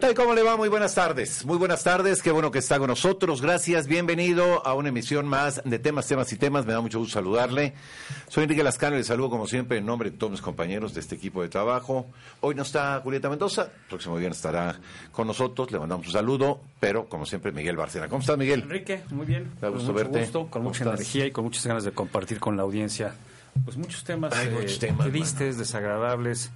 tal? 0.00 0.14
¿Cómo 0.14 0.34
le 0.34 0.42
va? 0.42 0.56
Muy 0.56 0.70
buenas 0.70 0.94
tardes. 0.94 1.44
Muy 1.44 1.58
buenas 1.58 1.84
tardes. 1.84 2.22
Qué 2.22 2.30
bueno 2.30 2.50
que 2.50 2.58
está 2.58 2.78
con 2.78 2.88
nosotros. 2.88 3.42
Gracias. 3.42 3.86
Bienvenido 3.86 4.66
a 4.66 4.72
una 4.72 4.88
emisión 4.88 5.26
más 5.26 5.60
de 5.62 5.78
temas, 5.78 6.06
temas 6.06 6.32
y 6.32 6.36
temas. 6.36 6.64
Me 6.64 6.72
da 6.72 6.80
mucho 6.80 6.98
gusto 6.98 7.12
saludarle. 7.14 7.74
Soy 8.28 8.44
Enrique 8.44 8.64
Lascano 8.64 8.96
y 8.96 9.00
le 9.00 9.04
saludo 9.04 9.28
como 9.28 9.46
siempre 9.46 9.76
en 9.76 9.84
nombre 9.84 10.10
de 10.10 10.16
todos 10.16 10.30
mis 10.30 10.40
compañeros 10.40 10.94
de 10.94 11.00
este 11.00 11.16
equipo 11.16 11.42
de 11.42 11.50
trabajo. 11.50 12.06
Hoy 12.40 12.54
no 12.54 12.62
está 12.62 12.98
Julieta 13.04 13.28
Mendoza. 13.28 13.64
El 13.64 13.88
próximo 13.90 14.18
día 14.18 14.30
estará 14.30 14.80
con 15.12 15.26
nosotros. 15.26 15.70
Le 15.70 15.78
mandamos 15.78 16.06
un 16.06 16.12
saludo. 16.12 16.62
Pero 16.80 17.06
como 17.06 17.26
siempre, 17.26 17.52
Miguel 17.52 17.76
Barcena. 17.76 18.08
¿Cómo 18.08 18.22
estás, 18.22 18.38
Miguel? 18.38 18.62
Enrique, 18.62 19.02
muy 19.10 19.26
bien. 19.26 19.50
Da 19.60 19.68
gusto 19.68 19.92
con 19.92 19.94
mucho 19.94 19.94
verte. 19.94 20.20
gusto, 20.20 20.46
con 20.48 20.62
mucha 20.62 20.84
¿Cómo 20.84 20.96
energía 20.96 21.26
y 21.26 21.30
con 21.30 21.44
muchas 21.44 21.66
ganas 21.66 21.84
de 21.84 21.92
compartir 21.92 22.40
con 22.40 22.56
la 22.56 22.62
audiencia 22.62 23.14
pues 23.64 23.76
muchos 23.76 24.04
temas, 24.04 24.32
eh, 24.38 24.48
muchos 24.48 24.78
temas, 24.78 25.08
tristes, 25.08 25.58
desagradables, 25.58 26.52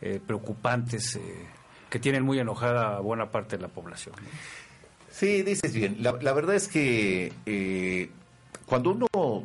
eh, 0.00 0.18
preocupantes, 0.26 1.16
eh, 1.16 1.46
que 1.90 1.98
tienen 1.98 2.22
muy 2.22 2.38
enojada 2.38 2.96
a 2.96 3.00
buena 3.00 3.30
parte 3.30 3.56
de 3.56 3.62
la 3.62 3.68
población. 3.68 4.14
Sí, 5.10 5.42
dices 5.42 5.74
bien. 5.74 5.96
La, 6.00 6.12
la 6.12 6.32
verdad 6.32 6.54
es 6.54 6.68
que 6.68 7.32
eh, 7.44 8.10
cuando 8.64 8.92
uno 8.92 9.44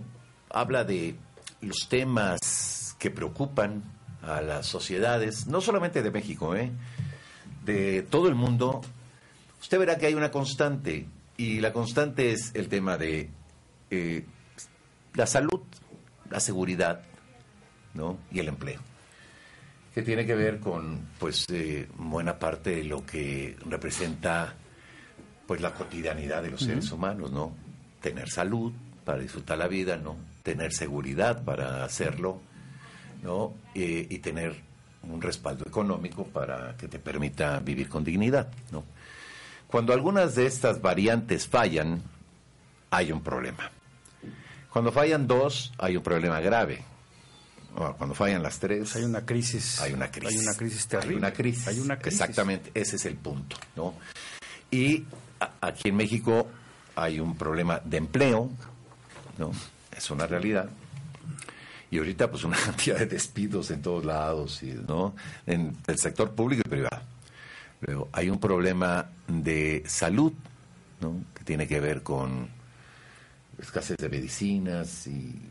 habla 0.49 0.83
de 0.83 1.15
los 1.61 1.89
temas 1.89 2.95
que 2.99 3.09
preocupan 3.09 3.83
a 4.21 4.41
las 4.41 4.67
sociedades, 4.67 5.47
no 5.47 5.59
solamente 5.59 6.03
de 6.03 6.11
México, 6.11 6.55
¿eh? 6.55 6.71
de 7.65 8.03
todo 8.03 8.27
el 8.27 8.35
mundo, 8.35 8.81
usted 9.59 9.79
verá 9.79 9.97
que 9.97 10.05
hay 10.05 10.13
una 10.13 10.31
constante, 10.31 11.07
y 11.37 11.59
la 11.59 11.73
constante 11.73 12.31
es 12.31 12.51
el 12.53 12.69
tema 12.69 12.97
de 12.97 13.29
eh, 13.89 14.23
la 15.15 15.25
salud, 15.25 15.61
la 16.29 16.39
seguridad 16.39 17.01
¿no? 17.93 18.17
y 18.31 18.39
el 18.39 18.47
empleo 18.47 18.79
que 19.95 20.01
tiene 20.01 20.25
que 20.25 20.35
ver 20.35 20.59
con 20.59 21.07
pues 21.17 21.45
eh, 21.49 21.87
buena 21.95 22.37
parte 22.37 22.71
de 22.71 22.83
lo 22.83 23.05
que 23.05 23.55
representa 23.65 24.53
pues 25.47 25.61
la 25.61 25.73
cotidianidad 25.73 26.43
de 26.43 26.51
los 26.51 26.63
seres 26.63 26.91
humanos, 26.91 27.31
¿no? 27.31 27.55
Tener 28.01 28.29
salud 28.29 28.73
para 29.05 29.19
disfrutar 29.19 29.57
la 29.57 29.69
vida, 29.69 29.95
¿no? 29.95 30.17
Tener 30.43 30.73
seguridad 30.73 31.45
para 31.45 31.85
hacerlo, 31.85 32.41
¿no? 33.23 33.53
Eh, 33.73 34.05
y 34.09 34.17
tener 34.17 34.55
un 35.03 35.21
respaldo 35.21 35.63
económico 35.65 36.25
para 36.25 36.75
que 36.75 36.89
te 36.89 36.99
permita 36.99 37.59
vivir 37.59 37.87
con 37.87 38.03
dignidad, 38.03 38.49
¿no? 38.73 38.83
Cuando 39.67 39.93
algunas 39.93 40.35
de 40.35 40.45
estas 40.45 40.81
variantes 40.81 41.47
fallan, 41.47 42.01
hay 42.89 43.13
un 43.13 43.21
problema. 43.21 43.71
Cuando 44.73 44.91
fallan 44.91 45.25
dos, 45.25 45.71
hay 45.77 45.95
un 45.95 46.03
problema 46.03 46.41
grave. 46.41 46.83
Cuando 47.97 48.15
fallan 48.15 48.41
las 48.41 48.57
tres, 48.59 48.79
Pues 48.79 48.95
hay 48.95 49.03
una 49.03 49.25
crisis. 49.25 49.81
hay 49.81 49.93
una 49.93 50.09
crisis. 50.09 50.37
Hay 50.39 50.45
una 50.45 50.53
crisis 50.55 50.87
terrible. 50.87 51.13
Hay 51.15 51.17
una 51.17 51.33
crisis. 51.33 51.67
Hay 51.67 51.79
una 51.79 51.97
crisis. 51.99 52.21
Exactamente, 52.21 52.71
ese 52.73 52.95
es 52.95 53.05
el 53.05 53.15
punto, 53.15 53.57
¿no? 53.75 53.93
Y 54.71 55.03
a- 55.39 55.51
aquí 55.61 55.89
en 55.89 55.97
México 55.97 56.47
hay 56.95 57.19
un 57.19 57.35
problema 57.37 57.81
de 57.83 57.97
empleo, 57.97 58.49
¿no? 59.37 59.51
Es 59.95 60.09
una 60.09 60.25
realidad. 60.25 60.69
Y 61.91 61.97
ahorita 61.97 62.31
pues 62.31 62.43
una 62.45 62.57
cantidad 62.65 62.97
de 62.97 63.05
despidos 63.07 63.69
en 63.71 63.81
todos 63.81 64.05
lados, 64.05 64.63
y, 64.63 64.67
¿no? 64.87 65.15
En 65.45 65.75
el 65.87 65.97
sector 65.99 66.31
público 66.33 66.61
y 66.65 66.69
privado. 66.69 67.01
Luego 67.81 68.09
hay 68.13 68.29
un 68.29 68.39
problema 68.39 69.09
de 69.27 69.83
salud, 69.85 70.31
¿no? 71.01 71.23
Que 71.33 71.43
tiene 71.43 71.67
que 71.67 71.79
ver 71.81 72.03
con 72.03 72.47
escasez 73.61 73.97
de 73.97 74.07
medicinas 74.09 75.07
y 75.07 75.41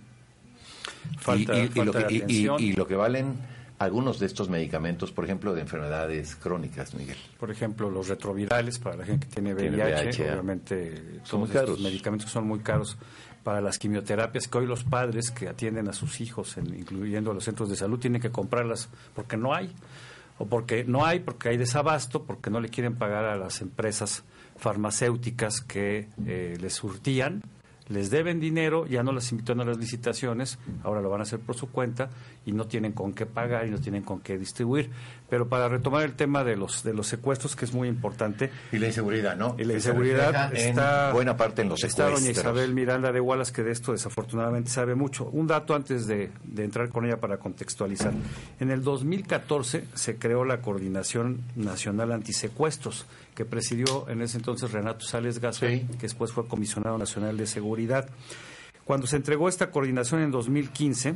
Falta, 1.19 1.55
y, 1.56 1.60
y- 1.60 1.64
y 1.64 1.69
falta 1.69 2.00
lo 2.00 2.06
que, 2.08 2.14
y- 2.60 2.72
lo 2.72 2.86
valen 2.97 3.34
algunos 3.78 4.19
de 4.20 4.27
estos 4.27 4.48
medicamentos, 4.48 5.10
por 5.12 5.24
ejemplo, 5.24 5.52
de 5.55 5.60
enfermedades 5.62 6.36
crónicas, 6.36 6.94
Miguel. 6.94 7.16
Por 7.38 7.50
ejemplo, 7.50 7.91
los 7.91 8.08
retrovirales 8.08 8.78
para 8.78 8.97
la 8.97 9.04
gente 9.04 9.26
que 9.26 9.34
tiene 9.34 9.53
VIH, 9.54 9.75
VIH, 9.84 10.22
obviamente 10.31 11.03
Son 11.25 11.41
muy 11.41 11.48
estos 11.48 11.62
caros. 11.62 11.81
medicamentos 11.81 12.26
que 12.26 12.32
son 12.32 12.47
muy 12.47 12.60
caros 12.60 12.97
para 13.42 13.60
las 13.60 13.78
quimioterapias 13.78 14.48
que 14.48 14.59
hoy 14.59 14.66
los 14.66 14.84
padres 14.84 15.31
que 15.31 15.48
atienden 15.48 15.88
a 15.88 15.92
sus 15.92 16.20
hijos, 16.20 16.56
en- 16.56 16.72
incluyendo 16.75 17.31
a 17.32 17.34
los 17.34 17.44
centros 17.44 17.69
de 17.69 17.76
salud, 17.76 17.98
tienen 17.98 18.22
que 18.22 18.31
comprarlas 18.31 18.88
porque 19.15 19.36
no 19.36 19.53
hay 19.54 19.71
o 20.38 20.47
porque 20.47 20.84
no 20.84 21.04
hay, 21.04 21.21
porque 21.21 21.50
hay 21.50 21.56
desabasto, 21.56 22.22
porque 22.25 22.50
no 22.50 22.60
le 22.60 22.69
quieren 22.69 22.94
pagar 22.97 23.25
a 23.25 23.36
las 23.36 23.60
empresas 23.60 24.25
farmacéuticas 24.56 25.60
que 25.60 26.09
eh, 26.26 26.56
les 26.60 26.72
surtían, 26.75 27.42
les 27.89 28.11
deben 28.11 28.41
dinero, 28.41 28.87
ya 28.87 29.03
no 29.03 29.12
las 29.12 29.31
invitan 29.33 29.61
a 29.61 29.65
las 29.65 29.77
licitaciones, 29.77 30.59
ahora 30.83 31.00
lo 31.03 31.11
van 31.11 31.21
a 31.21 31.25
hacer 31.25 31.39
por 31.41 31.55
su 31.55 31.69
cuenta 31.71 32.09
y 32.47 32.53
no 32.53 32.67
tienen 32.67 32.93
con 32.93 33.12
qué 33.12 33.27
pagar 33.27 33.67
y 33.67 33.71
no 33.71 33.78
tienen 33.78 34.03
con 34.03 34.21
qué 34.21 34.39
distribuir. 34.39 34.91
Pero 35.28 35.49
para 35.49 35.69
retomar 35.69 36.03
el 36.05 36.15
tema 36.15 36.45
de 36.45 36.56
los 36.56 36.83
de 36.83 36.95
los 36.95 37.06
secuestros, 37.09 37.56
que 37.56 37.65
es 37.65 37.75
muy 37.75 37.89
importante, 37.89 38.50
Y 38.72 38.78
la 38.78 38.87
inseguridad, 38.87 39.37
¿no? 39.37 39.56
y 39.59 39.65
la 39.65 39.75
inseguridad 39.75 40.50
refleja 40.50 40.62
en 40.65 40.69
está 40.71 41.12
buena 41.12 41.37
parte 41.37 41.62
en 41.62 41.69
los 41.71 41.83
está 41.84 42.05
doña 42.05 42.17
secuestros. 42.19 42.45
Isabel 42.55 42.75
Miranda 42.75 43.12
de 43.12 43.21
Wallace 43.21 43.53
que 43.53 43.62
de 43.62 43.72
esto 43.72 43.93
desafortunadamente 43.93 44.71
sabe 44.71 44.95
mucho. 44.95 45.27
Un 45.27 45.47
dato 45.47 45.75
antes 45.75 46.06
de, 46.06 46.31
de 46.45 46.65
entrar 46.65 46.89
con 46.91 47.05
ella 47.05 47.19
para 47.21 47.39
contextualizar. 47.39 48.12
En 48.61 48.71
el 48.71 48.83
2014 48.83 49.84
se 49.95 50.16
creó 50.16 50.45
la 50.45 50.61
Coordinación 50.62 51.43
Nacional 51.56 52.12
Antisecuestros 52.12 53.06
que 53.34 53.45
presidió 53.45 54.09
en 54.09 54.22
ese 54.22 54.37
entonces 54.37 54.71
Renato 54.71 55.05
Sales 55.05 55.41
Gaso, 55.41 55.66
Sí. 55.66 55.81
que 55.99 56.03
después 56.03 56.31
fue 56.33 56.47
comisionado 56.47 56.97
nacional 56.99 57.37
de 57.37 57.47
seguridad. 57.47 57.73
Cuando 58.84 59.06
se 59.06 59.16
entregó 59.16 59.48
esta 59.48 59.70
coordinación 59.70 60.20
en 60.22 60.30
2015 60.30 61.14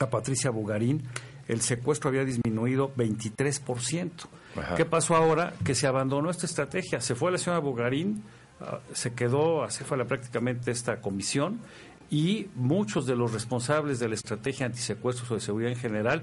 a 0.00 0.10
Patricia 0.10 0.50
Bugarín, 0.50 1.02
el 1.48 1.60
secuestro 1.60 2.08
había 2.10 2.24
disminuido 2.24 2.92
23%. 2.94 4.10
Ajá. 4.56 4.74
¿Qué 4.74 4.84
pasó 4.84 5.16
ahora? 5.16 5.54
Que 5.64 5.74
se 5.74 5.86
abandonó 5.86 6.30
esta 6.30 6.46
estrategia. 6.46 7.00
Se 7.00 7.14
fue 7.14 7.32
la 7.32 7.38
señora 7.38 7.60
Bugarín, 7.60 8.22
ah, 8.60 8.80
se 8.92 9.12
quedó 9.14 9.64
acéfala 9.64 10.04
prácticamente 10.04 10.70
esta 10.70 11.00
comisión 11.00 11.60
y 12.10 12.48
muchos 12.54 13.06
de 13.06 13.16
los 13.16 13.32
responsables 13.32 13.98
de 13.98 14.08
la 14.08 14.14
estrategia 14.14 14.66
antisecuestros 14.66 15.30
o 15.30 15.34
de 15.34 15.40
seguridad 15.40 15.72
en 15.72 15.78
general 15.78 16.22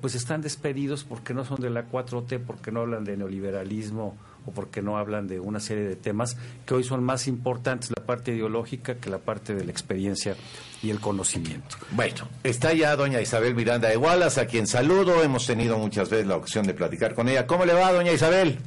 pues 0.00 0.14
están 0.14 0.40
despedidos 0.40 1.04
porque 1.04 1.34
no 1.34 1.44
son 1.44 1.60
de 1.60 1.70
la 1.70 1.86
4T, 1.86 2.40
porque 2.44 2.72
no 2.72 2.80
hablan 2.80 3.04
de 3.04 3.16
neoliberalismo 3.16 4.16
o 4.46 4.50
porque 4.50 4.82
no 4.82 4.98
hablan 4.98 5.26
de 5.26 5.40
una 5.40 5.60
serie 5.60 5.84
de 5.84 5.96
temas 5.96 6.36
que 6.66 6.74
hoy 6.74 6.84
son 6.84 7.02
más 7.04 7.28
importantes 7.28 7.90
la 7.96 8.04
parte 8.04 8.32
ideológica 8.32 8.96
que 8.96 9.10
la 9.10 9.18
parte 9.18 9.54
de 9.54 9.64
la 9.64 9.70
experiencia 9.70 10.36
y 10.82 10.90
el 10.90 11.00
conocimiento. 11.00 11.76
Bueno, 11.92 12.28
está 12.42 12.72
ya 12.72 12.96
doña 12.96 13.20
Isabel 13.20 13.54
Miranda 13.54 13.88
de 13.88 13.96
Wallace, 13.96 14.40
a 14.40 14.46
quien 14.46 14.66
saludo. 14.66 15.22
Hemos 15.22 15.46
tenido 15.46 15.78
muchas 15.78 16.08
veces 16.08 16.26
la 16.26 16.36
ocasión 16.36 16.66
de 16.66 16.74
platicar 16.74 17.14
con 17.14 17.28
ella. 17.28 17.46
¿Cómo 17.46 17.64
le 17.64 17.74
va, 17.74 17.92
doña 17.92 18.12
Isabel? 18.12 18.58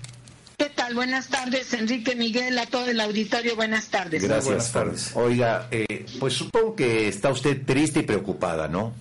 ¿Qué 0.57 0.69
tal? 0.69 0.93
Buenas 0.93 1.29
tardes, 1.29 1.73
Enrique 1.73 2.15
Miguel, 2.15 2.57
a 2.59 2.65
todo 2.67 2.87
el 2.87 2.99
auditorio, 2.99 3.55
buenas 3.55 3.87
tardes. 3.87 4.23
Gracias. 4.23 4.45
buenas 4.45 4.71
tardes. 4.71 5.11
Oiga, 5.15 5.67
eh, 5.71 6.05
pues 6.19 6.33
supongo 6.35 6.75
que 6.75 7.07
está 7.07 7.31
usted 7.31 7.65
triste 7.65 8.01
y 8.01 8.03
preocupada, 8.03 8.67
¿no? 8.67 8.93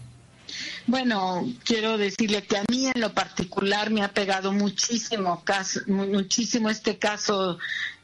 Bueno, 0.86 1.46
quiero 1.64 1.96
decirle 1.96 2.42
que 2.42 2.56
a 2.56 2.64
mí 2.70 2.86
en 2.86 3.00
lo 3.00 3.12
particular 3.12 3.90
me 3.90 4.02
ha 4.02 4.08
pegado 4.08 4.52
muchísimo, 4.52 5.42
caso, 5.44 5.80
muchísimo 5.86 6.70
este 6.70 6.98
caso 6.98 7.58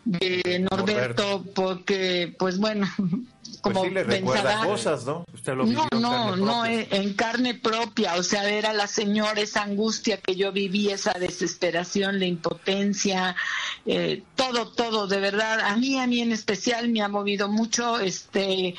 de 0.04 0.66
Norberto, 0.70 1.44
porque, 1.54 2.34
pues 2.38 2.58
bueno, 2.58 2.88
como 3.60 3.80
pues 3.80 3.88
sí 3.88 3.94
le 3.94 4.04
recuerda 4.04 4.64
cosas, 4.64 5.04
¿no? 5.04 5.24
Usted 5.32 5.54
lo 5.54 5.64
vivió 5.64 5.86
No, 5.92 6.00
no, 6.00 6.36
no, 6.36 6.66
en 6.66 7.14
carne 7.14 7.54
propia, 7.54 8.14
o 8.14 8.22
sea, 8.22 8.42
ver 8.42 8.66
a 8.66 8.72
la 8.72 8.86
señora 8.86 9.40
esa 9.40 9.62
angustia 9.62 10.18
que 10.18 10.36
yo 10.36 10.52
viví, 10.52 10.90
esa 10.90 11.12
desesperación, 11.12 12.18
la 12.18 12.26
impotencia, 12.26 13.36
eh, 13.86 14.22
todo, 14.36 14.68
todo, 14.72 15.06
de 15.06 15.20
verdad, 15.20 15.60
a 15.60 15.76
mí, 15.76 15.98
a 15.98 16.06
mí 16.06 16.20
en 16.20 16.32
especial 16.32 16.88
me 16.88 17.02
ha 17.02 17.08
movido 17.08 17.48
mucho, 17.48 17.98
este, 17.98 18.74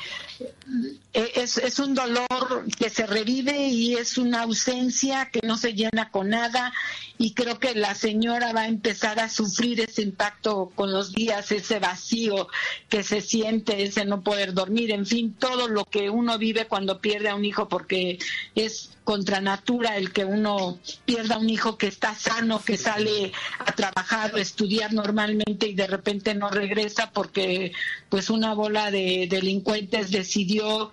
eh, 1.12 1.32
es, 1.34 1.58
es 1.58 1.78
un 1.78 1.94
dolor 1.94 2.66
que 2.78 2.90
se 2.90 3.06
revive 3.06 3.68
y 3.68 3.94
es 3.94 4.18
una 4.18 4.42
ausencia 4.42 5.30
que 5.30 5.40
no 5.46 5.56
se 5.56 5.74
llena 5.74 6.10
con 6.10 6.30
nada 6.30 6.72
y 7.22 7.34
creo 7.34 7.58
que 7.58 7.74
la 7.74 7.94
señora 7.94 8.54
va 8.54 8.62
a 8.62 8.68
empezar 8.68 9.20
a 9.20 9.28
sufrir 9.28 9.78
ese 9.82 10.00
impacto 10.00 10.72
con 10.74 10.90
los 10.90 11.12
días, 11.12 11.52
ese 11.52 11.78
vacío 11.78 12.48
que 12.88 13.02
se 13.02 13.20
siente, 13.20 13.82
ese 13.82 14.06
no 14.06 14.22
poder 14.22 14.54
dormir, 14.54 14.90
en 14.90 15.04
fin, 15.04 15.34
todo 15.34 15.68
lo 15.68 15.84
que 15.84 16.08
uno 16.08 16.38
vive 16.38 16.64
cuando 16.66 17.02
pierde 17.02 17.28
a 17.28 17.34
un 17.34 17.44
hijo 17.44 17.68
porque 17.68 18.18
es 18.54 18.96
contra 19.04 19.42
natura 19.42 19.98
el 19.98 20.12
que 20.14 20.24
uno 20.24 20.78
pierda 21.04 21.36
un 21.36 21.50
hijo 21.50 21.76
que 21.76 21.88
está 21.88 22.14
sano, 22.14 22.62
que 22.64 22.78
sale 22.78 23.32
a 23.58 23.70
trabajar 23.72 24.34
o 24.34 24.38
estudiar 24.38 24.94
normalmente 24.94 25.68
y 25.68 25.74
de 25.74 25.88
repente 25.88 26.34
no 26.34 26.48
regresa 26.48 27.10
porque 27.10 27.72
pues 28.08 28.30
una 28.30 28.54
bola 28.54 28.90
de 28.90 29.26
delincuentes 29.28 30.10
decidió 30.10 30.90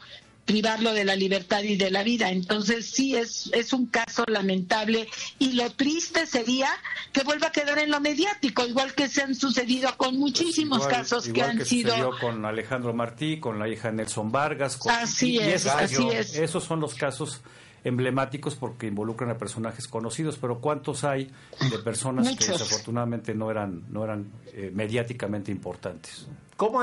privarlo 0.47 0.93
de 0.93 1.05
la 1.05 1.15
libertad 1.15 1.61
y 1.61 1.75
de 1.75 1.91
la 1.91 2.01
vida. 2.01 2.31
Entonces 2.31 2.89
sí 2.89 3.15
es, 3.15 3.51
es 3.53 3.73
un 3.73 3.85
caso 3.85 4.23
lamentable 4.27 5.07
y 5.37 5.51
lo 5.51 5.69
triste 5.73 6.25
sería 6.25 6.69
que 7.13 7.21
vuelva 7.23 7.47
a 7.47 7.51
quedar 7.51 7.77
en 7.77 7.91
lo 7.91 7.99
mediático, 7.99 8.65
igual 8.65 8.95
que 8.95 9.09
se 9.09 9.21
han 9.21 9.35
sucedido 9.35 9.95
con 9.97 10.17
muchísimos 10.17 10.79
Igual- 10.79 10.91
casos 10.91 11.27
que 11.27 11.43
han 11.43 11.59
que 11.59 11.65
sido... 11.65 12.17
con 12.19 12.45
Alejandro 12.45 12.93
Martí, 12.93 13.39
con 13.39 13.59
la 13.59 13.67
hija 13.67 13.91
Nelson 13.91 14.31
Vargas. 14.31 14.77
Con, 14.77 14.91
Así 14.91 15.37
es, 15.37 15.67
así 15.67 16.07
es. 16.09 16.35
Esos 16.35 16.63
son 16.63 16.79
los 16.79 16.95
casos 16.95 17.41
emblemáticos 17.83 18.55
porque 18.55 18.87
involucran 18.87 19.29
a 19.29 19.37
personajes 19.37 19.87
conocidos, 19.87 20.37
pero 20.39 20.59
¿cuántos 20.59 21.03
hay 21.03 21.31
de 21.69 21.79
personas 21.79 22.35
que 22.35 22.45
desafortunadamente 22.45 23.33
no 23.33 23.51
eran, 23.51 23.83
no 23.89 24.03
eran 24.03 24.31
eh, 24.53 24.71
mediáticamente 24.73 25.51
importantes? 25.51 26.27
¿Cómo, 26.55 26.81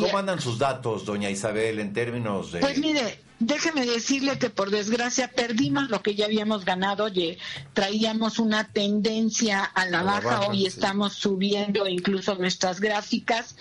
¿Cómo 0.00 0.18
andan 0.18 0.40
sus 0.40 0.58
datos, 0.58 1.06
doña 1.06 1.30
Isabel, 1.30 1.78
en 1.78 1.92
términos 1.94 2.52
de... 2.52 2.60
Pues 2.60 2.78
mire, 2.78 3.18
Déjeme 3.38 3.84
decirle 3.84 4.38
que 4.38 4.48
por 4.48 4.70
desgracia 4.70 5.28
perdimos 5.28 5.90
lo 5.90 6.02
que 6.02 6.14
ya 6.14 6.24
habíamos 6.24 6.64
ganado. 6.64 7.04
Oye, 7.04 7.36
traíamos 7.74 8.38
una 8.38 8.64
tendencia 8.72 9.62
a 9.62 9.84
la, 9.84 10.02
baja, 10.02 10.48
hoy 10.48 10.64
estamos 10.64 11.12
subiendo 11.12 11.86
incluso 11.86 12.34
nuestras 12.36 12.80
gráficas 12.80 13.54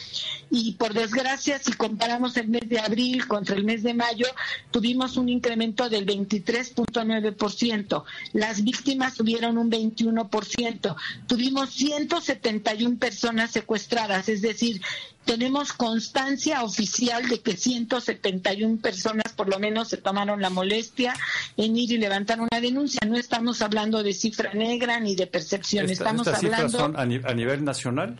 y 0.49 0.73
por 0.73 0.93
desgracia 0.93 1.59
si 1.59 1.73
comparamos 1.73 2.37
el 2.37 2.47
mes 2.47 2.69
de 2.69 2.79
abril 2.79 3.27
contra 3.27 3.57
el 3.57 3.65
mes 3.65 3.83
de 3.83 3.93
mayo, 3.93 4.27
tuvimos 4.71 5.17
un 5.17 5.27
incremento 5.27 5.89
del 5.89 6.05
23.9%. 6.05 8.03
Las 8.31 8.63
víctimas 8.63 9.15
tuvieron 9.15 9.57
un 9.57 9.69
21%. 9.69 10.95
Tuvimos 11.27 11.71
171 11.71 12.97
personas 12.97 13.51
secuestradas, 13.51 14.29
es 14.29 14.41
decir, 14.41 14.81
tenemos 15.25 15.73
constancia 15.73 16.63
oficial 16.63 17.27
de 17.27 17.41
que 17.41 17.57
171 17.57 18.77
personas 18.77 19.33
por 19.33 19.49
lo 19.49 19.59
menos 19.59 19.89
se 19.89 19.97
tomaron 19.97 20.41
la 20.41 20.49
molestia 20.49 21.13
en 21.57 21.75
ir 21.75 21.91
y 21.91 21.97
levantar 21.97 22.39
una 22.39 22.61
denuncia. 22.61 23.01
No 23.07 23.17
estamos 23.17 23.61
hablando 23.61 24.03
de 24.03 24.13
cifra 24.13 24.53
negra 24.53 24.99
ni 24.99 25.15
de 25.15 25.27
percepción. 25.27 25.89
estamos 25.89 26.27
hablando 26.27 26.69
son 26.69 26.97
a, 26.97 27.05
nivel 27.05 27.65
nacional. 27.65 28.17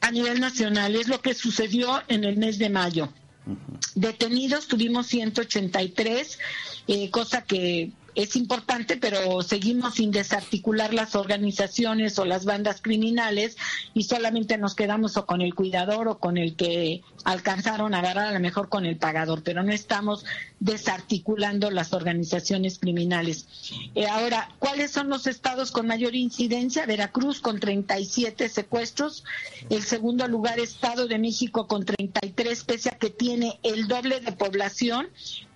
A 0.00 0.10
nivel 0.10 0.40
nacional 0.40 0.96
es 0.96 1.08
lo 1.08 1.20
que 1.20 1.34
sucedió 1.34 2.02
en 2.08 2.24
el 2.24 2.36
mes 2.36 2.58
de 2.58 2.70
mayo. 2.70 3.12
Detenidos 3.94 4.66
tuvimos 4.66 5.06
183, 5.06 6.38
eh, 6.88 7.10
cosa 7.10 7.42
que 7.42 7.92
es 8.16 8.34
importante, 8.34 8.96
pero 8.96 9.42
seguimos 9.42 9.94
sin 9.94 10.10
desarticular 10.10 10.94
las 10.94 11.14
organizaciones 11.14 12.18
o 12.18 12.24
las 12.24 12.46
bandas 12.46 12.80
criminales 12.80 13.56
y 13.92 14.04
solamente 14.04 14.56
nos 14.56 14.74
quedamos 14.74 15.18
o 15.18 15.26
con 15.26 15.42
el 15.42 15.54
cuidador 15.54 16.08
o 16.08 16.18
con 16.18 16.38
el 16.38 16.56
que 16.56 17.02
alcanzaron 17.24 17.94
a 17.94 17.98
agarrar 17.98 18.28
a 18.28 18.32
lo 18.32 18.40
mejor 18.40 18.70
con 18.70 18.86
el 18.86 18.96
pagador, 18.96 19.42
pero 19.42 19.62
no 19.62 19.70
estamos 19.70 20.24
desarticulando 20.60 21.70
las 21.70 21.92
organizaciones 21.92 22.78
criminales. 22.78 23.46
Eh, 23.94 24.06
ahora, 24.06 24.48
¿cuáles 24.58 24.90
son 24.92 25.10
los 25.10 25.26
estados 25.26 25.70
con 25.70 25.86
mayor 25.86 26.14
incidencia? 26.14 26.86
Veracruz 26.86 27.40
con 27.40 27.60
37 27.60 28.48
secuestros, 28.48 29.24
el 29.68 29.82
segundo 29.82 30.26
lugar 30.26 30.58
Estado 30.58 31.06
de 31.06 31.18
México 31.18 31.66
con 31.66 31.84
33, 31.84 32.64
pese 32.64 32.88
a 32.88 32.98
que 32.98 33.10
tiene 33.10 33.60
el 33.62 33.88
doble 33.88 34.20
de 34.20 34.32
población. 34.32 35.08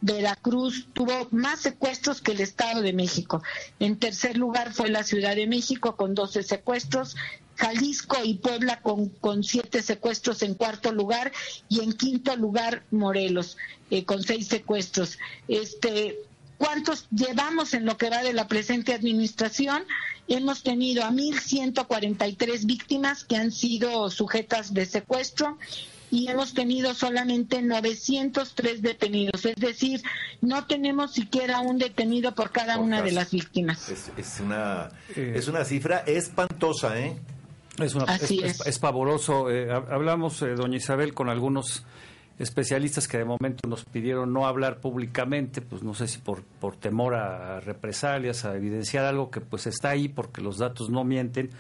Veracruz 0.03 0.87
tuvo 0.93 1.29
más 1.31 1.61
secuestros 1.61 2.21
que 2.21 2.33
el 2.33 2.41
Estado 2.51 2.83
de 2.83 2.93
México. 2.93 3.43
En 3.79 3.99
tercer 3.99 4.37
lugar 4.37 4.73
fue 4.73 4.89
la 4.89 5.05
Ciudad 5.05 5.37
de 5.37 5.47
México 5.47 5.97
con 5.97 6.15
12 6.15 6.43
secuestros, 6.43 7.17
Jalisco 7.57 8.17
y 8.25 8.35
Puebla 8.35 8.81
con, 8.81 9.09
con 9.09 9.45
siete 9.45 9.83
secuestros 9.83 10.43
en 10.43 10.55
cuarto 10.55 10.93
lugar 10.93 11.31
y 11.69 11.81
en 11.81 11.93
quinto 11.93 12.35
lugar 12.37 12.85
Morelos 12.91 13.57
eh, 13.91 14.05
con 14.05 14.23
seis 14.23 14.49
secuestros. 14.49 15.19
Este, 15.47 16.19
¿Cuántos 16.59 17.07
llevamos 17.11 17.73
en 17.75 17.87
lo 17.87 17.97
que 17.97 18.11
va 18.11 18.23
de 18.23 18.33
la 18.33 18.49
presente 18.49 18.93
administración? 18.93 19.85
Hemos 20.29 20.63
tenido 20.63 21.05
a 21.05 21.11
1.143 21.11 22.67
víctimas 22.67 23.25
que 23.25 23.37
han 23.37 23.51
sido 23.51 24.11
sujetas 24.11 24.75
de 24.75 24.87
secuestro 24.87 25.59
y 26.11 26.29
hemos 26.29 26.55
tenido 26.55 26.95
solamente 26.95 27.63
903 27.63 28.83
detenidos, 28.83 29.45
es 29.47 29.57
decir, 29.57 30.03
no 30.41 30.67
tenemos 30.67 31.13
siquiera 31.13 31.61
un 31.61 31.79
detenido 31.79 32.35
por 32.35 32.51
cada 32.51 32.79
una 32.79 33.03
de 33.03 33.13
las 33.13 33.31
víctimas. 33.31 33.89
Es, 33.89 34.11
es, 34.17 34.41
una, 34.41 34.91
es 35.15 35.49
una 35.49 35.65
cifra 35.65 35.99
espantosa, 36.07 36.99
¿eh? 36.99 37.17
Es, 37.79 37.95
una, 37.95 38.17
es, 38.17 38.79
pavoroso. 38.79 39.51
Eh, 39.51 39.71
hablamos, 39.71 40.43
eh, 40.43 40.55
doña 40.55 40.77
Isabel, 40.77 41.15
con 41.15 41.31
algunos 41.31 41.85
especialistas 42.39 43.07
que 43.07 43.19
de 43.19 43.25
momento 43.25 43.69
nos 43.69 43.85
pidieron 43.85 44.33
no 44.33 44.47
hablar 44.47 44.81
públicamente, 44.81 45.61
pues 45.61 45.83
no 45.83 45.93
sé 45.93 46.09
si 46.09 46.19
por, 46.19 46.43
por 46.43 46.77
temor 46.77 47.15
a, 47.15 47.61
represalias, 47.61 48.47
a 48.47 48.57
evidenciar 48.57 49.05
algo 49.05 49.31
que 49.31 49.43
pues 49.43 49.67
está 49.67 49.91
ahí 49.91 50.09
porque 50.09 50.41
los 50.41 50.57
datos 50.57 50.89
no 50.89 51.05
mienten, 51.05 51.51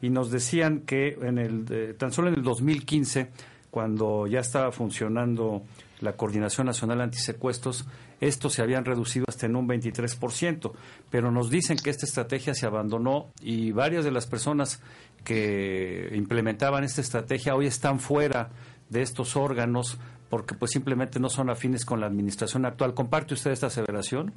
y 0.00 0.10
nos 0.10 0.30
decían 0.30 0.80
que 0.80 1.18
en 1.22 1.38
el, 1.38 1.64
eh, 1.70 1.94
tan 1.98 2.12
solo 2.12 2.28
en 2.28 2.34
el 2.34 2.42
2015, 2.42 3.30
cuando 3.70 4.26
ya 4.26 4.40
estaba 4.40 4.72
funcionando 4.72 5.62
la 6.00 6.12
Coordinación 6.12 6.66
Nacional 6.66 7.00
Antisecuestros, 7.00 7.86
estos 8.20 8.54
se 8.54 8.62
habían 8.62 8.84
reducido 8.84 9.24
hasta 9.28 9.46
en 9.46 9.56
un 9.56 9.68
23%, 9.68 10.72
pero 11.10 11.30
nos 11.30 11.50
dicen 11.50 11.76
que 11.76 11.90
esta 11.90 12.06
estrategia 12.06 12.54
se 12.54 12.66
abandonó 12.66 13.30
y 13.40 13.72
varias 13.72 14.04
de 14.04 14.10
las 14.10 14.26
personas 14.26 14.80
que 15.24 16.10
implementaban 16.14 16.84
esta 16.84 17.00
estrategia 17.00 17.54
hoy 17.54 17.66
están 17.66 18.00
fuera 18.00 18.50
de 18.88 19.02
estos 19.02 19.36
órganos 19.36 19.98
porque 20.30 20.54
pues 20.54 20.72
simplemente 20.72 21.20
no 21.20 21.28
son 21.28 21.50
afines 21.50 21.84
con 21.84 22.00
la 22.00 22.06
administración 22.06 22.64
actual. 22.66 22.94
¿Comparte 22.94 23.34
usted 23.34 23.50
esta 23.50 23.68
aseveración? 23.68 24.32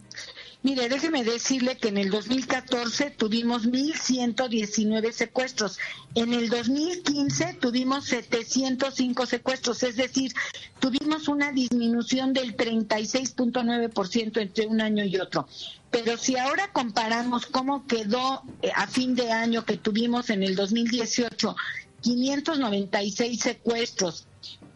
Mire, 0.63 0.89
déjeme 0.89 1.23
decirle 1.23 1.75
que 1.77 1.87
en 1.87 1.97
el 1.97 2.11
2014 2.11 3.09
tuvimos 3.09 3.65
1.119 3.65 5.11
secuestros. 5.11 5.79
En 6.13 6.33
el 6.33 6.49
2015 6.49 7.57
tuvimos 7.59 8.05
705 8.05 9.25
secuestros, 9.25 9.81
es 9.81 9.95
decir, 9.95 10.31
tuvimos 10.79 11.27
una 11.27 11.51
disminución 11.51 12.31
del 12.33 12.55
36.9% 12.55 14.39
entre 14.39 14.67
un 14.67 14.81
año 14.81 15.03
y 15.03 15.17
otro. 15.17 15.47
Pero 15.89 16.15
si 16.17 16.37
ahora 16.37 16.69
comparamos 16.71 17.47
cómo 17.47 17.87
quedó 17.87 18.43
eh, 18.61 18.71
a 18.75 18.85
fin 18.85 19.15
de 19.15 19.31
año 19.31 19.65
que 19.65 19.77
tuvimos 19.77 20.29
en 20.29 20.43
el 20.43 20.55
2018 20.55 21.55
596 22.01 23.39
secuestros 23.39 24.27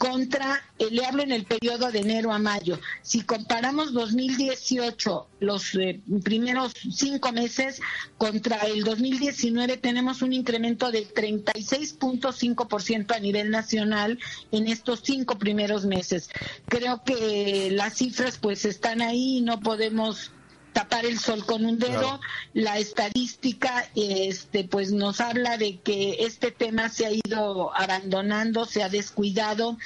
contra, 0.10 0.62
eh, 0.78 0.88
le 0.92 1.06
hablo 1.06 1.24
en 1.24 1.32
el 1.32 1.46
periodo 1.46 1.92
de 1.92 2.00
enero 2.00 2.32
a 2.32 2.38
mayo. 2.38 2.80
Si 3.02 3.22
comparamos 3.22 3.92
2018, 3.94 5.28
los 5.40 5.74
eh, 5.76 6.02
primeros 6.24 6.74
cinco 6.92 7.32
meses, 7.32 7.82
contra 8.18 8.58
el 8.68 8.84
2019, 8.84 9.78
tenemos 9.78 10.22
un 10.22 10.34
incremento 10.34 10.92
del 10.92 11.12
36.5% 11.12 13.16
a 13.16 13.20
nivel 13.20 13.50
nacional 13.50 14.20
en 14.52 14.68
estos 14.68 15.02
cinco 15.04 15.40
primeros 15.40 15.86
meses. 15.86 16.30
Creo 16.68 17.04
que 17.04 17.72
las 17.72 17.96
cifras 17.96 18.38
pues 18.38 18.66
están 18.66 19.02
ahí 19.02 19.38
y 19.38 19.42
no 19.42 19.60
podemos 19.60 20.32
tapar 20.76 21.06
el 21.06 21.18
sol 21.20 21.46
con 21.46 21.66
un 21.66 21.80
dedo. 21.80 22.20
La 22.54 22.78
estadística 22.78 23.90
este 23.96 24.66
pues 24.66 24.92
nos 24.92 25.22
habla 25.22 25.58
de 25.58 25.78
que 25.80 26.18
este 26.20 26.52
tema 26.52 26.90
se 26.90 27.06
ha 27.06 27.12
ido 27.12 27.74
abandonando, 27.74 28.66
se 28.66 28.84
ha 28.84 28.90
descuidado. 28.90 29.78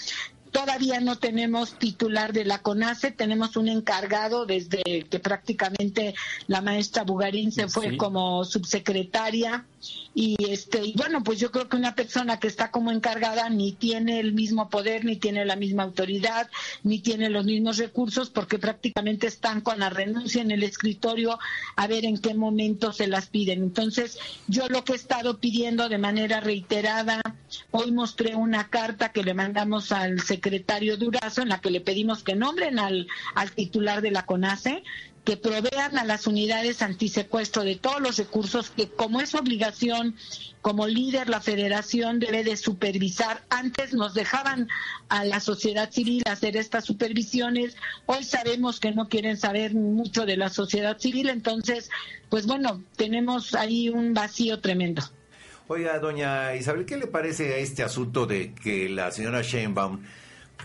Todavía 0.51 0.99
no 0.99 1.15
tenemos 1.15 1.77
titular 1.77 2.33
de 2.33 2.43
la 2.43 2.63
CONACE, 2.63 3.11
tenemos 3.11 3.55
un 3.55 3.67
encargado 3.67 4.47
desde 4.47 5.05
que 5.07 5.19
prácticamente 5.19 6.15
la 6.47 6.61
maestra 6.61 7.03
Bugarín 7.03 7.51
se 7.51 7.67
fue 7.67 7.95
como 7.95 8.43
subsecretaria 8.43 9.65
y 10.13 10.35
este 10.49 10.85
y 10.85 10.93
bueno 10.93 11.23
pues 11.23 11.39
yo 11.39 11.51
creo 11.51 11.69
que 11.69 11.77
una 11.77 11.95
persona 11.95 12.39
que 12.39 12.47
está 12.47 12.71
como 12.71 12.91
encargada 12.91 13.49
ni 13.49 13.71
tiene 13.71 14.19
el 14.19 14.33
mismo 14.33 14.69
poder 14.69 15.05
ni 15.05 15.15
tiene 15.15 15.45
la 15.45 15.55
misma 15.55 15.83
autoridad 15.83 16.49
ni 16.83 16.99
tiene 16.99 17.29
los 17.29 17.45
mismos 17.45 17.77
recursos 17.77 18.29
porque 18.29 18.59
prácticamente 18.59 19.27
están 19.27 19.61
con 19.61 19.79
la 19.79 19.89
renuncia 19.89 20.41
en 20.41 20.51
el 20.51 20.63
escritorio 20.63 21.39
a 21.75 21.87
ver 21.87 22.05
en 22.05 22.17
qué 22.17 22.33
momento 22.33 22.91
se 22.91 23.07
las 23.07 23.27
piden. 23.27 23.63
Entonces 23.63 24.17
yo 24.47 24.67
lo 24.67 24.83
que 24.83 24.93
he 24.93 24.95
estado 24.95 25.39
pidiendo 25.39 25.89
de 25.89 25.97
manera 25.97 26.39
reiterada 26.39 27.21
hoy 27.71 27.91
mostré 27.91 28.35
una 28.35 28.69
carta 28.69 29.11
que 29.11 29.23
le 29.23 29.33
mandamos 29.33 29.91
al 29.91 30.19
secretario 30.21 30.97
Durazo 30.97 31.41
en 31.41 31.49
la 31.49 31.61
que 31.61 31.71
le 31.71 31.81
pedimos 31.81 32.23
que 32.23 32.35
nombren 32.35 32.79
al 32.79 33.07
al 33.35 33.51
titular 33.51 34.01
de 34.01 34.11
la 34.11 34.25
CONACE 34.25 34.83
que 35.23 35.37
provean 35.37 35.97
a 35.97 36.05
las 36.05 36.27
unidades 36.27 36.81
antisecuestro 36.81 37.63
de 37.63 37.75
todos 37.75 38.01
los 38.01 38.17
recursos 38.17 38.69
que 38.69 38.89
como 38.89 39.21
es 39.21 39.35
obligación 39.35 40.15
como 40.61 40.87
líder 40.87 41.29
la 41.29 41.39
federación 41.39 42.19
debe 42.19 42.43
de 42.43 42.57
supervisar. 42.57 43.43
Antes 43.49 43.93
nos 43.93 44.13
dejaban 44.13 44.67
a 45.07 45.23
la 45.23 45.39
sociedad 45.39 45.89
civil 45.91 46.23
hacer 46.25 46.57
estas 46.57 46.85
supervisiones, 46.85 47.77
hoy 48.05 48.23
sabemos 48.23 48.79
que 48.79 48.91
no 48.91 49.07
quieren 49.07 49.37
saber 49.37 49.73
mucho 49.73 50.25
de 50.25 50.37
la 50.37 50.49
sociedad 50.49 50.97
civil, 50.97 51.29
entonces, 51.29 51.89
pues 52.29 52.45
bueno, 52.45 52.83
tenemos 52.97 53.55
ahí 53.55 53.89
un 53.89 54.13
vacío 54.13 54.59
tremendo. 54.59 55.01
Oiga, 55.67 55.99
doña 55.99 56.55
Isabel, 56.55 56.85
¿qué 56.85 56.97
le 56.97 57.07
parece 57.07 57.53
a 57.53 57.57
este 57.57 57.83
asunto 57.83 58.25
de 58.25 58.53
que 58.53 58.89
la 58.89 59.11
señora 59.11 59.41
Sheinbaum, 59.43 60.01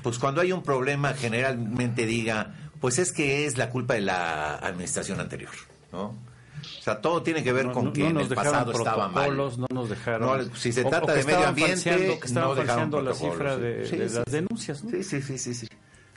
pues 0.03 0.19
cuando 0.19 0.41
hay 0.41 0.51
un 0.51 0.63
problema 0.63 1.13
generalmente 1.15 2.07
diga, 2.07 2.73
pues 2.85 2.99
es 2.99 3.13
que 3.13 3.47
es 3.47 3.57
la 3.57 3.71
culpa 3.71 3.95
de 3.95 4.03
la 4.03 4.57
administración 4.57 5.19
anterior, 5.19 5.53
¿no? 5.91 6.09
O 6.09 6.83
sea, 6.83 7.01
todo 7.01 7.23
tiene 7.23 7.43
que 7.43 7.51
ver 7.51 7.73
con 7.73 7.95
que 7.95 8.09
en 8.09 8.19
el 8.19 8.29
pasado 8.29 8.73
estaba 8.73 9.09
mal. 9.09 9.35
No 9.35 9.51
nos 9.73 9.89
dejaron. 9.89 10.55
si 10.55 10.71
se 10.71 10.85
trata 10.85 11.15
de 11.15 11.25
medio 11.25 11.47
ambiente, 11.47 12.19
que 12.21 12.27
estaban 12.27 12.51
no 12.51 12.55
dejaron 12.55 13.05
la 13.07 13.15
cifra 13.15 13.57
de, 13.57 14.11
las 14.13 14.27
denuncias. 14.27 14.85
¿no? 14.85 14.91
Sí, 14.91 15.03
sí, 15.03 15.23
sí, 15.23 15.55
sí, 15.55 15.67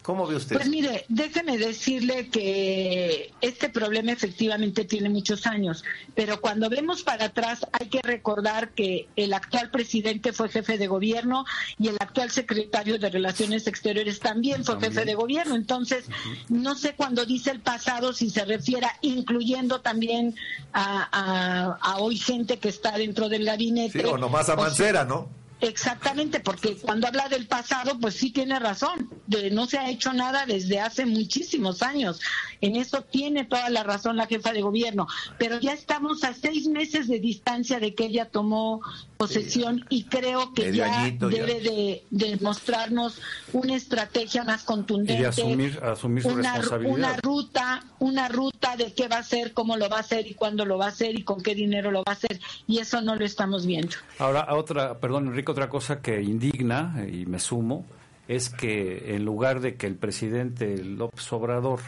¿Cómo 0.08 0.26
ve 0.26 0.38
usted? 0.38 0.56
Pues 0.56 0.70
mire, 0.70 1.04
déjeme 1.10 1.58
decirle 1.58 2.30
que 2.30 3.34
este 3.42 3.68
problema 3.68 4.14
efectivamente 4.14 4.86
tiene 4.86 5.10
muchos 5.10 5.46
años, 5.46 5.84
pero 6.16 6.40
cuando 6.40 6.70
vemos 6.70 7.04
para 7.04 7.26
atrás 7.26 7.68
hay 7.74 7.90
que 7.90 8.00
recordar 8.02 8.70
que 8.70 9.10
el 9.18 9.34
actual 9.34 9.70
presidente 9.70 10.32
fue 10.32 10.48
jefe 10.48 10.78
de 10.78 10.88
gobierno 10.88 11.44
y 11.78 11.90
el 11.90 11.98
actual 12.00 12.32
secretario 12.32 12.98
de 13.00 13.10
Relaciones 13.10 13.68
Exteriores 13.68 14.22
también 14.22 14.64
fue 14.64 14.80
jefe 14.80 15.04
de 15.04 15.14
gobierno. 15.14 15.56
Entonces, 15.56 16.06
no 16.48 16.76
sé 16.76 16.94
cuando 16.96 17.26
dice 17.26 17.52
el 17.52 17.60
pasado 17.60 18.14
si 18.14 18.30
se 18.30 18.46
refiere 18.46 18.88
incluyendo 19.02 19.82
también 19.82 20.36
a, 20.72 21.98
hoy 22.00 22.16
gente 22.16 22.60
que 22.60 22.70
está 22.70 22.98
dentro 22.98 23.28
del 23.28 23.44
gabinete. 23.44 24.00
Sí, 24.00 24.06
o 24.06 24.18
nomás 24.18 24.48
a 24.48 24.56
Mancera, 24.56 25.04
¿no? 25.04 25.28
Exactamente, 25.60 26.40
porque 26.40 26.78
cuando 26.78 27.08
habla 27.08 27.30
del 27.30 27.48
pasado, 27.48 27.98
pues 28.00 28.16
sí 28.16 28.32
tiene 28.32 28.60
razón. 28.60 29.10
De, 29.26 29.50
no 29.50 29.66
se 29.66 29.80
ha 29.80 29.90
hecho 29.90 30.14
nada 30.14 30.46
desde 30.46 30.80
hace 30.80 31.06
muchísimos 31.06 31.82
años. 31.82 32.20
En 32.62 32.76
eso 32.76 33.02
tiene 33.02 33.46
toda 33.46 33.70
la 33.70 33.84
razón 33.84 34.18
la 34.18 34.28
jefa 34.28 34.54
de 34.54 34.62
gobierno. 34.62 35.08
Pero 35.40 35.60
ya 35.60 35.74
estamos 35.74 36.24
a 36.24 36.34
seis 36.34 36.68
meses 36.68 37.08
de 37.08 37.20
distancia 37.20 37.80
de 37.80 37.96
que 37.96 38.06
ella 38.06 38.26
tomó 38.26 38.82
posesión 39.18 39.84
y 39.90 40.04
creo 40.04 40.54
que 40.54 40.72
ya 40.72 41.10
debe 41.20 42.04
de, 42.12 42.38
mostrarnos 42.42 43.20
una 43.52 43.76
estrategia 43.76 44.44
más 44.44 44.64
contundente. 44.64 45.22
Y 45.22 45.26
asumir, 45.26 45.80
asumir 45.84 46.24
su 46.24 46.30
una, 46.30 46.54
responsabilidad. 46.54 46.96
Una 46.96 47.18
ruta, 47.18 47.84
una 48.00 48.28
ruta 48.28 48.78
de 48.78 48.94
qué 48.94 49.08
va 49.08 49.18
a 49.18 49.20
hacer, 49.20 49.54
cómo 49.54 49.76
lo 49.76 49.90
va 49.90 49.98
a 49.98 50.02
hacer 50.02 50.28
y 50.28 50.36
cuándo 50.36 50.66
lo 50.66 50.78
va 50.78 50.86
a 50.86 50.90
hacer 50.90 51.18
y 51.18 51.24
con 51.24 51.42
qué 51.42 51.56
dinero 51.56 51.90
lo 51.90 52.00
va 52.00 52.12
a 52.12 52.16
hacer. 52.16 52.40
Y 52.68 52.78
eso 52.78 53.02
no 53.02 53.16
lo 53.16 53.26
estamos 53.26 53.66
viendo. 53.66 53.96
Ahora, 54.20 54.54
otra, 54.54 55.00
perdón, 55.00 55.28
Enrique 55.28 55.47
otra 55.52 55.70
cosa 55.70 56.02
que 56.02 56.22
indigna, 56.22 57.06
y 57.12 57.26
me 57.26 57.40
sumo, 57.40 57.86
es 58.28 58.50
que 58.50 59.16
en 59.16 59.26
lugar 59.26 59.62
de 59.62 59.76
que 59.76 59.88
el 59.88 59.96
presidente 59.96 60.84
López 60.84 61.32
Obrador 61.32 61.80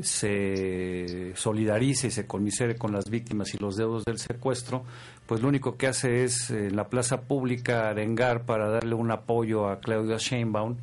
se 0.00 1.32
solidarice 1.36 2.08
y 2.08 2.10
se 2.10 2.26
conmisere 2.26 2.76
con 2.76 2.92
las 2.92 3.10
víctimas 3.10 3.54
y 3.54 3.58
los 3.58 3.76
deudos 3.76 4.04
del 4.04 4.18
secuestro, 4.18 4.84
pues 5.26 5.42
lo 5.42 5.48
único 5.48 5.76
que 5.76 5.86
hace 5.86 6.24
es 6.24 6.50
en 6.50 6.76
la 6.76 6.88
plaza 6.88 7.22
pública 7.22 7.88
arengar 7.88 8.44
para 8.44 8.68
darle 8.68 8.94
un 8.94 9.10
apoyo 9.10 9.68
a 9.68 9.80
Claudia 9.80 10.16
Sheinbaum 10.16 10.76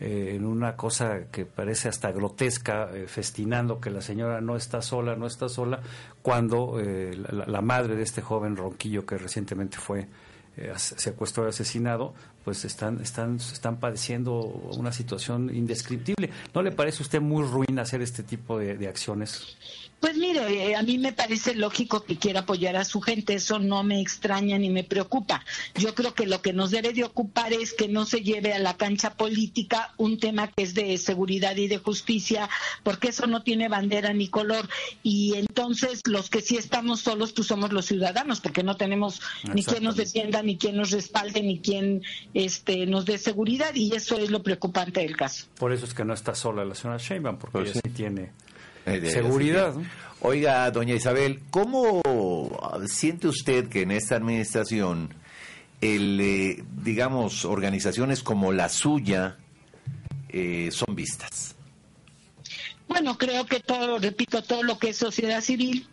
eh, 0.00 0.34
en 0.36 0.46
una 0.46 0.76
cosa 0.76 1.24
que 1.32 1.44
parece 1.44 1.88
hasta 1.88 2.12
grotesca, 2.12 2.88
eh, 2.94 3.06
festinando 3.08 3.80
que 3.80 3.90
la 3.90 4.00
señora 4.00 4.40
no 4.40 4.54
está 4.54 4.80
sola, 4.80 5.16
no 5.16 5.26
está 5.26 5.48
sola, 5.48 5.80
cuando 6.22 6.78
eh, 6.78 7.16
la, 7.16 7.60
madre 7.62 7.96
de 7.96 8.04
este 8.04 8.22
joven 8.22 8.56
Ronquillo 8.56 9.04
que 9.04 9.18
recientemente 9.18 9.78
fue 9.78 10.06
eh, 10.58 10.72
secuestro 10.76 11.46
y 11.46 11.48
asesinado, 11.48 12.14
pues 12.44 12.64
están, 12.64 13.00
están, 13.00 13.36
están 13.36 13.78
padeciendo 13.78 14.40
una 14.76 14.92
situación 14.92 15.54
indescriptible. 15.54 16.30
¿No 16.54 16.62
le 16.62 16.72
parece 16.72 17.02
a 17.02 17.04
usted 17.04 17.20
muy 17.20 17.44
ruin 17.44 17.78
hacer 17.78 18.02
este 18.02 18.22
tipo 18.22 18.58
de 18.58 18.88
acciones? 18.88 19.56
Pues 20.00 20.16
mire, 20.16 20.70
eh, 20.70 20.76
a 20.76 20.82
mí 20.82 20.96
me 20.96 21.12
parece 21.12 21.56
lógico 21.56 22.04
que 22.04 22.16
quiera 22.16 22.40
apoyar 22.40 22.76
a 22.76 22.84
su 22.84 23.00
gente, 23.00 23.34
eso 23.34 23.58
no 23.58 23.82
me 23.82 24.00
extraña 24.00 24.56
ni 24.56 24.70
me 24.70 24.84
preocupa. 24.84 25.44
Yo 25.74 25.94
creo 25.94 26.14
que 26.14 26.26
lo 26.26 26.40
que 26.40 26.52
nos 26.52 26.70
debe 26.70 26.92
de 26.92 27.02
ocupar 27.02 27.52
es 27.52 27.72
que 27.72 27.88
no 27.88 28.06
se 28.06 28.20
lleve 28.20 28.52
a 28.52 28.60
la 28.60 28.76
cancha 28.76 29.14
política 29.14 29.92
un 29.96 30.20
tema 30.20 30.48
que 30.48 30.62
es 30.62 30.74
de 30.74 30.96
seguridad 30.98 31.56
y 31.56 31.66
de 31.66 31.78
justicia, 31.78 32.48
porque 32.84 33.08
eso 33.08 33.26
no 33.26 33.42
tiene 33.42 33.68
bandera 33.68 34.12
ni 34.12 34.28
color. 34.28 34.68
Y 35.02 35.34
entonces 35.34 36.02
los 36.06 36.30
que 36.30 36.42
sí 36.42 36.56
estamos 36.56 37.00
solos, 37.00 37.32
pues 37.32 37.48
somos 37.48 37.72
los 37.72 37.86
ciudadanos, 37.86 38.40
porque 38.40 38.62
no 38.62 38.76
tenemos 38.76 39.20
ni 39.52 39.64
quien 39.64 39.82
nos 39.82 39.96
defienda, 39.96 40.42
ni 40.44 40.58
quien 40.58 40.76
nos 40.76 40.92
respalde, 40.92 41.42
ni 41.42 41.58
quien 41.58 42.02
este, 42.34 42.86
nos 42.86 43.04
dé 43.04 43.18
seguridad, 43.18 43.74
y 43.74 43.92
eso 43.96 44.16
es 44.16 44.30
lo 44.30 44.44
preocupante 44.44 45.00
del 45.00 45.16
caso. 45.16 45.46
Por 45.58 45.72
eso 45.72 45.86
es 45.86 45.92
que 45.94 46.04
no 46.04 46.14
está 46.14 46.36
sola 46.36 46.64
la 46.64 46.76
señora 46.76 46.98
Sheinbaum, 46.98 47.38
porque 47.38 47.58
pues 47.58 47.70
ella 47.70 47.80
sí 47.84 47.90
tiene 47.90 48.30
eh, 48.94 49.10
seguridad. 49.10 49.74
Oiga, 50.20 50.70
doña 50.70 50.94
Isabel, 50.94 51.40
¿cómo 51.50 52.02
siente 52.86 53.28
usted 53.28 53.68
que 53.68 53.82
en 53.82 53.92
esta 53.92 54.16
administración, 54.16 55.14
el, 55.80 56.20
eh, 56.20 56.64
digamos, 56.82 57.44
organizaciones 57.44 58.22
como 58.22 58.52
la 58.52 58.68
suya 58.68 59.36
eh, 60.28 60.70
son 60.72 60.96
vistas? 60.96 61.54
Bueno, 62.88 63.16
creo 63.16 63.46
que 63.46 63.60
todo, 63.60 63.98
repito, 63.98 64.42
todo 64.42 64.62
lo 64.62 64.78
que 64.78 64.90
es 64.90 64.96
sociedad 64.96 65.40
civil 65.40 65.86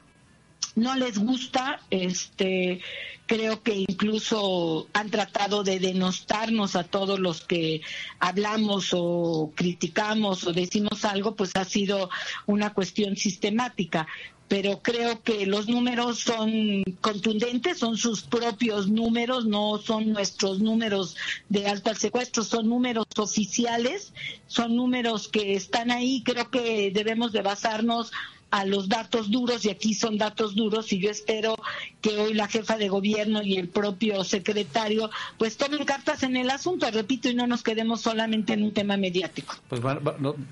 no 0.76 0.96
les 0.96 1.18
gusta, 1.18 1.80
este, 1.90 2.82
creo 3.26 3.64
que 3.64 3.86
incluso 3.88 4.88
han 4.94 5.10
tratado 5.10 5.64
de 5.64 5.80
denostarnos 5.80 6.76
a 6.76 6.84
todos 6.84 7.20
los 7.20 7.42
que 7.42 7.82
hablamos 8.20 8.90
o 8.94 9.52
criticamos 9.56 10.46
o 10.46 10.54
decimos 10.54 11.06
algo, 11.06 11.36
pues 11.36 11.52
ha 11.56 11.66
sido 11.66 12.10
una 12.46 12.74
cuestión 12.74 13.16
sistemática. 13.16 14.08
Pero 14.48 14.80
creo 14.84 15.24
que 15.24 15.48
los 15.48 15.68
números 15.68 16.20
son 16.20 16.84
contundentes, 17.02 17.80
son 17.80 17.98
sus 17.98 18.22
propios 18.22 18.88
números, 18.88 19.48
no 19.48 19.80
son 19.80 20.14
nuestros 20.14 20.60
números 20.60 21.16
de 21.50 21.66
alto 21.66 21.90
al 21.90 21.98
secuestro, 21.98 22.44
son 22.44 22.70
números 22.70 23.08
oficiales, 23.18 24.14
son 24.46 24.76
números 24.76 25.30
que 25.30 25.56
están 25.56 25.90
ahí, 25.90 26.22
creo 26.24 26.52
que 26.52 26.92
debemos 26.92 27.32
de 27.32 27.42
basarnos 27.42 28.12
a 28.56 28.64
los 28.64 28.88
datos 28.88 29.30
duros 29.30 29.66
y 29.66 29.70
aquí 29.70 29.94
son 29.94 30.18
datos 30.18 30.56
duros 30.56 30.94
y 30.94 31.00
yo 31.02 31.10
espero 31.10 31.58
que 32.06 32.20
hoy 32.20 32.36
la 32.36 32.48
jefa 32.48 32.78
de 32.78 32.88
gobierno 32.88 33.42
y 33.42 33.58
el 33.58 33.68
propio 33.68 34.24
secretario 34.24 35.10
pues 35.40 35.58
tomen 35.58 35.86
cartas 35.86 36.22
en 36.22 36.38
el 36.38 36.52
asunto, 36.52 36.86
repito, 36.92 37.30
y 37.30 37.34
no 37.34 37.48
nos 37.48 37.64
quedemos 37.64 38.02
solamente 38.02 38.54
en 38.54 38.62
un 38.62 38.74
tema 38.74 38.96
mediático. 38.96 39.56
Pues 39.68 39.82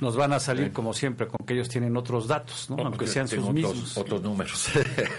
nos 0.01 0.15
van 0.15 0.33
a 0.33 0.39
salir 0.39 0.74
como 0.74 0.95
siempre 0.95 1.27
con 1.27 1.45
que 1.45 1.53
ellos 1.53 1.69
tienen 1.69 1.95
otros 1.95 2.27
datos, 2.27 2.72
¿no? 2.72 2.77
aunque 2.77 3.05
sean 3.05 3.27
sus 3.27 3.48
mismos. 3.51 3.95
Otros 3.95 4.24
números. 4.24 4.67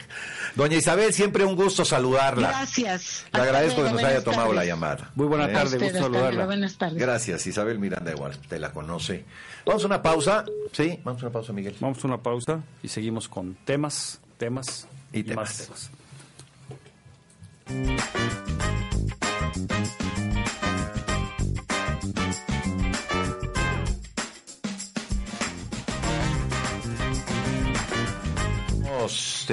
Doña 0.56 0.76
Isabel, 0.76 1.12
siempre 1.12 1.44
un 1.44 1.54
gusto 1.54 1.84
saludarla. 1.84 2.48
Gracias. 2.48 3.26
Le 3.32 3.40
agradezco 3.40 3.84
que 3.84 3.92
nos 3.92 4.02
haya 4.02 4.24
tomado 4.24 4.52
la 4.52 4.64
llamada. 4.64 5.12
Muy 5.14 5.28
buena 5.28 5.48
eh, 5.48 5.52
tarde, 5.52 5.78
gusto 5.78 5.98
saludarla. 6.00 6.46
Buenas 6.46 6.76
tardes. 6.76 6.98
Gracias, 6.98 7.46
Isabel 7.46 7.78
Miranda 7.78 8.10
igual, 8.10 8.36
te 8.48 8.58
la 8.58 8.72
conoce. 8.72 9.24
Vamos 9.64 9.84
a 9.84 9.86
una 9.86 10.02
pausa. 10.02 10.44
Sí, 10.72 10.98
vamos 11.04 11.22
a 11.22 11.26
una 11.26 11.32
pausa, 11.32 11.52
Miguel. 11.52 11.76
Vamos 11.78 12.02
a 12.02 12.08
una 12.08 12.18
pausa 12.18 12.60
y 12.82 12.88
seguimos 12.88 13.28
con 13.28 13.54
temas, 13.64 14.20
temas 14.36 14.88
y, 15.12 15.22
más 15.22 15.58
temas. 15.58 15.90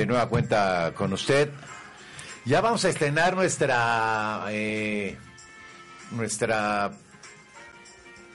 De 0.01 0.06
nueva 0.08 0.30
cuenta 0.30 0.94
con 0.96 1.13
usted. 1.13 1.51
Ya 2.46 2.62
vamos 2.62 2.86
a 2.86 2.89
estrenar 2.89 3.36
nuestra 3.36 4.46
eh, 4.50 5.15
nuestra 6.10 6.91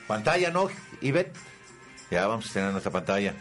pantalla, 0.06 0.50
¿no, 0.50 0.68
Ivette? 1.00 1.36
Ya 2.10 2.26
vamos 2.28 2.48
a 2.50 2.52
tener 2.52 2.70
nuestra 2.70 2.92
pantalla. 2.92 3.34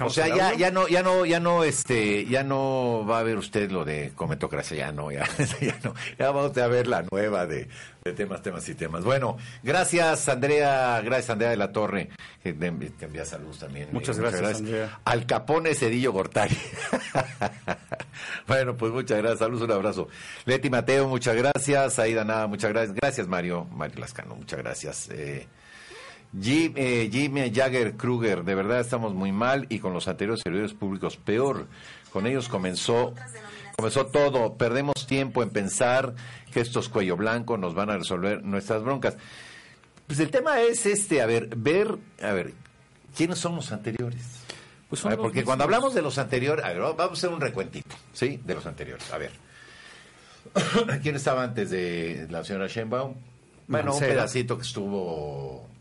O 0.00 0.10
sea, 0.10 0.26
ya, 0.26 0.54
ya 0.54 0.72
no, 0.72 0.88
ya 0.88 1.02
no, 1.04 1.24
ya 1.24 1.38
no, 1.38 1.62
este, 1.62 2.26
ya 2.26 2.42
no 2.42 3.06
va 3.08 3.20
a 3.20 3.22
ver 3.22 3.36
usted 3.38 3.70
lo 3.70 3.84
de 3.84 4.10
comentocracia, 4.16 4.76
ya 4.76 4.92
no, 4.92 5.12
ya, 5.12 5.24
ya 5.60 5.78
no, 5.84 5.94
ya 6.18 6.30
vamos 6.32 6.56
a 6.58 6.66
ver 6.66 6.88
la 6.88 7.04
nueva 7.10 7.46
de, 7.46 7.68
temas, 8.16 8.42
temas 8.42 8.68
y 8.68 8.74
temas. 8.74 9.04
Bueno, 9.04 9.38
gracias 9.62 10.28
Andrea, 10.28 11.00
gracias 11.02 11.30
Andrea 11.30 11.50
de 11.50 11.56
la 11.56 11.70
Torre, 11.70 12.10
que 12.42 12.52
te 12.52 12.66
envía 12.66 13.24
saludos 13.24 13.60
también. 13.60 13.88
Muchas, 13.92 14.18
gracias, 14.18 14.56
Andrea. 14.56 15.00
Al 15.04 15.24
Capone 15.24 15.74
Cedillo 15.76 16.10
Gortari. 16.12 16.58
bueno, 18.48 18.76
pues 18.76 18.92
muchas 18.92 19.18
gracias, 19.18 19.38
saludos, 19.38 19.62
un 19.62 19.72
abrazo. 19.72 20.08
Leti 20.44 20.70
Mateo, 20.70 21.06
muchas 21.06 21.36
gracias. 21.36 22.00
Aida 22.00 22.24
Nada, 22.24 22.48
muchas 22.48 22.72
gracias. 22.72 22.96
Gracias 23.00 23.28
Mario, 23.28 23.64
Mario 23.70 24.00
Lascano, 24.00 24.34
muchas 24.34 24.58
gracias. 24.58 25.08
Eh, 25.10 25.46
Jim, 26.40 26.72
eh, 26.76 27.52
Jagger 27.54 27.96
Kruger, 27.96 28.42
de 28.42 28.54
verdad 28.54 28.80
estamos 28.80 29.12
muy 29.14 29.32
mal 29.32 29.66
y 29.68 29.80
con 29.80 29.92
los 29.92 30.08
anteriores 30.08 30.42
servidores 30.42 30.72
públicos 30.72 31.16
peor. 31.16 31.66
Con 32.10 32.26
ellos 32.26 32.48
comenzó, 32.48 33.14
comenzó 33.76 34.06
todo. 34.06 34.54
Perdemos 34.56 35.06
tiempo 35.06 35.42
en 35.42 35.50
pensar 35.50 36.14
que 36.52 36.60
estos 36.60 36.88
cuello 36.88 37.16
blanco 37.16 37.58
nos 37.58 37.74
van 37.74 37.90
a 37.90 37.98
resolver 37.98 38.42
nuestras 38.42 38.82
broncas. 38.82 39.16
Pues 40.06 40.20
el 40.20 40.30
tema 40.30 40.60
es 40.60 40.86
este, 40.86 41.20
a 41.22 41.26
ver, 41.26 41.48
ver, 41.56 41.98
a 42.22 42.32
ver, 42.32 42.52
¿quiénes 43.16 43.38
son 43.38 43.56
los 43.56 43.70
anteriores? 43.72 44.22
Pues 44.88 45.02
porque 45.16 45.42
cuando 45.42 45.64
hablamos 45.64 45.94
de 45.94 46.02
los 46.02 46.18
anteriores, 46.18 46.64
a 46.64 46.68
ver, 46.68 46.80
vamos 46.80 47.00
a 47.00 47.12
hacer 47.12 47.30
un 47.30 47.40
recuentito, 47.40 47.96
¿sí? 48.12 48.40
De 48.44 48.54
los 48.54 48.66
anteriores. 48.66 49.10
A 49.10 49.16
ver. 49.16 49.32
¿Quién 51.02 51.16
estaba 51.16 51.42
antes 51.44 51.70
de 51.70 52.26
la 52.28 52.44
señora 52.44 52.66
Sheinbaum? 52.66 53.14
Bueno, 53.68 53.94
un 53.94 54.00
pedacito 54.00 54.58
que 54.58 54.64
estuvo 54.64 55.71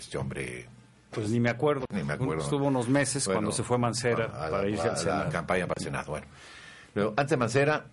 este 0.00 0.18
hombre 0.18 0.68
pues 1.10 1.28
ni 1.30 1.40
me 1.40 1.50
acuerdo. 1.50 1.86
Ni 1.92 2.02
me 2.02 2.12
acuerdo. 2.12 2.42
Estuvo 2.42 2.66
unos 2.66 2.88
meses 2.88 3.26
cuando 3.26 3.52
se 3.52 3.62
fue 3.62 3.78
Mancera 3.78 4.30
para 4.32 4.68
irse 4.68 4.88
al 4.88 4.96
Senado. 4.96 5.24
La 5.24 5.30
campaña 5.30 5.66
para 5.66 5.78
el 5.78 5.84
Senado. 5.84 6.06
Bueno. 6.12 6.26
Pero 6.94 7.14
antes 7.16 7.30
de 7.30 7.36
Mancera. 7.36 7.86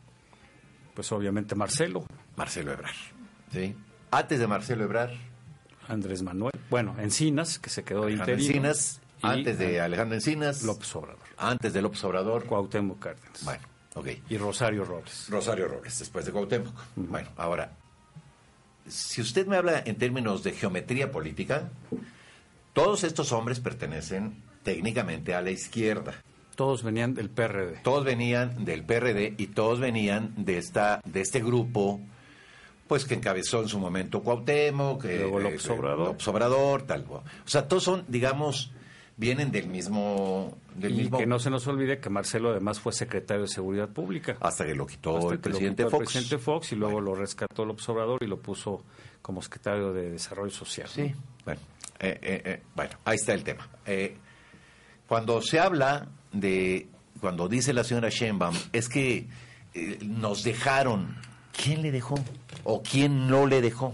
Pues 0.94 1.12
obviamente 1.12 1.54
Marcelo. 1.54 2.06
Marcelo 2.36 2.72
Ebrar. 2.72 2.96
¿Sí? 3.52 3.76
Antes 4.12 4.40
de 4.40 4.48
Marcelo 4.48 4.84
Ebrar. 4.84 5.12
Andrés 5.88 6.22
Manuel. 6.24 6.54
Bueno, 6.70 6.96
Encinas, 7.00 7.60
que 7.60 7.70
se 7.70 7.84
quedó 7.84 8.06
de 8.06 8.14
interino. 8.14 8.44
Encinas. 8.44 9.02
Antes 9.22 9.58
de 9.58 9.80
Alejandro 9.80 10.16
Encinas. 10.16 10.64
López 10.64 10.96
Obrador. 10.96 11.24
Antes 11.38 11.74
de 11.74 11.82
López 11.82 12.04
Obrador. 12.04 12.46
Cuauhtémoc 12.46 13.00
Cárdenas. 13.00 13.44
Bueno, 13.44 13.64
ok. 13.94 14.08
Y 14.30 14.38
Rosario 14.38 14.86
Robles. 14.86 15.28
Rosario 15.30 15.68
Robles, 15.68 16.00
después 16.00 16.26
de 16.26 16.32
Cuauhtémoc. 16.32 16.74
Bueno, 16.96 17.30
ahora, 17.38 17.72
si 18.88 19.22
usted 19.22 19.48
me 19.48 19.58
habla 19.58 19.82
en 19.86 19.96
términos 19.96 20.44
de 20.44 20.52
geometría 20.52 21.12
política, 21.12 21.70
todos 22.74 23.04
estos 23.04 23.32
hombres 23.32 23.60
pertenecen 23.60 24.42
técnicamente 24.64 25.34
a 25.34 25.42
la 25.42 25.52
izquierda. 25.52 26.14
Todos 26.56 26.84
venían 26.84 27.14
del 27.14 27.30
PRD. 27.30 27.82
Todos 27.84 28.04
venían 28.04 28.66
del 28.66 28.84
PRD 28.84 29.36
y 29.38 29.48
todos 29.48 29.80
venían 29.80 30.34
de 30.38 30.58
esta 30.58 31.02
de 31.06 31.22
este 31.22 31.40
grupo 31.40 32.02
pues 32.88 33.06
que 33.06 33.16
encabezó 33.16 33.62
en 33.62 33.68
su 33.68 33.80
momento 33.80 34.24
Cuauhtémoc, 34.24 35.02
que 35.02 35.20
Luego 35.20 35.40
López 35.40 35.70
Obrador. 35.70 36.08
López 36.08 36.28
Obrador, 36.30 36.82
tal. 36.84 37.06
O 37.10 37.24
sea, 37.46 37.68
todos 37.68 37.84
son, 37.84 38.06
digamos, 38.08 38.72
vienen 39.18 39.52
del 39.52 39.68
mismo 39.68 40.56
del 40.76 40.94
y 40.94 40.98
mismo 40.98 41.18
que 41.18 41.26
no 41.26 41.40
se 41.40 41.50
nos 41.50 41.66
olvide 41.68 42.00
que 42.00 42.10
Marcelo 42.10 42.52
además 42.52 42.80
fue 42.80 42.94
secretario 42.94 43.44
de 43.44 43.48
Seguridad 43.50 43.90
Pública. 43.90 44.38
hasta 44.40 44.66
que 44.66 44.76
lo 44.76 44.86
quitó 44.86 45.18
Hasta 45.18 45.34
el 45.34 45.40
que 45.42 45.50
lo 45.50 45.54
presidente 45.56 45.84
quitó 45.84 45.88
el 45.88 45.92
Fox. 45.92 46.14
presidente 46.14 46.38
Fox 46.44 46.72
y 46.72 46.76
luego 46.76 47.02
lo 47.02 47.16
rescató 47.16 47.66
López 47.66 47.90
Obrador 47.90 48.22
y 48.24 48.28
lo 48.28 48.40
puso 48.40 48.84
como 49.22 49.42
secretario 49.42 49.92
de 49.92 50.12
Desarrollo 50.12 50.52
Social. 50.52 50.88
Sí, 50.88 51.14
bueno, 51.44 51.60
eh, 52.00 52.20
eh, 52.22 52.42
eh, 52.46 52.62
bueno, 52.76 52.92
ahí 53.06 53.16
está 53.16 53.34
el 53.34 53.44
tema. 53.44 53.68
Eh, 53.86 54.16
cuando 55.08 55.42
se 55.42 55.60
habla 55.60 56.08
de, 56.32 56.88
cuando 57.20 57.48
dice 57.50 57.74
la 57.74 57.84
señora 57.84 58.10
Sheinbaum, 58.10 58.56
es 58.72 58.88
que 58.88 59.28
eh, 59.74 59.98
nos 60.04 60.44
dejaron, 60.44 61.16
¿quién 61.62 61.82
le 61.82 61.92
dejó? 61.92 62.16
¿O 62.64 62.84
quién 62.84 63.28
no 63.28 63.48
le 63.48 63.62
dejó? 63.62 63.94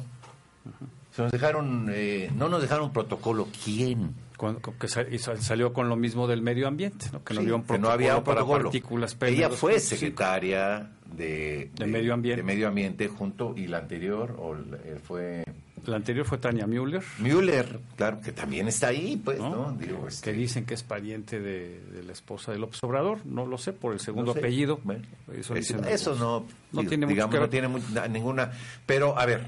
Se 1.11 1.21
nos 1.21 1.31
dejaron, 1.31 1.87
eh, 1.93 2.29
no 2.35 2.49
nos 2.49 2.61
dejaron 2.61 2.91
protocolo, 2.91 3.47
¿quién? 3.63 4.15
Cuando- 4.37 4.59
que 4.79 4.87
salió 4.87 5.73
con 5.73 5.89
lo 5.89 5.95
mismo 5.95 6.27
del 6.27 6.41
medio 6.41 6.67
ambiente, 6.67 7.05
¿no? 7.13 7.23
que 7.23 7.33
no 7.33 7.39
Sí, 7.41 7.45
había 7.45 7.55
un 7.55 7.63
protocolo 7.63 7.87
no 7.87 7.93
había 7.93 8.17
un 8.17 8.23
para 8.23 8.35
protocolo. 8.37 8.63
partículas 8.65 9.17
Ella 9.21 9.49
PM2.5. 9.49 9.55
fue 9.55 9.79
secretaria 9.79 10.89
de, 11.15 11.69
De 11.75 11.85
medio 11.87 12.13
ambiente. 12.13 12.41
de 12.41 12.43
medio 12.45 12.67
ambiente 12.67 13.07
junto, 13.07 13.53
y 13.55 13.67
la 13.67 13.77
anterior 13.79 14.35
o, 14.39 14.55
fue 15.03 15.43
La 15.85 15.97
anterior 15.97 16.25
fue 16.25 16.37
Tania 16.37 16.65
Müller, 16.65 17.03
Müller, 17.19 17.79
claro, 17.97 18.21
que 18.21 18.31
también 18.31 18.67
está 18.69 18.87
ahí, 18.87 19.21
pues, 19.23 19.37
¿no? 19.37 19.49
¿no? 19.49 19.71
Digo, 19.73 20.07
este, 20.07 20.31
que 20.31 20.37
dicen 20.37 20.65
que 20.65 20.73
es 20.75 20.81
pariente 20.83 21.39
de, 21.41 21.81
de 21.91 22.03
la 22.03 22.13
esposa 22.13 22.51
de 22.53 22.57
López 22.57 22.81
Obrador, 22.83 23.25
no 23.25 23.45
lo 23.45 23.57
sé, 23.57 23.73
por 23.73 23.91
el 23.93 23.99
segundo 23.99 24.27
No 24.27 24.33
sé. 24.33 24.39
apellido. 24.39 24.79
Bueno, 24.83 25.03
eso 25.37 25.53
dicen 25.53 25.83
eso 25.85 26.15
no, 26.15 26.45
No 26.71 26.79
digo, 26.81 26.89
tiene 26.89 27.05
mucho 27.05 27.13
digamos, 27.15 27.35
que 27.35 27.41
no 27.41 27.49
tiene 27.49 27.69
ninguna. 28.09 28.51
Pero, 28.85 29.19
a 29.19 29.25
ver, 29.25 29.45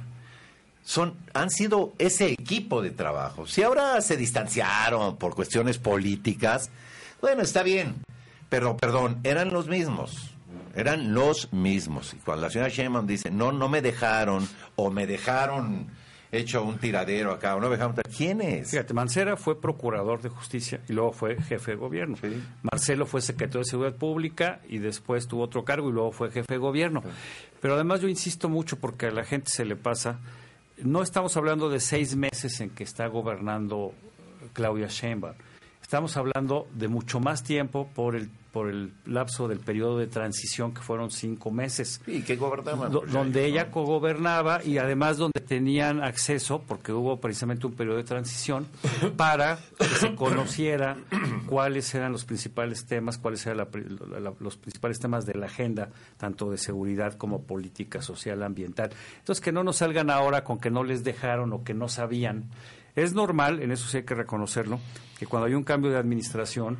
son, 0.85 1.15
han 1.33 1.49
sido 1.49 1.93
ese 1.97 2.31
equipo 2.31 2.81
de 2.81 2.91
trabajo. 2.91 3.47
Si 3.47 3.63
ahora 3.63 3.99
se 4.01 4.15
distanciaron 4.15 5.17
por 5.17 5.35
cuestiones 5.35 5.79
políticas, 5.79 6.69
bueno, 7.19 7.41
está 7.41 7.63
bien. 7.63 7.95
Pero, 8.49 8.77
perdón, 8.77 9.19
eran 9.23 9.51
los 9.51 9.67
mismos. 9.67 10.31
Eran 10.75 11.13
los 11.13 11.51
mismos. 11.51 12.13
Y 12.13 12.17
cuando 12.17 12.43
la 12.43 12.49
señora 12.51 12.69
Sheinbaum 12.69 13.07
dice, 13.07 13.31
no, 13.31 13.51
no 13.51 13.67
me 13.67 13.81
dejaron, 13.81 14.47
o 14.75 14.91
me 14.91 15.07
dejaron 15.07 15.87
hecho 16.31 16.63
un 16.63 16.77
tiradero 16.77 17.31
acá, 17.31 17.55
o 17.55 17.59
no 17.59 17.69
me 17.69 17.77
dejaron... 17.77 17.95
¿Quién 18.15 18.41
es? 18.41 18.69
Fíjate, 18.69 18.93
Mancera 18.93 19.37
fue 19.37 19.59
procurador 19.59 20.21
de 20.21 20.29
justicia 20.29 20.81
y 20.87 20.93
luego 20.93 21.13
fue 21.13 21.41
jefe 21.41 21.71
de 21.71 21.77
gobierno. 21.77 22.15
Sí. 22.21 22.43
Marcelo 22.61 23.07
fue 23.07 23.21
secretario 23.21 23.61
de 23.61 23.65
Seguridad 23.65 23.97
Pública 23.97 24.59
y 24.67 24.77
después 24.77 25.27
tuvo 25.27 25.43
otro 25.43 25.65
cargo 25.65 25.89
y 25.89 25.93
luego 25.93 26.11
fue 26.11 26.29
jefe 26.29 26.53
de 26.53 26.57
gobierno. 26.57 27.01
Pero 27.59 27.73
además 27.73 28.01
yo 28.01 28.07
insisto 28.07 28.49
mucho 28.49 28.77
porque 28.77 29.07
a 29.07 29.11
la 29.11 29.23
gente 29.23 29.49
se 29.49 29.65
le 29.65 29.75
pasa, 29.75 30.19
no 30.83 31.01
estamos 31.01 31.37
hablando 31.37 31.69
de 31.69 31.79
seis 31.79 32.15
meses 32.15 32.59
en 32.61 32.69
que 32.69 32.83
está 32.83 33.07
gobernando 33.07 33.93
Claudia 34.53 34.87
Sheinbaum. 34.87 35.35
Estamos 35.85 36.17
hablando 36.17 36.67
de 36.73 36.87
mucho 36.87 37.19
más 37.19 37.43
tiempo 37.43 37.87
por 37.93 38.15
el 38.15 38.27
por 38.51 38.69
el 38.69 38.91
lapso 39.05 39.47
del 39.49 39.59
periodo 39.59 39.97
de 39.99 40.07
transición 40.07 40.73
que 40.73 40.81
fueron 40.81 41.11
cinco 41.11 41.51
meses. 41.51 42.01
Sí, 42.05 42.23
que 42.23 42.37
gobernaban. 42.37 42.89
Pues, 42.89 43.11
donde 43.11 43.41
ahí, 43.43 43.51
ella 43.51 43.65
¿no? 43.65 43.71
cogobernaba 43.71 44.63
y 44.63 44.77
además 44.77 45.17
donde 45.17 45.41
tenían 45.41 46.01
acceso, 46.01 46.63
porque 46.65 46.91
hubo 46.93 47.19
precisamente 47.19 47.67
un 47.67 47.73
periodo 47.73 47.97
de 47.97 48.05
transición, 48.05 48.65
para 49.17 49.59
que 49.77 49.83
se 49.85 50.15
conociera 50.15 50.95
cuáles 51.47 51.93
eran 51.93 52.13
los 52.13 52.23
principales 52.25 52.85
temas, 52.85 53.17
cuáles 53.17 53.45
eran 53.45 53.57
la- 53.57 54.19
la- 54.21 54.33
los 54.39 54.55
principales 54.57 54.99
temas 55.01 55.25
de 55.25 55.33
la 55.35 55.47
agenda, 55.47 55.89
tanto 56.17 56.49
de 56.49 56.57
seguridad 56.57 57.13
como 57.17 57.43
política 57.43 58.01
social, 58.01 58.41
ambiental. 58.41 58.89
Entonces, 59.19 59.43
que 59.43 59.51
no 59.51 59.63
nos 59.65 59.75
salgan 59.77 60.09
ahora 60.09 60.45
con 60.45 60.59
que 60.59 60.71
no 60.71 60.83
les 60.85 61.03
dejaron 61.03 61.51
o 61.53 61.63
que 61.65 61.73
no 61.73 61.89
sabían. 61.89 62.45
Es 62.95 63.11
normal, 63.13 63.61
en 63.61 63.73
eso 63.73 63.89
sí 63.89 63.97
hay 63.97 64.03
que 64.03 64.15
reconocerlo, 64.15 64.79
que 65.17 65.27
cuando 65.27 65.47
hay 65.47 65.53
un 65.53 65.63
cambio 65.63 65.91
de 65.91 65.97
administración, 65.97 66.77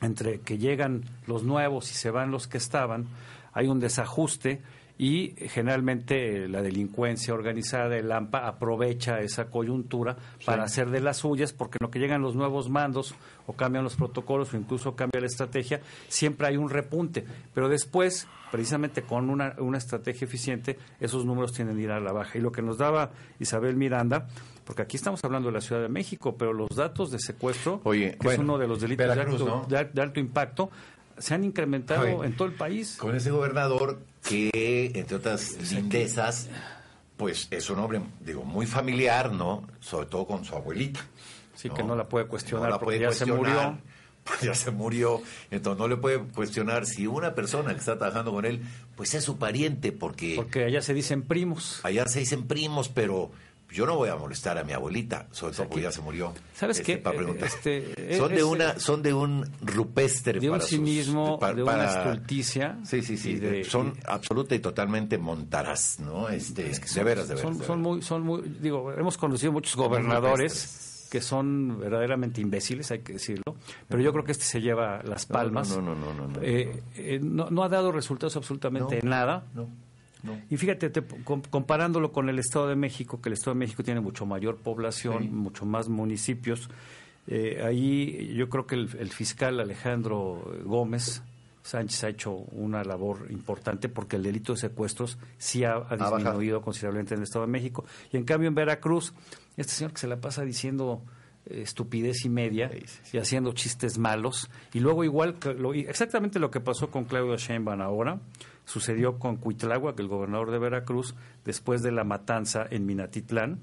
entre 0.00 0.40
que 0.40 0.58
llegan 0.58 1.04
los 1.26 1.42
nuevos 1.42 1.90
y 1.90 1.94
se 1.94 2.10
van 2.10 2.30
los 2.30 2.46
que 2.46 2.58
estaban, 2.58 3.06
hay 3.52 3.66
un 3.66 3.80
desajuste 3.80 4.62
y 5.00 5.34
generalmente 5.48 6.46
la 6.46 6.60
delincuencia 6.60 7.32
organizada, 7.32 7.96
el 7.96 8.12
AMPA, 8.12 8.46
aprovecha 8.46 9.20
esa 9.20 9.46
coyuntura 9.46 10.18
para 10.44 10.64
hacer 10.64 10.90
de 10.90 11.00
las 11.00 11.16
suyas, 11.16 11.54
porque 11.54 11.78
en 11.80 11.86
lo 11.86 11.90
que 11.90 11.98
llegan 11.98 12.20
los 12.20 12.34
nuevos 12.34 12.68
mandos 12.68 13.14
o 13.46 13.54
cambian 13.54 13.82
los 13.82 13.96
protocolos 13.96 14.52
o 14.52 14.58
incluso 14.58 14.96
cambia 14.96 15.22
la 15.22 15.26
estrategia, 15.26 15.80
siempre 16.08 16.48
hay 16.48 16.58
un 16.58 16.68
repunte. 16.68 17.24
Pero 17.54 17.70
después, 17.70 18.28
precisamente 18.50 19.00
con 19.00 19.30
una, 19.30 19.54
una 19.58 19.78
estrategia 19.78 20.26
eficiente, 20.26 20.78
esos 21.00 21.24
números 21.24 21.54
tienden 21.54 21.78
a 21.78 21.80
ir 21.80 21.90
a 21.92 21.98
la 21.98 22.12
baja. 22.12 22.36
Y 22.36 22.42
lo 22.42 22.52
que 22.52 22.60
nos 22.60 22.76
daba 22.76 23.10
Isabel 23.38 23.76
Miranda, 23.76 24.28
porque 24.70 24.82
aquí 24.82 24.96
estamos 24.96 25.24
hablando 25.24 25.48
de 25.48 25.54
la 25.54 25.60
Ciudad 25.60 25.82
de 25.82 25.88
México, 25.88 26.36
pero 26.38 26.52
los 26.52 26.68
datos 26.76 27.10
de 27.10 27.18
secuestro, 27.18 27.80
Oye, 27.82 28.16
que 28.20 28.28
es 28.28 28.38
uno 28.38 28.56
de 28.56 28.68
los 28.68 28.80
delitos 28.80 29.04
de 29.04 29.20
alto, 29.20 29.44
¿no? 29.44 29.66
de 29.68 29.78
al- 29.78 29.92
de 29.92 30.00
alto 30.00 30.20
impacto, 30.20 30.70
se 31.18 31.34
han 31.34 31.42
incrementado 31.42 32.02
Oye, 32.02 32.26
en 32.28 32.36
todo 32.36 32.46
el 32.46 32.54
país. 32.54 32.94
Con 32.96 33.16
ese 33.16 33.32
gobernador 33.32 33.98
que, 34.22 34.92
entre 34.94 35.16
otras 35.16 35.56
lindezas, 35.72 36.48
pues 37.16 37.48
es 37.50 37.68
un 37.68 37.80
hombre, 37.80 38.00
digo, 38.20 38.44
muy 38.44 38.64
familiar, 38.64 39.32
¿no? 39.32 39.66
Sobre 39.80 40.06
todo 40.06 40.24
con 40.24 40.44
su 40.44 40.54
abuelita. 40.54 41.00
Sí, 41.56 41.68
que 41.68 41.82
no 41.82 41.96
la 41.96 42.08
puede 42.08 42.26
cuestionar 42.28 42.66
No 42.68 42.74
la 42.76 42.78
porque 42.78 42.98
puede 42.98 43.10
ya 43.10 43.12
se 43.12 43.26
murió. 43.26 43.76
pues 44.24 44.40
ya 44.42 44.54
se 44.54 44.70
murió. 44.70 45.20
Entonces 45.50 45.80
no 45.80 45.88
le 45.88 45.96
puede 45.96 46.20
cuestionar 46.20 46.86
si 46.86 47.08
una 47.08 47.34
persona 47.34 47.72
que 47.72 47.80
está 47.80 47.98
trabajando 47.98 48.30
con 48.30 48.44
él, 48.44 48.62
pues 48.94 49.14
es 49.14 49.24
su 49.24 49.36
pariente, 49.36 49.90
porque, 49.90 50.36
Porque 50.36 50.62
allá 50.66 50.80
se 50.80 50.94
dicen 50.94 51.22
primos. 51.22 51.80
allá 51.82 52.06
se 52.06 52.20
dicen 52.20 52.46
primos, 52.46 52.88
pero 52.88 53.32
yo 53.72 53.86
no 53.86 53.96
voy 53.96 54.08
a 54.08 54.16
molestar 54.16 54.58
a 54.58 54.64
mi 54.64 54.72
abuelita, 54.72 55.26
sobre 55.30 55.54
todo 55.54 55.68
porque 55.68 55.82
ya 55.84 55.92
se 55.92 56.00
murió. 56.00 56.32
¿Sabes 56.54 56.80
Este, 56.80 56.94
qué? 56.96 56.98
para 57.02 57.16
preguntar. 57.16 57.48
Este, 57.48 58.16
son 58.18 58.30
de 58.30 58.36
es- 58.38 58.42
una, 58.42 58.78
son 58.78 59.02
de 59.02 59.14
un 59.14 59.50
rupestre 59.62 60.40
De 60.40 60.48
un 60.50 60.56
para 60.58 60.68
cinismo, 60.68 61.38
pa- 61.38 61.54
de 61.54 61.62
una 61.62 61.72
para- 61.72 62.02
estulticia. 62.12 62.78
Sí, 62.84 63.02
sí, 63.02 63.16
sí. 63.16 63.36
de- 63.36 63.64
son 63.64 63.94
y- 63.96 64.00
absoluta 64.06 64.54
y 64.54 64.58
totalmente 64.60 65.18
montaraz, 65.18 66.00
¿no? 66.00 66.28
Este, 66.28 66.64
de 66.64 67.04
veras, 67.04 67.28
de 67.28 67.34
veras. 67.36 67.40
son, 67.40 67.58
de 67.58 67.64
son 67.64 67.80
muy, 67.80 68.02
son 68.02 68.22
muy, 68.22 68.42
digo, 68.60 68.92
hemos 68.92 69.16
conocido 69.16 69.52
muchos 69.52 69.76
gobernadores 69.76 71.06
que 71.10 71.20
son 71.20 71.80
verdaderamente 71.80 72.40
imbéciles, 72.40 72.90
hay 72.92 73.00
que 73.00 73.14
decirlo, 73.14 73.56
pero 73.88 74.00
yo 74.00 74.12
creo 74.12 74.24
que 74.24 74.30
este 74.32 74.44
se 74.44 74.60
lleva 74.60 75.02
las 75.02 75.26
palmas. 75.26 75.68
No, 75.70 75.82
no, 75.82 75.94
no, 75.96 76.14
no. 76.14 76.28
no, 76.28 76.38
Eh, 76.40 76.82
eh, 76.94 77.18
no, 77.20 77.50
no 77.50 77.64
ha 77.64 77.68
dado 77.68 77.90
resultados 77.90 78.36
absolutamente 78.36 79.00
en 79.00 79.08
nada. 79.08 79.44
no, 79.54 79.68
no. 80.22 80.38
Y 80.50 80.56
fíjate, 80.56 80.90
te- 80.90 81.02
com- 81.24 81.42
comparándolo 81.50 82.12
con 82.12 82.28
el 82.28 82.38
Estado 82.38 82.68
de 82.68 82.76
México, 82.76 83.20
que 83.20 83.28
el 83.28 83.34
Estado 83.34 83.54
de 83.54 83.60
México 83.60 83.82
tiene 83.82 84.00
mucho 84.00 84.26
mayor 84.26 84.56
población, 84.56 85.22
Sí. 85.24 85.28
mucho 85.28 85.64
más 85.66 85.88
municipios, 85.88 86.68
eh, 87.26 87.62
ahí 87.64 88.32
yo 88.34 88.48
creo 88.48 88.66
que 88.66 88.74
el, 88.74 88.88
el 88.98 89.10
fiscal 89.10 89.60
Alejandro 89.60 90.42
Gómez 90.64 91.22
Sánchez 91.62 92.04
ha 92.04 92.08
hecho 92.08 92.32
una 92.32 92.82
labor 92.82 93.26
importante 93.30 93.88
porque 93.90 94.16
el 94.16 94.22
delito 94.22 94.54
de 94.54 94.58
secuestros 94.60 95.18
sí 95.36 95.62
ha, 95.64 95.80
disminuido 95.94 96.62
considerablemente 96.62 97.14
en 97.14 97.20
el 97.20 97.24
Estado 97.24 97.44
de 97.44 97.52
México. 97.52 97.84
Y 98.12 98.16
en 98.16 98.24
cambio 98.24 98.48
en 98.48 98.54
Veracruz, 98.54 99.12
este 99.58 99.72
señor 99.74 99.92
que 99.92 99.98
se 99.98 100.06
la 100.08 100.16
pasa 100.20 100.42
diciendo 100.42 101.02
eh, 101.46 101.60
estupidez 101.62 102.24
y 102.24 102.30
media 102.30 102.70
Sí, 102.70 102.80
sí, 102.86 102.98
sí. 103.04 103.16
y 103.16 103.20
haciendo 103.20 103.52
chistes 103.52 103.98
malos. 103.98 104.50
Y 104.72 104.80
luego 104.80 105.04
igual, 105.04 105.34
que 105.34 105.52
lo- 105.52 105.74
exactamente 105.74 106.38
lo 106.38 106.50
que 106.50 106.60
pasó 106.60 106.90
con 106.90 107.04
Claudio 107.04 107.36
Sheinbaum 107.36 107.82
ahora, 107.82 108.20
sucedió 108.70 109.18
con 109.18 109.36
Cuitláhuac, 109.36 109.98
el 109.98 110.06
gobernador 110.06 110.52
de 110.52 110.60
Veracruz, 110.60 111.16
después 111.44 111.82
de 111.82 111.90
la 111.90 112.04
matanza 112.04 112.64
en 112.70 112.86
Minatitlán, 112.86 113.58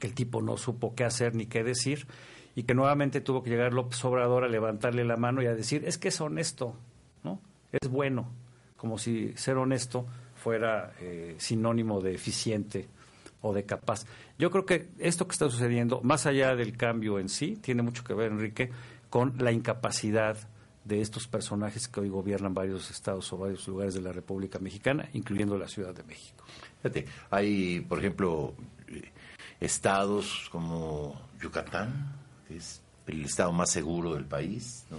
que 0.00 0.06
el 0.06 0.14
tipo 0.14 0.40
no 0.40 0.56
supo 0.56 0.94
qué 0.94 1.04
hacer 1.04 1.34
ni 1.34 1.44
qué 1.44 1.62
decir, 1.62 2.06
y 2.54 2.62
que 2.62 2.74
nuevamente 2.74 3.20
tuvo 3.20 3.42
que 3.42 3.50
llegar 3.50 3.74
López 3.74 4.02
Obrador 4.06 4.44
a 4.44 4.48
levantarle 4.48 5.04
la 5.04 5.16
mano 5.16 5.42
y 5.42 5.46
a 5.46 5.54
decir, 5.54 5.84
es 5.84 5.98
que 5.98 6.08
es 6.08 6.20
honesto, 6.20 6.74
¿no? 7.24 7.40
Es 7.72 7.90
bueno, 7.90 8.30
como 8.76 8.96
si 8.96 9.34
ser 9.36 9.58
honesto 9.58 10.06
fuera 10.34 10.94
eh, 11.00 11.34
sinónimo 11.38 12.00
de 12.00 12.14
eficiente 12.14 12.88
o 13.42 13.52
de 13.52 13.64
capaz. 13.64 14.06
Yo 14.38 14.50
creo 14.50 14.64
que 14.64 14.88
esto 14.98 15.26
que 15.26 15.32
está 15.32 15.50
sucediendo, 15.50 16.00
más 16.02 16.24
allá 16.24 16.56
del 16.56 16.76
cambio 16.76 17.18
en 17.18 17.28
sí, 17.28 17.56
tiene 17.60 17.82
mucho 17.82 18.02
que 18.02 18.14
ver, 18.14 18.32
Enrique, 18.32 18.70
con 19.10 19.34
la 19.38 19.52
incapacidad 19.52 20.38
de 20.84 21.00
estos 21.00 21.28
personajes 21.28 21.86
que 21.88 22.00
hoy 22.00 22.08
gobiernan 22.08 22.54
varios 22.54 22.90
estados 22.90 23.32
o 23.32 23.38
varios 23.38 23.66
lugares 23.68 23.94
de 23.94 24.00
la 24.00 24.12
República 24.12 24.58
Mexicana, 24.58 25.08
incluyendo 25.12 25.56
la 25.56 25.68
Ciudad 25.68 25.94
de 25.94 26.02
México. 26.02 26.44
Fíjate, 26.82 27.06
hay, 27.30 27.80
por 27.80 27.98
ejemplo, 28.00 28.54
estados 29.60 30.48
como 30.50 31.20
Yucatán, 31.40 32.16
que 32.48 32.56
es 32.56 32.82
el 33.06 33.24
estado 33.24 33.52
más 33.52 33.70
seguro 33.70 34.14
del 34.14 34.24
país, 34.24 34.84
¿no? 34.90 34.98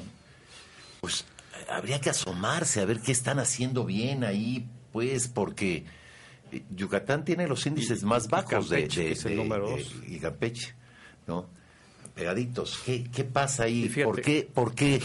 Pues 1.01 1.25
habría 1.69 1.99
que 1.99 2.09
asomarse 2.09 2.79
a 2.79 2.85
ver 2.85 3.01
qué 3.01 3.11
están 3.11 3.39
haciendo 3.39 3.85
bien 3.85 4.23
ahí, 4.23 4.65
pues, 4.93 5.27
porque 5.27 5.85
eh, 6.51 6.63
Yucatán 6.75 7.25
tiene 7.25 7.47
los 7.47 7.65
índices 7.65 8.03
más 8.03 8.29
bajos 8.29 8.69
de, 8.69 8.81
Campeche, 8.81 9.05
que 9.05 9.11
es 9.11 9.25
el 9.25 9.35
número 9.35 9.69
dos. 9.69 9.91
y 10.07 10.19
Campeche, 10.19 10.73
¿no? 11.27 11.47
Pegaditos. 12.15 12.79
¿Qué, 12.85 13.09
qué 13.11 13.23
pasa 13.23 13.63
ahí? 13.63 13.89
¿Por 13.89 14.21
qué? 14.21 14.49
¿Por 14.53 14.75
qué? 14.75 15.01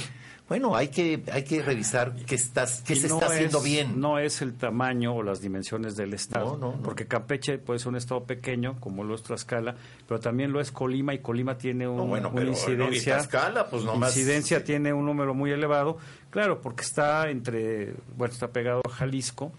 Bueno, 0.48 0.74
hay 0.74 0.88
que, 0.88 1.22
hay 1.30 1.44
que 1.44 1.60
revisar 1.62 2.14
qué, 2.26 2.34
estás, 2.34 2.82
qué 2.86 2.96
se 2.96 3.08
no 3.08 3.14
está 3.16 3.26
haciendo 3.26 3.60
bien. 3.60 4.00
No 4.00 4.18
es 4.18 4.40
el 4.40 4.54
tamaño 4.54 5.14
o 5.14 5.22
las 5.22 5.42
dimensiones 5.42 5.94
del 5.94 6.14
estado. 6.14 6.56
No, 6.56 6.70
no, 6.70 6.76
no. 6.78 6.82
Porque 6.82 7.06
Campeche 7.06 7.58
puede 7.58 7.78
ser 7.78 7.88
un 7.88 7.96
estado 7.96 8.24
pequeño, 8.24 8.80
como 8.80 9.04
lo 9.04 9.14
es 9.14 9.22
Tlaxcala, 9.22 9.76
pero 10.06 10.20
también 10.20 10.50
lo 10.50 10.60
es 10.60 10.72
Colima 10.72 11.12
y 11.12 11.18
Colima 11.18 11.58
tiene 11.58 11.86
un- 11.86 12.08
bueno, 12.08 12.30
una 12.30 12.44
incidencia. 12.44 13.16
Tlaxcala, 13.18 13.68
pues, 13.68 13.84
nomás- 13.84 14.16
incidencia 14.16 14.64
tiene 14.64 14.92
un 14.94 15.04
número 15.04 15.34
muy 15.34 15.50
elevado. 15.50 15.98
Claro, 16.30 16.62
porque 16.62 16.82
está 16.82 17.28
entre, 17.28 17.92
bueno, 18.16 18.32
está 18.32 18.48
pegado 18.48 18.80
a 18.86 18.88
Jalisco 18.90 19.52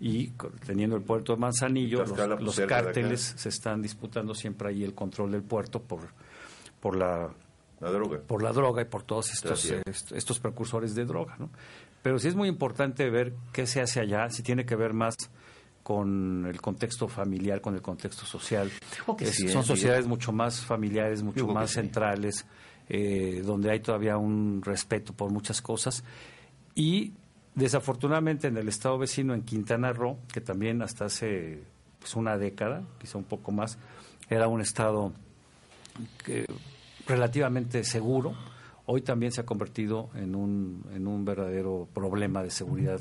y 0.00 0.32
teniendo 0.66 0.96
el 0.96 1.02
puerto 1.02 1.34
de 1.34 1.38
Manzanillo, 1.38 2.00
los, 2.00 2.10
pues, 2.10 2.40
los 2.40 2.60
cárteles 2.62 3.34
se 3.36 3.48
están 3.48 3.80
disputando 3.80 4.34
siempre 4.34 4.70
ahí 4.70 4.82
el 4.82 4.94
control 4.94 5.30
del 5.30 5.42
puerto 5.42 5.80
por, 5.80 6.00
por 6.80 6.96
la 6.96 7.30
La 7.82 7.90
droga. 7.90 8.20
por 8.26 8.42
la 8.42 8.52
droga 8.52 8.80
y 8.80 8.84
por 8.86 9.02
todos 9.02 9.30
estos, 9.32 9.70
eh, 9.70 9.82
est- 9.84 10.12
estos 10.12 10.38
precursores 10.38 10.94
de 10.94 11.04
droga. 11.04 11.36
¿no? 11.38 11.50
Pero 12.02 12.18
sí 12.18 12.28
es 12.28 12.34
muy 12.34 12.48
importante 12.48 13.10
ver 13.10 13.34
qué 13.52 13.66
se 13.66 13.80
hace 13.82 14.00
allá, 14.00 14.30
si 14.30 14.42
tiene 14.42 14.64
que 14.64 14.76
ver 14.76 14.94
más 14.94 15.14
con 15.82 16.46
el 16.46 16.60
contexto 16.60 17.08
familiar, 17.08 17.60
con 17.60 17.74
el 17.74 17.82
contexto 17.82 18.24
social. 18.24 18.70
Digo 18.96 19.16
que 19.16 19.24
Es- 19.24 19.34
sí, 19.34 19.46
¿eh, 19.46 19.48
son 19.48 19.62
Miguel? 19.62 19.76
sociedades 19.76 20.06
mucho 20.06 20.32
más 20.32 20.60
familiares, 20.60 21.22
mucho 21.24 21.40
Digo 21.40 21.52
más 21.52 21.70
sí. 21.70 21.74
centrales, 21.74 22.46
eh, 22.88 23.42
donde 23.44 23.70
hay 23.72 23.80
todavía 23.80 24.16
un 24.16 24.62
respeto 24.64 25.12
por 25.12 25.30
muchas 25.32 25.60
cosas. 25.60 26.04
Y 26.76 27.12
desafortunadamente 27.56 28.46
en 28.46 28.56
el 28.58 28.68
estado 28.68 28.96
vecino, 28.98 29.34
en 29.34 29.42
Quintana 29.42 29.92
Roo, 29.92 30.18
que 30.32 30.40
también 30.40 30.82
hasta 30.82 31.06
hace 31.06 31.62
pues, 31.98 32.14
una 32.16 32.38
década, 32.38 32.82
quizá 33.00 33.18
un 33.18 33.24
poco 33.24 33.50
más, 33.52 33.76
era 34.30 34.46
un 34.48 34.60
estado 34.60 35.12
que, 36.24 36.46
relativamente 37.12 37.84
seguro, 37.84 38.34
hoy 38.86 39.02
también 39.02 39.30
se 39.32 39.42
ha 39.42 39.46
convertido 39.46 40.10
en 40.14 40.34
un, 40.34 40.84
en 40.94 41.06
un 41.06 41.24
verdadero 41.24 41.88
problema 41.94 42.42
de 42.42 42.50
seguridad. 42.50 43.00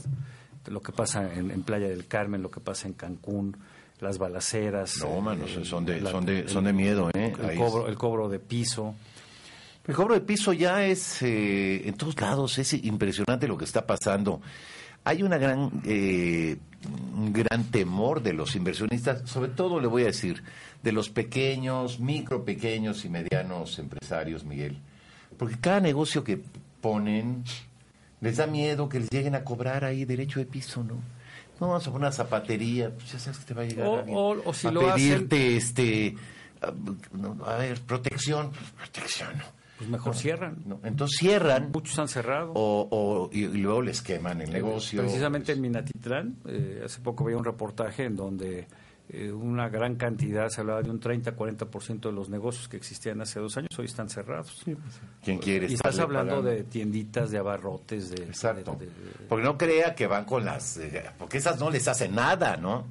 Lo 0.68 0.82
que 0.82 0.92
pasa 0.92 1.34
en, 1.34 1.50
en 1.50 1.64
Playa 1.64 1.88
del 1.88 2.06
Carmen, 2.08 2.42
lo 2.44 2.52
que 2.52 2.60
pasa 2.60 2.88
en 2.88 2.94
Cancún, 2.94 3.58
las 4.00 4.18
balaceras. 4.20 4.98
No, 5.02 5.18
eh, 5.18 5.22
mano, 5.22 5.46
son 5.64 5.86
de- 5.86 6.02
la- 6.02 6.12
son 6.12 6.26
de- 6.26 6.48
son 6.48 6.64
de 6.66 6.74
miedo, 6.74 7.10
¿eh? 7.14 7.34
El 7.50 7.58
cobro, 7.58 7.88
el 7.88 7.98
cobro 7.98 8.30
de 8.30 8.40
piso. 8.40 8.94
El 9.88 9.96
cobro 9.96 10.14
de 10.14 10.22
piso 10.22 10.54
ya 10.54 10.86
es 10.86 11.22
eh, 11.24 11.88
en 11.88 11.96
todos 11.96 12.20
lados, 12.22 12.58
es 12.60 12.74
impresionante 12.74 13.48
lo 13.48 13.58
que 13.58 13.66
está 13.66 13.88
pasando. 13.88 14.40
Hay 15.04 15.24
una 15.24 15.40
gran, 15.40 15.82
eh, 15.86 16.58
un 17.16 17.34
gran 17.34 17.64
temor 17.72 18.22
de 18.22 18.34
los 18.34 18.56
inversionistas, 18.56 19.28
sobre 19.28 19.50
todo 19.50 19.80
le 19.80 19.88
voy 19.88 20.04
a 20.04 20.08
decir, 20.08 20.44
de 20.84 20.92
los 20.92 21.10
pequeños, 21.10 22.00
micro, 22.00 22.44
pequeños 22.44 23.06
y 23.06 23.10
medianos 23.10 23.78
empresarios, 23.80 24.44
Miguel. 24.44 24.78
Porque 25.38 25.58
cada 25.60 25.80
negocio 25.80 26.24
que 26.24 26.42
ponen 26.82 27.44
les 28.22 28.38
da 28.38 28.48
miedo 28.48 28.88
que 28.90 29.00
les 29.00 29.10
lleguen 29.10 29.36
a 29.36 29.44
cobrar 29.44 29.84
ahí 29.86 30.06
derecho 30.06 30.40
de 30.40 30.46
piso, 30.46 30.84
¿no? 30.84 30.96
No, 31.60 31.68
vamos 31.68 31.84
a 31.88 31.92
poner 31.92 32.08
una 32.08 32.12
zapatería, 32.12 32.90
pues 32.96 33.12
ya 33.12 33.20
sabes 33.20 33.40
que 33.40 33.46
te 33.46 33.54
va 33.54 33.62
a 33.62 33.66
llegar 33.66 33.88
O- 33.88 33.98
alguien 34.00 34.18
o- 34.18 34.42
o 34.46 34.54
si 34.54 34.68
a 34.68 34.72
lo 34.72 34.82
hacen- 34.82 34.96
pedirte, 35.28 35.56
este, 35.58 36.16
a, 36.62 37.56
ver, 37.58 37.80
protección, 37.82 38.52
pues, 38.52 38.70
protección, 38.72 39.38
¿no? 39.38 39.44
Pues 39.78 39.90
mejor 39.90 40.16
cierran. 40.16 40.58
No, 40.68 40.80
Entonces 40.84 41.18
cierran 41.20 41.72
Muchos 41.72 41.98
han 41.98 42.08
cerrado. 42.08 42.52
o, 42.54 42.88
o- 42.92 43.30
y, 43.34 43.46
y 43.46 43.58
luego 43.58 43.82
les 43.82 44.02
queman 44.04 44.42
el 44.42 44.52
negocio. 44.52 45.02
Precisamente 45.02 45.54
en 45.54 45.62
Minatitlán, 45.62 46.36
eh, 46.48 46.84
hace 46.86 47.00
poco 47.02 47.24
veía 47.24 47.38
un 47.38 47.46
reportaje 47.46 48.06
en 48.06 48.16
donde 48.16 48.68
eh, 49.14 49.32
una 49.32 49.68
gran 49.70 49.96
cantidad, 49.96 50.48
se 50.50 50.62
hablaba 50.62 50.82
de 50.82 50.90
un 50.90 51.00
30-40% 51.00 52.00
de 52.02 52.12
los 52.12 52.30
negocios 52.30 52.68
que 52.70 52.78
existían 52.78 53.20
hace 53.22 53.40
dos 53.40 53.58
años, 53.58 53.70
hoy 53.78 53.86
están 53.86 54.10
cerrados. 54.10 54.64
¿Quién 55.24 55.38
quiere 55.40 55.68
y 55.68 55.74
estás 55.74 56.00
hablando 56.00 56.36
pagando? 56.36 56.50
de 56.52 56.64
tienditas, 56.64 57.32
de 57.32 57.38
abarrotes, 57.38 58.12
de... 58.12 58.24
Exacto. 58.24 58.76
de- 58.80 58.86
de- 58.86 58.92
Porque 59.28 59.44
no 59.44 59.58
crea 59.58 59.94
que 59.96 60.08
van 60.08 60.26
con 60.26 60.46
las... 60.46 60.78
eh, 60.78 61.04
porque 61.18 61.38
esas 61.40 61.60
no 61.60 61.70
les 61.70 61.88
hacen 61.88 62.16
nada, 62.16 62.58
¿no? 62.58 62.86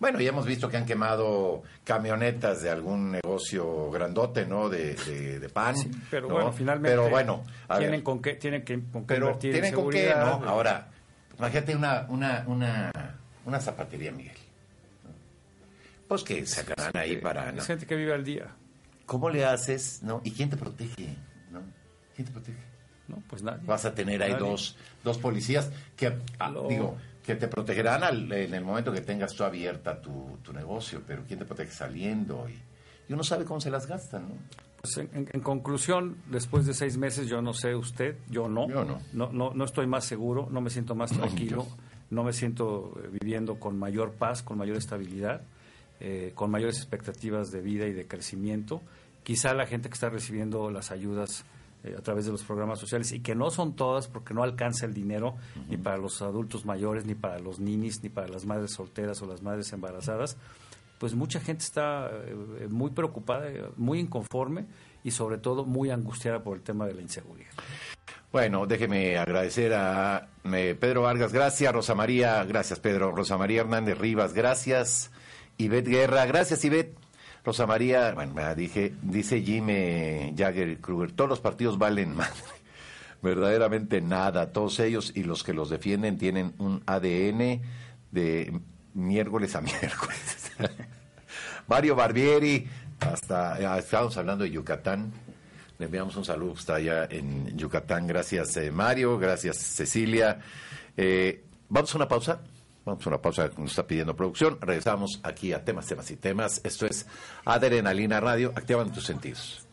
Bueno, 0.00 0.20
ya 0.20 0.30
hemos 0.30 0.44
visto 0.44 0.68
que 0.68 0.76
han 0.76 0.84
quemado 0.84 1.62
camionetas 1.84 2.60
de 2.62 2.68
algún 2.68 3.12
negocio 3.12 3.90
grandote, 3.92 4.44
¿no? 4.44 4.68
De, 4.68 4.94
de, 4.96 5.38
de 5.38 5.48
pan. 5.48 5.76
Sí, 5.76 5.88
pero 6.10 6.26
¿no? 6.28 6.34
bueno, 6.34 6.52
finalmente 6.52 6.90
Pero 6.96 7.08
bueno, 7.08 7.44
tienen 7.68 7.90
ver, 7.92 8.02
con 8.02 8.20
qué, 8.20 8.34
tienen 8.34 8.64
que 8.64 8.74
con 8.90 9.02
qué 9.02 9.14
pero 9.14 9.26
invertir 9.28 9.54
en 9.54 9.60
tienen 9.62 9.74
con 9.80 9.90
qué. 9.90 10.12
¿no? 10.18 10.42
Ahora, 10.48 10.88
imagínate 11.38 11.76
una, 11.76 12.06
una, 12.08 12.44
una, 12.48 12.90
una 13.46 13.60
zapatería, 13.60 14.10
Miguel. 14.10 14.36
Pues 16.08 16.22
que 16.22 16.44
sacarán 16.46 16.96
ahí 16.96 17.16
para... 17.16 17.50
¿no? 17.52 17.58
Es 17.60 17.66
gente 17.66 17.86
que 17.86 17.96
vive 17.96 18.12
al 18.12 18.24
día. 18.24 18.54
¿Cómo 19.06 19.30
le 19.30 19.44
haces, 19.44 20.02
no? 20.02 20.20
¿Y 20.24 20.30
quién 20.32 20.50
te 20.50 20.56
protege, 20.56 21.16
no? 21.50 21.60
¿Quién 22.14 22.26
te 22.26 22.32
protege? 22.32 22.58
No, 23.08 23.22
pues 23.28 23.42
nadie. 23.42 23.66
Vas 23.66 23.84
a 23.84 23.94
tener 23.94 24.22
ahí 24.22 24.34
dos, 24.38 24.76
dos 25.02 25.18
policías 25.18 25.70
que, 25.96 26.16
ah, 26.38 26.50
Lo- 26.50 26.68
digo, 26.68 26.96
que 27.22 27.34
te 27.34 27.48
protegerán 27.48 28.02
al- 28.02 28.32
en 28.32 28.54
el 28.54 28.64
momento 28.64 28.92
que 28.92 29.00
tengas 29.02 29.34
tú 29.34 29.44
abierta 29.44 30.00
tu, 30.00 30.38
tu 30.42 30.52
negocio, 30.52 31.02
pero 31.06 31.22
¿quién 31.26 31.38
te 31.38 31.44
protege 31.44 31.70
saliendo? 31.70 32.46
Y, 32.48 32.58
y 33.08 33.12
uno 33.12 33.22
sabe 33.24 33.44
cómo 33.44 33.60
se 33.60 33.70
las 33.70 33.86
gastan, 33.86 34.28
¿no? 34.28 34.34
Pues 34.80 34.96
en, 34.98 35.10
en- 35.14 35.28
en 35.32 35.40
conclusión, 35.40 36.16
después 36.30 36.64
de 36.66 36.72
seis 36.74 36.96
meses, 36.96 37.26
yo 37.28 37.42
no 37.42 37.52
sé 37.52 37.74
usted, 37.74 38.16
yo 38.30 38.48
no. 38.48 38.68
Yo 38.68 38.84
no. 38.84 39.00
No, 39.12 39.30
no, 39.32 39.52
no 39.54 39.64
estoy 39.64 39.86
más 39.86 40.04
seguro, 40.06 40.48
no 40.50 40.60
me 40.62 40.70
siento 40.70 40.94
más 40.94 41.10
tranquilo, 41.12 41.66
no 42.10 42.24
me 42.24 42.32
siento 42.32 42.94
eh, 43.02 43.08
viviendo 43.20 43.58
con 43.58 43.78
mayor 43.78 44.12
paz, 44.12 44.42
con 44.42 44.56
mayor 44.58 44.76
estabilidad, 44.78 45.42
eh, 46.00 46.32
con 46.34 46.50
mayores 46.50 46.76
expectativas 46.76 47.50
de 47.50 47.60
vida 47.60 47.86
y 47.86 47.92
de 47.92 48.06
crecimiento. 48.06 48.82
Quizá 49.22 49.54
la 49.54 49.66
gente 49.66 49.88
que 49.88 49.94
está 49.94 50.10
recibiendo 50.10 50.70
las 50.70 50.90
ayudas 50.90 51.44
eh, 51.84 51.94
a 51.98 52.02
través 52.02 52.24
de 52.24 52.32
los 52.32 52.42
programas 52.42 52.78
sociales 52.78 53.12
y 53.12 53.20
que 53.20 53.34
no 53.34 53.50
son 53.50 53.76
todas 53.76 54.08
porque 54.08 54.32
no 54.32 54.42
alcanza 54.42 54.86
el 54.86 54.94
dinero 54.94 55.36
ni 55.68 55.76
para 55.76 55.98
los 55.98 56.22
adultos 56.22 56.64
mayores, 56.64 57.04
ni 57.04 57.14
para 57.14 57.38
los 57.38 57.58
ninis, 57.60 58.02
ni 58.02 58.08
para 58.08 58.28
las 58.28 58.46
madres 58.46 58.72
solteras 58.72 59.20
o 59.22 59.26
las 59.26 59.42
madres 59.42 59.72
embarazadas, 59.72 60.36
pues 60.98 61.14
mucha 61.14 61.40
gente 61.40 61.62
está 61.64 62.10
eh, 62.10 62.68
muy 62.70 62.90
preocupada, 62.90 63.50
muy 63.76 63.98
inconforme 63.98 64.64
y 65.02 65.10
sobre 65.10 65.36
todo 65.36 65.64
muy 65.64 65.90
angustiada 65.90 66.42
por 66.42 66.56
el 66.56 66.62
tema 66.62 66.86
de 66.86 66.94
la 66.94 67.02
inseguridad. 67.02 67.50
Bueno, 68.32 68.66
déjeme 68.66 69.18
agradecer 69.18 69.74
a 69.74 70.28
eh, 70.44 70.76
Pedro 70.80 71.02
Vargas, 71.02 71.32
gracias, 71.32 71.72
Rosa 71.72 71.94
María, 71.94 72.42
gracias 72.44 72.80
Pedro, 72.80 73.12
Rosa 73.12 73.36
María 73.36 73.60
Hernández 73.60 73.98
Rivas, 73.98 74.32
gracias, 74.32 75.12
Ivette 75.58 75.88
Guerra, 75.88 76.26
gracias 76.26 76.64
Ivette, 76.64 76.96
Rosa 77.44 77.66
María, 77.66 78.12
bueno, 78.12 78.54
dije, 78.54 78.94
dice 79.02 79.42
Jimmy 79.42 80.34
Jagger 80.36 80.78
Kruger, 80.80 81.12
todos 81.12 81.30
los 81.30 81.40
partidos 81.40 81.78
valen 81.78 82.14
madre, 82.14 82.32
verdaderamente 83.22 84.00
nada, 84.00 84.52
todos 84.52 84.80
ellos 84.80 85.12
y 85.14 85.24
los 85.24 85.44
que 85.44 85.52
los 85.52 85.70
defienden 85.70 86.18
tienen 86.18 86.54
un 86.58 86.82
ADN 86.86 87.62
de 88.10 88.60
miércoles 88.94 89.54
a 89.56 89.60
miércoles. 89.62 90.52
Mario 91.68 91.96
Barbieri, 91.96 92.68
hasta, 93.00 93.58
ya 93.58 93.78
estábamos 93.78 94.16
hablando 94.16 94.44
de 94.44 94.50
Yucatán, 94.50 95.12
le 95.78 95.86
enviamos 95.86 96.14
un 96.16 96.24
saludo, 96.24 96.54
está 96.54 96.76
allá 96.76 97.04
en 97.10 97.56
Yucatán. 97.58 98.06
Gracias, 98.06 98.56
eh, 98.58 98.70
Mario. 98.70 99.18
Gracias, 99.18 99.56
Cecilia. 99.56 100.38
Eh, 100.96 101.44
Vamos 101.68 101.92
a 101.92 101.98
una 101.98 102.08
pausa. 102.08 102.40
Vamos 102.84 103.06
a 103.06 103.10
una 103.10 103.22
pausa 103.22 103.48
que 103.48 103.60
nos 103.60 103.70
está 103.70 103.86
pidiendo 103.86 104.14
producción. 104.14 104.58
Regresamos 104.60 105.20
aquí 105.22 105.52
a 105.52 105.64
temas, 105.64 105.86
temas 105.86 106.10
y 106.10 106.16
temas. 106.16 106.60
Esto 106.64 106.86
es 106.86 107.06
Adrenalina 107.44 108.20
Radio. 108.20 108.52
Activan 108.54 108.92
tus 108.92 109.04
sentidos. 109.04 109.66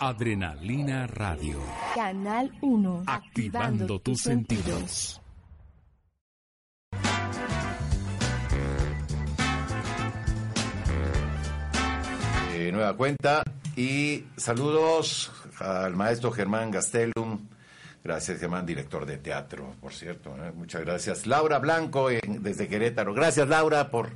Adrenalina 0.00 1.06
Radio. 1.06 1.60
Canal 1.94 2.52
1. 2.60 3.04
Activando 3.06 4.00
tus 4.00 4.20
sentidos. 4.20 5.20
Eh, 12.52 12.70
nueva 12.72 12.96
cuenta. 12.96 13.42
Y 13.76 14.24
saludos 14.36 15.30
al 15.60 15.94
maestro 15.96 16.30
Germán 16.32 16.70
Gastelum. 16.70 17.46
Gracias, 18.04 18.38
Germán, 18.38 18.64
director 18.64 19.04
de 19.04 19.16
teatro, 19.18 19.74
por 19.80 19.92
cierto. 19.92 20.30
¿eh? 20.36 20.52
Muchas 20.54 20.82
gracias. 20.84 21.26
Laura 21.26 21.58
Blanco, 21.58 22.10
en- 22.10 22.42
desde 22.42 22.68
Querétaro. 22.68 23.12
Gracias, 23.14 23.48
Laura, 23.48 23.90
por, 23.90 24.10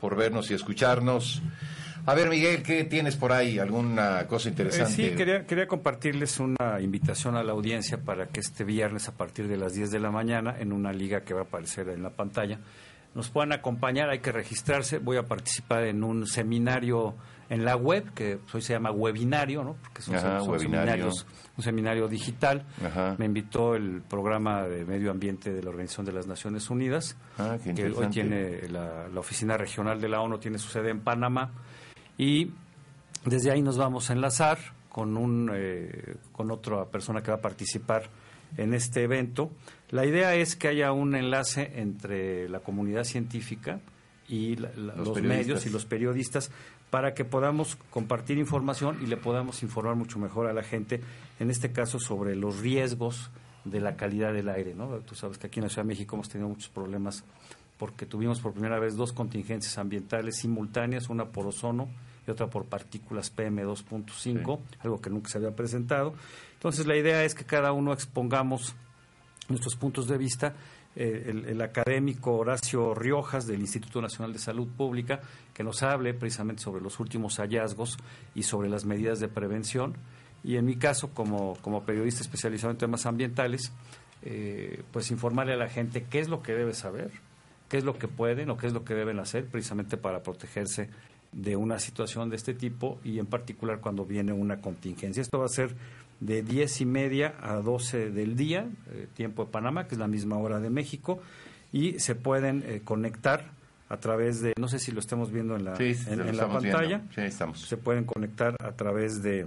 por 0.00 0.16
vernos 0.16 0.50
y 0.50 0.54
escucharnos. 0.54 1.42
A 2.06 2.14
ver, 2.14 2.30
Miguel, 2.30 2.62
¿qué 2.62 2.84
tienes 2.84 3.16
por 3.16 3.32
ahí? 3.32 3.58
¿Alguna 3.58 4.26
cosa 4.28 4.48
Eh, 4.48 4.52
interesante? 4.52 4.92
sí, 4.92 5.10
quería, 5.16 5.44
quería 5.44 5.66
compartirles 5.66 6.38
una 6.40 6.80
invitación 6.80 7.36
a 7.36 7.42
la 7.42 7.52
audiencia 7.52 7.98
para 7.98 8.28
que 8.28 8.40
este 8.40 8.62
viernes 8.64 9.08
a 9.08 9.12
partir 9.12 9.48
de 9.48 9.56
las 9.56 9.74
10 9.74 9.90
de 9.90 9.98
la 9.98 10.10
mañana, 10.12 10.54
en 10.58 10.72
una 10.72 10.92
liga 10.92 11.22
que 11.22 11.34
va 11.34 11.40
a 11.40 11.44
aparecer 11.44 11.88
en 11.88 12.02
la 12.04 12.10
pantalla, 12.10 12.60
nos 13.14 13.28
puedan 13.28 13.52
acompañar, 13.52 14.08
hay 14.08 14.20
que 14.20 14.30
registrarse. 14.30 14.98
Voy 14.98 15.16
a 15.16 15.24
participar 15.24 15.82
en 15.84 16.04
un 16.04 16.26
seminario 16.26 17.16
en 17.48 17.64
la 17.64 17.76
web, 17.76 18.12
que 18.14 18.38
hoy 18.52 18.60
se 18.62 18.72
llama 18.72 18.90
webinario, 18.90 19.62
¿no? 19.62 19.74
Porque 19.80 20.02
son, 20.02 20.16
Ajá, 20.16 20.40
son 20.40 20.50
webinario. 20.50 20.58
seminarios, 21.12 21.26
un 21.56 21.62
seminario 21.64 22.08
digital. 22.08 22.66
Ajá. 22.84 23.14
Me 23.18 23.26
invitó 23.26 23.74
el 23.76 24.02
programa 24.02 24.62
de 24.64 24.84
medio 24.84 25.10
ambiente 25.10 25.52
de 25.52 25.62
la 25.62 25.70
Organización 25.70 26.06
de 26.06 26.12
las 26.12 26.26
Naciones 26.26 26.68
Unidas, 26.70 27.16
Ah, 27.38 27.56
que 27.62 27.84
hoy 27.90 28.08
tiene 28.08 28.68
la, 28.68 29.08
la 29.08 29.20
oficina 29.20 29.56
regional 29.56 30.00
de 30.00 30.08
la 30.08 30.20
ONU, 30.20 30.38
tiene 30.38 30.58
su 30.58 30.68
sede 30.68 30.90
en 30.90 31.00
Panamá. 31.00 31.52
Y 32.18 32.50
desde 33.24 33.50
ahí 33.50 33.62
nos 33.62 33.76
vamos 33.78 34.10
a 34.10 34.14
enlazar 34.14 34.58
con, 34.88 35.16
un, 35.16 35.50
eh, 35.54 36.16
con 36.32 36.50
otra 36.50 36.86
persona 36.86 37.22
que 37.22 37.30
va 37.30 37.36
a 37.36 37.40
participar 37.42 38.08
en 38.56 38.72
este 38.74 39.02
evento. 39.02 39.50
La 39.90 40.06
idea 40.06 40.34
es 40.34 40.56
que 40.56 40.68
haya 40.68 40.92
un 40.92 41.14
enlace 41.14 41.72
entre 41.76 42.48
la 42.48 42.60
comunidad 42.60 43.04
científica 43.04 43.80
y 44.28 44.56
la- 44.56 44.70
la- 44.76 44.94
Los 44.96 45.20
medios 45.22 45.66
y 45.66 45.70
los 45.70 45.84
periodistas 45.84 46.50
para 46.90 47.14
que 47.14 47.24
podamos 47.24 47.76
compartir 47.90 48.38
información 48.38 48.98
y 49.02 49.06
le 49.06 49.16
podamos 49.16 49.62
informar 49.62 49.96
mucho 49.96 50.18
mejor 50.18 50.46
a 50.46 50.52
la 50.52 50.62
gente, 50.62 51.00
en 51.40 51.50
este 51.50 51.72
caso 51.72 51.98
sobre 51.98 52.36
los 52.36 52.60
riesgos 52.60 53.30
de 53.64 53.80
la 53.80 53.96
calidad 53.96 54.32
del 54.32 54.48
aire. 54.48 54.74
¿no? 54.74 54.88
Tú 55.00 55.14
sabes 55.14 55.38
que 55.38 55.48
aquí 55.48 55.58
en 55.58 55.64
la 55.64 55.68
Ciudad 55.68 55.84
de 55.84 55.88
México 55.88 56.16
hemos 56.16 56.28
tenido 56.28 56.48
muchos 56.48 56.68
problemas 56.68 57.24
porque 57.78 58.06
tuvimos 58.06 58.40
por 58.40 58.52
primera 58.52 58.78
vez 58.78 58.96
dos 58.96 59.12
contingencias 59.12 59.76
ambientales 59.78 60.36
simultáneas, 60.36 61.10
una 61.10 61.26
por 61.26 61.46
ozono 61.46 61.88
y 62.26 62.30
otra 62.30 62.48
por 62.48 62.64
partículas 62.64 63.34
PM2.5, 63.34 64.58
algo 64.80 65.00
que 65.00 65.10
nunca 65.10 65.28
se 65.28 65.38
había 65.38 65.54
presentado. 65.54 66.14
Entonces 66.54 66.86
la 66.86 66.96
idea 66.96 67.24
es 67.24 67.34
que 67.34 67.44
cada 67.44 67.72
uno 67.72 67.92
expongamos 67.92 68.74
nuestros 69.48 69.76
puntos 69.76 70.08
de 70.08 70.18
vista. 70.18 70.54
Eh, 70.98 71.26
el, 71.28 71.44
el 71.44 71.60
académico 71.60 72.38
Horacio 72.38 72.94
Riojas 72.94 73.46
del 73.46 73.60
Instituto 73.60 74.00
Nacional 74.00 74.32
de 74.32 74.38
Salud 74.38 74.66
Pública, 74.66 75.20
que 75.52 75.62
nos 75.62 75.82
hable 75.82 76.14
precisamente 76.14 76.62
sobre 76.62 76.82
los 76.82 76.98
últimos 77.00 77.36
hallazgos 77.36 77.98
y 78.34 78.44
sobre 78.44 78.70
las 78.70 78.86
medidas 78.86 79.20
de 79.20 79.28
prevención. 79.28 79.94
Y 80.42 80.56
en 80.56 80.64
mi 80.64 80.76
caso, 80.76 81.10
como, 81.10 81.56
como 81.60 81.84
periodista 81.84 82.22
especializado 82.22 82.70
en 82.70 82.78
temas 82.78 83.04
ambientales, 83.04 83.72
eh, 84.22 84.82
pues 84.90 85.10
informarle 85.10 85.52
a 85.52 85.56
la 85.56 85.68
gente 85.68 86.06
qué 86.08 86.18
es 86.20 86.28
lo 86.28 86.42
que 86.42 86.52
debe 86.52 86.72
saber, 86.72 87.10
qué 87.68 87.76
es 87.76 87.84
lo 87.84 87.98
que 87.98 88.08
pueden 88.08 88.48
o 88.48 88.56
qué 88.56 88.66
es 88.66 88.72
lo 88.72 88.84
que 88.84 88.94
deben 88.94 89.18
hacer 89.18 89.44
precisamente 89.46 89.98
para 89.98 90.22
protegerse 90.22 90.88
de 91.32 91.56
una 91.56 91.78
situación 91.78 92.30
de 92.30 92.36
este 92.36 92.54
tipo 92.54 92.98
y 93.04 93.18
en 93.18 93.26
particular 93.26 93.80
cuando 93.80 94.06
viene 94.06 94.32
una 94.32 94.62
contingencia. 94.62 95.20
Esto 95.20 95.38
va 95.38 95.44
a 95.44 95.48
ser 95.48 95.74
de 96.20 96.42
10 96.42 96.80
y 96.80 96.86
media 96.86 97.34
a 97.40 97.56
12 97.56 98.10
del 98.10 98.36
día, 98.36 98.68
eh, 98.90 99.06
tiempo 99.14 99.44
de 99.44 99.50
Panamá, 99.50 99.86
que 99.86 99.94
es 99.94 99.98
la 99.98 100.08
misma 100.08 100.38
hora 100.38 100.60
de 100.60 100.70
México, 100.70 101.20
y 101.72 101.98
se 101.98 102.14
pueden 102.14 102.62
eh, 102.66 102.80
conectar 102.84 103.50
a 103.88 103.98
través 103.98 104.40
de, 104.40 104.52
no 104.58 104.68
sé 104.68 104.78
si 104.78 104.92
lo 104.92 105.00
estamos 105.00 105.30
viendo 105.30 105.56
en 105.56 105.64
la, 105.64 105.76
Sí, 105.76 105.94
en, 106.08 106.36
la 106.36 106.48
pantalla. 106.48 107.02
Sí, 107.14 107.20
ahí 107.20 107.28
estamos. 107.28 107.60
se 107.60 107.76
pueden 107.76 108.04
conectar 108.04 108.56
a 108.62 108.72
través 108.72 109.22
de 109.22 109.46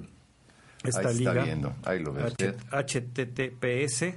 esta 0.84 1.00
ahí 1.02 1.06
está 1.06 1.12
liga. 1.12 1.44
viendo, 1.44 1.74
ahí 1.84 2.00
lo 2.00 2.14
ve 2.14 2.26
usted. 2.26 2.56
HTTPS, 2.72 4.16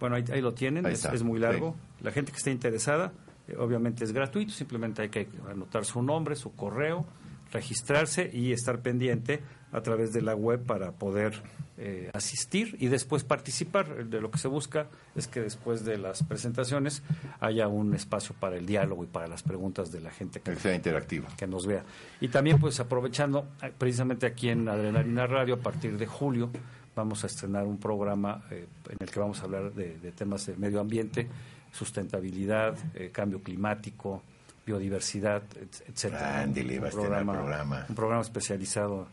bueno, 0.00 0.16
ahí, 0.16 0.24
ahí 0.32 0.40
lo 0.40 0.54
tienen, 0.54 0.86
Ahí 0.86 0.94
es, 0.94 1.04
está, 1.04 1.14
es 1.14 1.22
muy 1.22 1.38
largo. 1.38 1.76
sí. 1.98 2.04
La 2.04 2.10
gente 2.10 2.32
que 2.32 2.38
esté 2.38 2.50
interesada, 2.50 3.12
eh, 3.48 3.56
obviamente 3.56 4.04
es 4.04 4.12
gratuito, 4.12 4.52
simplemente 4.52 5.02
hay 5.02 5.08
que 5.08 5.28
anotar 5.50 5.84
su 5.84 6.02
nombre, 6.02 6.34
su 6.34 6.54
correo, 6.54 7.06
registrarse 7.52 8.28
y 8.32 8.52
estar 8.52 8.80
pendiente 8.80 9.40
a 9.72 9.80
través 9.80 10.12
de 10.12 10.20
la 10.22 10.34
web 10.34 10.64
para 10.64 10.92
poder 10.92 11.42
eh, 11.76 12.10
asistir 12.14 12.76
y 12.80 12.88
después 12.88 13.24
participar. 13.24 14.06
De 14.06 14.20
lo 14.20 14.30
que 14.30 14.38
se 14.38 14.48
busca 14.48 14.86
es 15.16 15.26
que 15.26 15.40
después 15.40 15.84
de 15.84 15.98
las 15.98 16.22
presentaciones 16.22 17.02
haya 17.40 17.66
un 17.68 17.94
espacio 17.94 18.34
para 18.38 18.56
el 18.56 18.66
diálogo 18.66 19.04
y 19.04 19.06
para 19.06 19.26
las 19.26 19.42
preguntas 19.42 19.90
de 19.92 20.00
la 20.00 20.10
gente 20.10 20.40
que 20.40 20.52
Que 20.52 20.58
sea 20.60 20.74
interactivo. 20.74 21.26
que 21.36 21.46
nos 21.46 21.66
vea. 21.66 21.82
Y 22.20 22.28
también, 22.28 22.58
pues 22.58 22.78
aprovechando, 22.80 23.48
eh, 23.62 23.72
precisamente 23.76 24.26
aquí 24.26 24.48
en 24.50 24.68
Adrenalina 24.68 25.26
Radio, 25.26 25.54
a 25.54 25.58
partir 25.58 25.96
de 25.98 26.06
julio, 26.06 26.50
vamos 26.96 27.24
a 27.24 27.26
estrenar 27.26 27.64
un 27.66 27.78
programa 27.78 28.42
eh, 28.50 28.66
en 28.88 28.96
el 29.00 29.10
que 29.10 29.18
vamos 29.18 29.40
a 29.40 29.44
hablar 29.44 29.72
de, 29.72 29.98
de 29.98 30.12
temas 30.12 30.46
de 30.46 30.56
medio 30.56 30.80
ambiente, 30.80 31.28
sustentabilidad, 31.72 32.76
eh, 32.94 33.10
cambio 33.12 33.42
climático, 33.42 34.22
biodiversidad, 34.66 35.42
et- 35.60 35.82
etcétera. 35.88 36.40
Ándele, 36.42 36.78
va 36.78 36.86
a 36.86 36.88
estrenar 36.90 37.24
programa. 37.24 37.86
Un 37.88 37.94
programa 37.94 38.22
especializado 38.22 39.06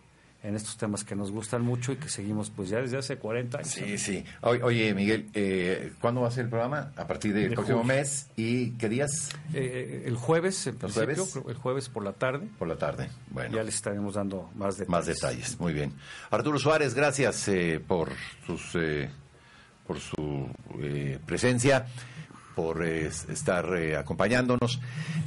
en 0.43 0.55
estos 0.55 0.75
temas 0.77 1.03
que 1.03 1.15
nos 1.15 1.29
gustan 1.31 1.61
mucho 1.61 1.91
y 1.91 1.97
que 1.97 2.09
seguimos 2.09 2.49
pues 2.49 2.69
ya 2.69 2.79
desde 2.81 2.97
hace 2.97 3.17
40 3.17 3.59
años. 3.59 3.69
Sí, 3.69 3.97
sí. 3.99 4.25
Oye, 4.41 4.93
Miguel, 4.95 5.29
eh, 5.35 5.93
¿cuándo 6.01 6.21
va 6.21 6.29
a 6.29 6.31
ser 6.31 6.45
el 6.45 6.49
programa? 6.49 6.91
A 6.95 7.05
partir 7.05 7.33
del 7.33 7.49
De 7.49 7.55
próximo 7.55 7.81
julio. 7.81 7.95
mes. 7.95 8.29
¿Y 8.35 8.71
qué 8.71 8.89
días? 8.89 9.29
Eh, 9.53 10.03
el 10.07 10.15
jueves, 10.15 10.65
en 10.65 10.73
¿Los 10.81 10.93
principio, 10.93 11.25
jueves? 11.25 11.49
el 11.49 11.55
jueves 11.61 11.89
por 11.89 12.03
la 12.03 12.13
tarde, 12.13 12.47
Por 12.57 12.67
la 12.67 12.75
tarde. 12.77 13.09
Bueno. 13.29 13.55
ya 13.55 13.63
les 13.63 13.75
estaremos 13.75 14.15
dando 14.15 14.49
más 14.55 14.77
detalles. 14.77 14.89
Más 14.89 15.05
detalles, 15.05 15.59
muy 15.59 15.73
bien. 15.73 15.93
Arturo 16.31 16.57
Suárez, 16.57 16.95
gracias 16.95 17.47
eh, 17.47 17.79
por 17.85 18.09
sus 18.47 18.71
eh, 18.75 19.09
por 19.85 19.99
su 19.99 20.49
eh, 20.79 21.19
presencia, 21.25 21.85
por 22.55 22.83
eh, 22.83 23.05
estar 23.07 23.75
eh, 23.75 23.95
acompañándonos. 23.97 24.79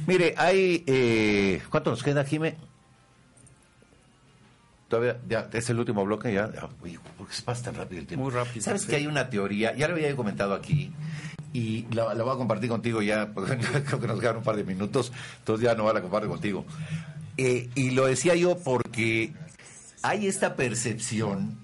Mire, 0.07 0.33
hay 0.37 0.83
eh, 0.87 1.61
¿cuánto 1.69 1.91
nos 1.91 2.03
queda, 2.03 2.23
Jime? 2.25 2.57
Todavía 4.87 5.17
ya 5.27 5.49
es 5.51 5.69
el 5.69 5.79
último 5.79 6.05
bloque 6.05 6.31
ya. 6.33 6.51
ya, 6.53 6.69
Oye, 6.83 6.99
¿por 7.17 7.27
qué 7.27 7.33
se 7.33 7.41
pasa 7.41 7.63
tan 7.65 7.75
rápido 7.75 8.01
el 8.01 8.07
tiempo? 8.07 8.23
Muy 8.25 8.33
rápido, 8.33 8.63
Sabes 8.63 8.83
sí. 8.83 8.87
que 8.87 8.95
hay 8.97 9.07
una 9.07 9.29
teoría, 9.29 9.75
ya 9.75 9.87
lo 9.87 9.95
había 9.95 10.15
comentado 10.15 10.53
aquí 10.53 10.91
y 11.53 11.85
la, 11.91 12.13
la 12.13 12.23
voy 12.23 12.33
a 12.33 12.37
compartir 12.37 12.69
contigo 12.69 13.01
ya, 13.01 13.29
porque 13.33 13.57
creo 13.57 13.99
que 13.99 14.07
nos 14.07 14.19
quedan 14.19 14.37
un 14.37 14.43
par 14.43 14.55
de 14.55 14.63
minutos, 14.63 15.11
entonces 15.39 15.63
ya 15.65 15.75
no 15.75 15.85
van 15.85 15.97
a 15.97 16.01
compartir 16.01 16.29
contigo. 16.29 16.65
Eh, 17.37 17.69
y 17.75 17.91
lo 17.91 18.05
decía 18.05 18.35
yo 18.35 18.57
porque 18.59 19.33
hay 20.03 20.27
esta 20.27 20.55
percepción, 20.55 21.57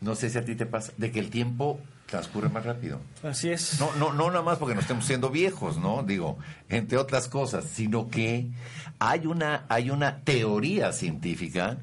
no 0.00 0.14
sé 0.14 0.28
si 0.30 0.38
a 0.38 0.44
ti 0.44 0.54
te 0.54 0.66
pasa, 0.66 0.92
de 0.96 1.10
que 1.10 1.20
el 1.20 1.30
tiempo 1.30 1.80
transcurre 2.06 2.48
más 2.48 2.64
rápido. 2.64 3.00
Así 3.22 3.48
es. 3.48 3.80
No, 3.80 3.94
no, 3.96 4.12
no 4.12 4.28
nada 4.30 4.42
más 4.42 4.58
porque 4.58 4.74
nos 4.74 4.84
estemos 4.84 5.04
siendo 5.06 5.30
viejos, 5.30 5.78
¿no? 5.78 6.02
Digo, 6.02 6.38
entre 6.68 6.98
otras 6.98 7.28
cosas, 7.28 7.64
sino 7.64 8.08
que 8.10 8.48
hay 8.98 9.26
una, 9.26 9.64
hay 9.68 9.90
una 9.90 10.20
teoría 10.20 10.92
científica 10.92 11.78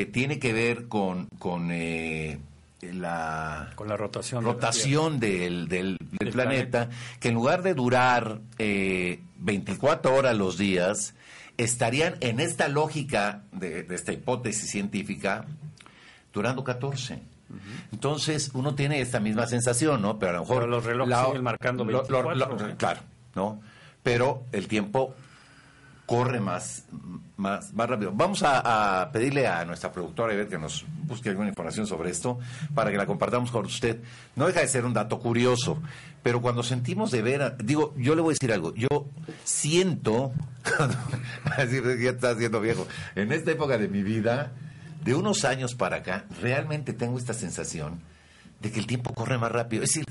que 0.00 0.06
tiene 0.06 0.38
que 0.38 0.52
ver 0.54 0.88
con, 0.88 1.26
con 1.38 1.70
eh, 1.72 2.38
la 2.80 3.70
Con 3.74 3.86
la 3.88 3.96
rotación. 3.98 4.42
de 4.42 4.46
la 4.48 4.52
rotación 4.54 5.20
del, 5.20 5.68
del- 5.68 5.96
del 5.98 6.08
Del 6.18 6.30
planeta, 6.30 6.88
que 7.20 7.28
en 7.28 7.34
lugar 7.34 7.62
de 7.62 7.74
durar 7.74 8.38
eh, 8.58 9.20
24 9.40 10.14
horas 10.14 10.34
los 10.38 10.56
días, 10.56 11.14
estarían 11.58 12.14
en 12.20 12.40
esta 12.40 12.68
lógica 12.68 13.42
de, 13.52 13.82
de 13.82 13.94
esta 13.94 14.12
hipótesis 14.14 14.70
científica 14.70 15.44
durando 16.32 16.64
14. 16.64 17.18
Entonces 17.92 18.52
uno 18.54 18.74
tiene 18.74 19.00
esta 19.02 19.20
misma 19.20 19.46
sensación, 19.46 20.00
¿no? 20.00 20.18
Pero 20.18 20.30
a 20.30 20.34
lo 20.34 20.40
mejor... 20.40 20.56
Pero 20.60 20.66
los 20.68 20.84
relojes 20.84 21.18
siguen 21.26 21.42
marcando 21.42 21.84
lo- 21.84 21.90
lo- 22.08 22.22
24, 22.22 22.34
lo- 22.36 22.68
¿no? 22.68 22.76
Claro, 22.78 23.00
¿no? 23.34 23.60
Pero 24.02 24.44
el 24.52 24.66
tiempo 24.66 25.14
corre 26.10 26.40
más, 26.40 26.86
más, 27.36 27.72
más 27.72 27.88
rápido. 27.88 28.10
Vamos 28.12 28.42
a, 28.42 29.08
pedirle 29.12 29.46
a 29.46 29.64
nuestra 29.64 29.92
productora 29.92 30.34
ver 30.34 30.48
que 30.48 30.58
nos 30.58 30.84
busque 31.04 31.28
alguna 31.28 31.50
información 31.50 31.86
sobre 31.86 32.10
esto 32.10 32.40
para 32.74 32.90
que 32.90 32.96
la 32.96 33.06
compartamos 33.06 33.52
con 33.52 33.64
usted. 33.64 34.00
No 34.34 34.48
deja 34.48 34.58
de 34.58 34.66
ser 34.66 34.84
un 34.84 34.92
dato 34.92 35.20
curioso, 35.20 35.80
pero 36.24 36.42
cuando 36.42 36.64
sentimos 36.64 37.12
de 37.12 37.22
ver, 37.22 37.56
digo, 37.58 37.94
yo 37.96 38.16
le 38.16 38.22
voy 38.22 38.32
a 38.32 38.34
decir 38.34 38.52
algo, 38.52 38.74
yo 38.74 38.88
siento, 39.44 40.32
ya 42.00 42.10
está 42.10 42.34
siendo 42.34 42.60
viejo, 42.60 42.88
en 43.14 43.30
esta 43.30 43.52
época 43.52 43.78
de 43.78 43.86
mi 43.86 44.02
vida, 44.02 44.50
de 45.04 45.14
unos 45.14 45.44
años 45.44 45.76
para 45.76 45.98
acá, 45.98 46.24
realmente 46.42 46.92
tengo 46.92 47.18
esta 47.18 47.34
sensación 47.34 48.00
de 48.58 48.72
que 48.72 48.80
el 48.80 48.88
tiempo 48.88 49.14
corre 49.14 49.38
más 49.38 49.52
rápido. 49.52 49.84
Es 49.84 49.90
decir, 49.90 50.06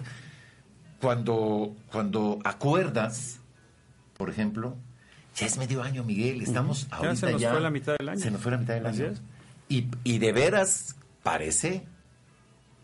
cuando, 1.01 1.75
cuando 1.91 2.39
acuerdas, 2.45 3.41
por 4.17 4.29
ejemplo, 4.29 4.77
ya 5.39 5.47
es 5.47 5.57
medio 5.57 5.81
año, 5.83 6.03
Miguel, 6.03 6.41
estamos 6.41 6.87
Ya 6.89 6.95
ahorita 6.97 7.15
se 7.15 7.31
nos 7.31 7.41
ya- 7.41 7.51
fue 7.51 7.61
la 7.61 7.69
mitad 7.69 7.95
del 7.97 8.09
año. 8.09 8.19
Se 8.19 8.31
nos 8.31 8.41
fue 8.41 8.51
la 8.51 8.57
mitad 8.57 8.73
del 8.75 8.85
Así 8.85 9.03
año. 9.03 9.11
es. 9.13 9.21
Y, 9.69 9.87
y 10.03 10.17
de 10.19 10.31
veras 10.31 10.95
parece 11.23 11.85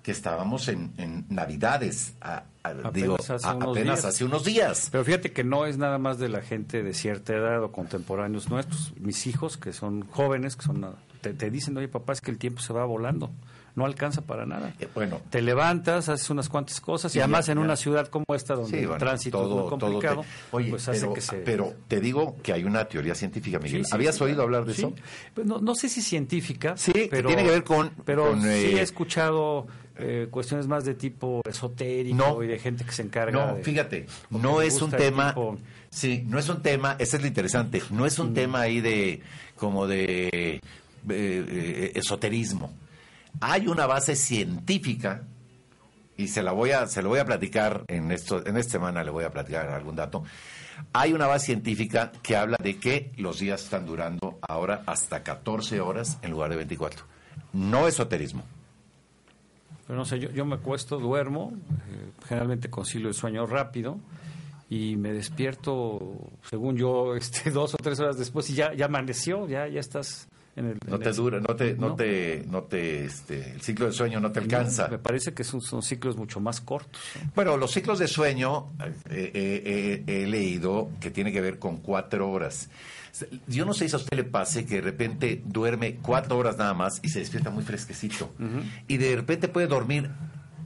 que 0.04 0.12
estábamos 0.12 0.68
en, 0.68 0.94
en 0.98 1.26
Navidades, 1.30 2.14
a- 2.22 2.44
a- 2.64 2.70
Apenas 2.70 2.94
digo, 2.94 3.16
hace 3.20 3.34
a- 3.48 3.54
unos 3.56 3.70
apenas 3.78 4.00
días. 4.02 4.06
hace 4.06 4.24
unos 4.26 4.44
días. 4.44 4.90
Pero 4.92 5.04
fíjate 5.04 5.32
que 5.32 5.44
no 5.44 5.66
es 5.66 5.78
nada 5.78 5.98
más 5.98 6.20
de 6.20 6.30
la 6.30 6.42
gente 6.42 6.84
de 6.84 6.94
cierta 6.94 7.34
edad 7.34 7.64
o 7.64 7.72
contemporáneos 7.72 8.50
nuestros. 8.50 8.94
Mis 9.00 9.26
hijos, 9.28 9.58
que 9.58 9.74
son 9.74 10.08
jóvenes, 10.10 10.56
que 10.56 10.64
son 10.64 10.96
te, 11.22 11.34
te 11.34 11.50
dicen, 11.50 11.76
oye 11.78 11.88
papá, 11.88 12.14
es 12.14 12.22
que 12.22 12.30
el 12.30 12.38
tiempo 12.38 12.62
se 12.62 12.72
va 12.74 12.86
volando. 12.86 13.32
No 13.76 13.86
alcanza 13.86 14.22
para 14.22 14.46
nada. 14.46 14.74
Eh, 14.80 14.88
bueno, 14.96 15.20
Te 15.30 15.42
levantas, 15.42 16.08
haces 16.08 16.30
unas 16.30 16.48
cuantas 16.48 16.80
cosas 16.80 17.12
Sí, 17.12 17.18
y 17.18 17.22
además 17.22 17.46
ya, 17.48 17.52
en 17.52 17.60
ya. 17.60 17.66
una 17.66 17.76
ciudad 17.76 18.08
como 18.08 18.26
esta 18.34 18.56
donde 18.56 18.70
sí, 18.70 18.78
el 18.78 18.88
bueno, 18.88 19.00
tránsito 19.00 19.38
todo- 19.42 19.56
es 19.56 19.62
muy 19.62 19.70
complicado, 19.80 20.22
te- 20.22 20.28
Oye, 20.56 20.70
pues 20.70 20.88
hace 20.88 21.02
pero, 21.02 21.14
que 21.14 21.22
se... 21.22 21.36
pero 21.38 21.74
te 21.90 22.00
digo 22.00 22.38
que 22.42 22.54
hay 22.54 22.64
una 22.64 22.86
teoría 22.86 23.14
científica, 23.16 23.60
Miguel. 23.60 23.84
Sí, 23.86 23.92
¿Habías 23.94 24.20
oído 24.22 24.44
hablar 24.44 24.64
de 24.66 24.72
eso? 24.72 24.94
Pues 25.34 25.46
no, 25.46 25.60
no 25.60 25.76
sé 25.76 25.90
si 25.90 26.02
científica, 26.02 26.76
Sí, 26.78 26.94
pero 27.12 27.28
tiene 27.28 27.44
que 27.44 27.50
ver 27.50 27.64
con- 27.66 27.92
pero 28.06 28.30
con, 28.30 28.42
sí 28.42 28.48
eh, 28.48 28.78
he 28.78 28.82
escuchado 28.82 29.68
eh, 29.98 30.28
cuestiones 30.32 30.68
más 30.68 30.86
de 30.86 30.94
tipo 30.96 31.42
esotérico 31.48 32.16
No. 32.18 32.44
y 32.44 32.48
de 32.48 32.60
gente 32.60 32.84
que 32.86 32.92
se 32.94 33.02
encarga 33.02 33.46
No, 33.48 33.56
de... 33.56 33.64
fíjate, 33.64 34.06
no 34.30 34.62
es 34.62 34.82
un 34.82 34.92
tema, 34.92 35.30
tipo- 35.34 35.58
sí, 35.90 36.24
no 36.28 36.40
es 36.40 36.48
un 36.50 36.62
tema, 36.62 36.96
ese 37.00 37.18
es 37.18 37.22
lo 37.22 37.28
interesante, 37.28 37.82
no 37.92 38.06
es 38.06 38.20
un 38.20 38.34
tema 38.34 38.62
ahí 38.62 38.80
de, 38.82 39.22
como 39.58 39.86
de 39.88 40.30
eh, 40.32 40.60
eh, 41.10 41.92
esoterismo. 41.96 42.74
Hay 43.42 43.68
una 43.68 43.86
base 43.86 44.16
científica, 44.16 45.24
y 46.18 46.28
se 46.28 46.42
la 46.42 46.52
voy 46.52 46.72
a, 46.72 46.88
se 46.88 47.02
lo 47.02 47.10
voy 47.10 47.20
a 47.20 47.26
platicar 47.26 47.84
en 47.88 48.12
esto, 48.12 48.46
en 48.46 48.58
esta 48.58 48.74
semana 48.74 49.04
le 49.04 49.12
voy 49.12 49.26
a 49.26 49.32
platicar 49.32 49.68
algún 49.70 49.96
dato. 49.96 50.24
Hay 50.94 51.14
una 51.14 51.28
base 51.28 51.48
científica 51.48 52.12
que 52.24 52.36
habla 52.36 52.58
de 52.62 52.80
que 52.80 53.12
los 53.18 53.40
días 53.40 53.64
están 53.64 53.86
durando 53.86 54.40
ahora 54.42 54.84
hasta 54.86 55.24
14 55.24 55.80
horas 55.82 56.18
en 56.22 56.32
lugar 56.32 56.50
de 56.50 56.58
24. 56.58 57.06
No 57.54 57.88
esoterismo. 57.88 58.44
Pero 59.88 60.00
no 60.00 60.06
sé, 60.06 60.20
yo, 60.20 60.46
me 60.46 60.56
acuesto, 60.56 60.98
duermo, 60.98 61.54
eh, 61.90 62.10
generalmente 62.28 62.70
concilio 62.70 63.08
el 63.08 63.14
sueño 63.14 63.46
rápido 63.46 64.00
y 64.70 64.96
me 64.96 65.14
despierto, 65.14 66.18
según 66.50 66.76
yo, 66.76 67.16
este, 67.18 67.52
dos 67.52 67.74
o 67.74 67.78
tres 67.78 68.00
horas 68.00 68.18
después 68.18 68.50
y 68.50 68.56
ya, 68.56 68.74
ya 68.74 68.86
amaneció, 68.86 69.48
ya, 69.48 69.68
ya 69.68 69.80
estás 69.80 70.28
en 70.56 70.66
el... 70.68 70.78
No 70.88 70.96
en 70.96 71.02
te 71.02 71.10
el- 71.10 71.16
dura, 71.16 71.40
no 71.40 71.56
te, 71.56 71.74
no, 71.76 71.90
No. 71.90 71.96
te, 71.96 72.44
no 72.50 72.64
te, 72.64 73.06
este, 73.06 73.52
el 73.54 73.62
ciclo 73.62 73.86
del 73.86 73.94
sueño 73.94 74.20
no 74.20 74.32
te 74.32 74.40
alcanza. 74.40 74.88
me 74.88 75.00
parece 75.00 75.34
que 75.34 75.44
son, 75.44 75.62
son 75.62 75.82
ciclos 75.84 76.16
mucho 76.18 76.40
más 76.40 76.62
cortos. 76.62 77.02
¿no? 77.24 77.32
Bueno, 77.36 77.58
los 77.58 77.72
ciclos 77.72 78.00
de 78.00 78.08
sueño 78.08 78.72
eh, 79.10 79.32
eh, 79.34 80.04
eh, 80.06 80.24
he 80.24 80.28
leído 80.28 80.90
que 81.00 81.12
tiene 81.12 81.32
que 81.32 81.42
ver 81.42 81.60
con 81.60 81.78
cuatro 81.78 82.30
horas. 82.30 82.70
Yo 83.48 83.66
no 83.66 83.74
sé 83.74 83.88
si 83.88 83.96
a 83.96 83.98
usted 84.00 84.18
le 84.18 84.24
pase 84.26 84.66
que 84.66 84.76
de 84.76 84.82
repente 84.82 85.42
duerme 85.46 85.96
cuatro 86.02 86.38
horas 86.38 86.58
nada 86.58 86.74
más 86.74 87.00
y 87.02 87.08
se 87.10 87.20
despierta 87.20 87.50
muy 87.50 87.64
fresquecito. 87.64 88.34
Y 88.90 88.98
de 88.98 89.16
repente 89.16 89.48
puede 89.48 89.68
dormir 89.68 90.10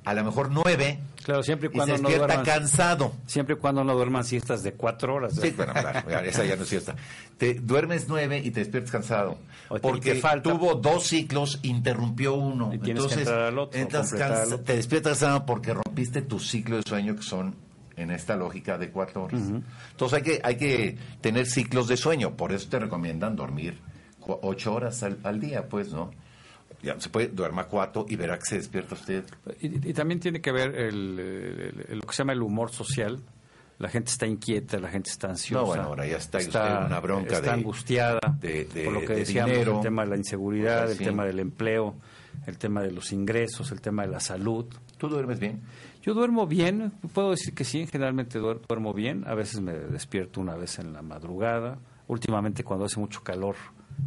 a 0.05 0.13
lo 0.13 0.23
mejor 0.23 0.49
nueve 0.51 0.99
Claro, 1.23 1.43
siempre 1.43 1.67
y 1.67 1.69
y 1.69 1.73
se 1.73 1.77
cuando 1.77 1.97
no 1.97 2.09
despierta 2.09 2.35
duerman, 2.35 2.45
cansado. 2.45 3.13
siempre 3.27 3.55
y 3.55 3.57
cuando 3.59 3.83
no 3.83 3.93
duerman 3.93 4.23
siestas 4.23 4.63
de 4.63 4.73
cuatro 4.73 5.13
horas. 5.15 5.35
Sí, 5.39 5.51
bueno, 5.55 5.73
claro, 5.73 6.19
esa 6.25 6.43
ya 6.45 6.55
no 6.55 6.63
es 6.63 6.69
siesta. 6.69 6.95
Te 7.38 7.53
duermes 7.55 8.05
nueve 8.07 8.41
y 8.43 8.49
te 8.51 8.62
despiertas 8.62 8.91
cansado. 8.91 9.38
O 9.67 9.77
Porque 9.79 10.15
falta- 10.15 10.49
tuvo 10.49 10.73
dos 10.75 11.03
ciclos, 11.03 11.59
interrumpió 11.62 12.33
uno. 12.33 12.71
Y 12.73 12.89
Entonces, 12.89 13.27
al 13.27 13.59
otro, 13.59 13.79
entras 13.79 14.12
cansa- 14.13 14.63
te 14.63 14.75
despiertas 14.77 15.19
cansado 15.19 15.45
porque 15.45 15.73
rompiste 15.75 16.21
tu 16.23 16.39
ciclo 16.39 16.77
de 16.77 16.83
sueño 16.83 17.15
que 17.15 17.21
son 17.21 17.55
en 17.95 18.09
esta 18.12 18.35
lógica 18.35 18.77
de 18.79 18.89
cuatro 18.89 19.25
horas. 19.25 19.41
Entonces 19.91 20.17
hay 20.17 20.23
que, 20.23 20.41
hay 20.43 20.55
que 20.55 20.97
tener 21.21 21.45
ciclos 21.45 21.88
de 21.89 21.97
sueño. 21.97 22.31
Por 22.38 22.53
eso 22.53 22.69
te 22.69 22.79
recomiendan 22.79 23.35
dormir 23.35 23.77
ocho 24.25 24.73
horas 24.73 25.03
al, 25.03 25.17
al 25.23 25.39
día, 25.39 25.67
pues, 25.67 25.91
¿no? 25.91 26.12
Ya 26.82 27.00
se 27.00 27.10
puede, 27.10 27.28
duerma 27.28 27.65
cuatro 27.65 28.06
y 28.08 28.15
verá 28.15 28.38
que 28.39 28.46
se 28.46 28.56
despierta 28.58 28.96
usted. 28.96 29.24
Y, 29.60 29.89
y 29.89 29.94
también 29.94 30.20
tiene 30.20 30.39
que 30.42 30.52
ver 30.52 30.76
el, 30.76 31.20
el- 31.20 31.86
el- 31.89 31.98
lo 32.00 32.02
que 32.08 32.13
se 32.13 32.20
llama 32.24 32.34
el 32.34 32.42
humor 32.42 32.72
social. 32.72 33.20
La 33.80 33.88
gente 33.88 34.12
está 34.12 34.28
inquieta, 34.28 34.78
la 34.78 34.89
gente 34.89 35.10
está 35.10 35.30
ansiosa. 35.30 35.62
No, 35.62 35.68
bueno, 35.68 35.84
ahora 35.84 36.06
ya 36.06 36.18
está 36.18 36.38
usted 36.39 36.60
en 36.60 36.84
una 36.88 37.00
bronca 37.00 37.36
Está 37.36 37.42
de- 37.54 37.60
angustiada 37.60 38.20
de- 38.39 38.65
de- 38.65 38.84
por 38.86 38.94
lo 38.94 39.00
que 39.02 39.13
de 39.13 39.20
decíamos, 39.20 39.52
dinero, 39.52 39.76
el 39.78 39.82
tema 39.84 40.04
de 40.04 40.10
la 40.10 40.18
inseguridad, 40.18 40.82
cosas 40.84 41.00
el 41.00 41.06
tema 41.06 41.26
del 41.26 41.39
empleo, 41.39 41.96
el 42.46 42.58
tema 42.58 42.82
de 42.82 42.92
los 42.92 43.12
ingresos, 43.13 43.72
el 43.72 43.80
tema 43.80 44.02
de 44.04 44.10
la 44.10 44.20
salud. 44.20 44.65
¿Tú 44.98 45.08
duermes 45.08 45.39
bien? 45.39 45.62
Yo 46.02 46.13
duermo 46.13 46.46
bien, 46.48 46.92
puedo 47.13 47.32
decir 47.32 47.54
que 47.54 47.63
sí, 47.63 47.88
generalmente 47.88 48.39
duer- 48.39 48.60
duermo 48.68 48.94
bien, 48.94 49.24
a 49.28 49.34
veces 49.34 49.62
me 49.62 49.74
despierto 49.74 50.42
una 50.42 50.56
vez 50.56 50.78
en 50.80 50.92
la 50.92 51.02
madrugada, 51.02 51.78
últimamente 52.08 52.63
cuando 52.65 52.86
hace 52.86 53.00
mucho 53.00 53.22
calor, 53.24 53.56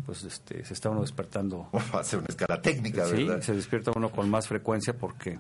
pues 0.07 0.25
este, 0.25 0.65
se 0.65 0.75
está 0.75 0.91
uno 0.91 1.01
despertando, 1.03 1.69
Hace 1.93 2.17
una 2.17 2.27
escala 2.29 2.61
técnica, 2.61 3.07
sí, 3.07 3.25
¿verdad? 3.25 3.41
se 3.43 3.55
despierta 3.55 3.93
uno 3.95 4.11
con 4.11 4.29
más 4.31 4.49
frecuencia 4.49 4.97
porque 4.97 5.39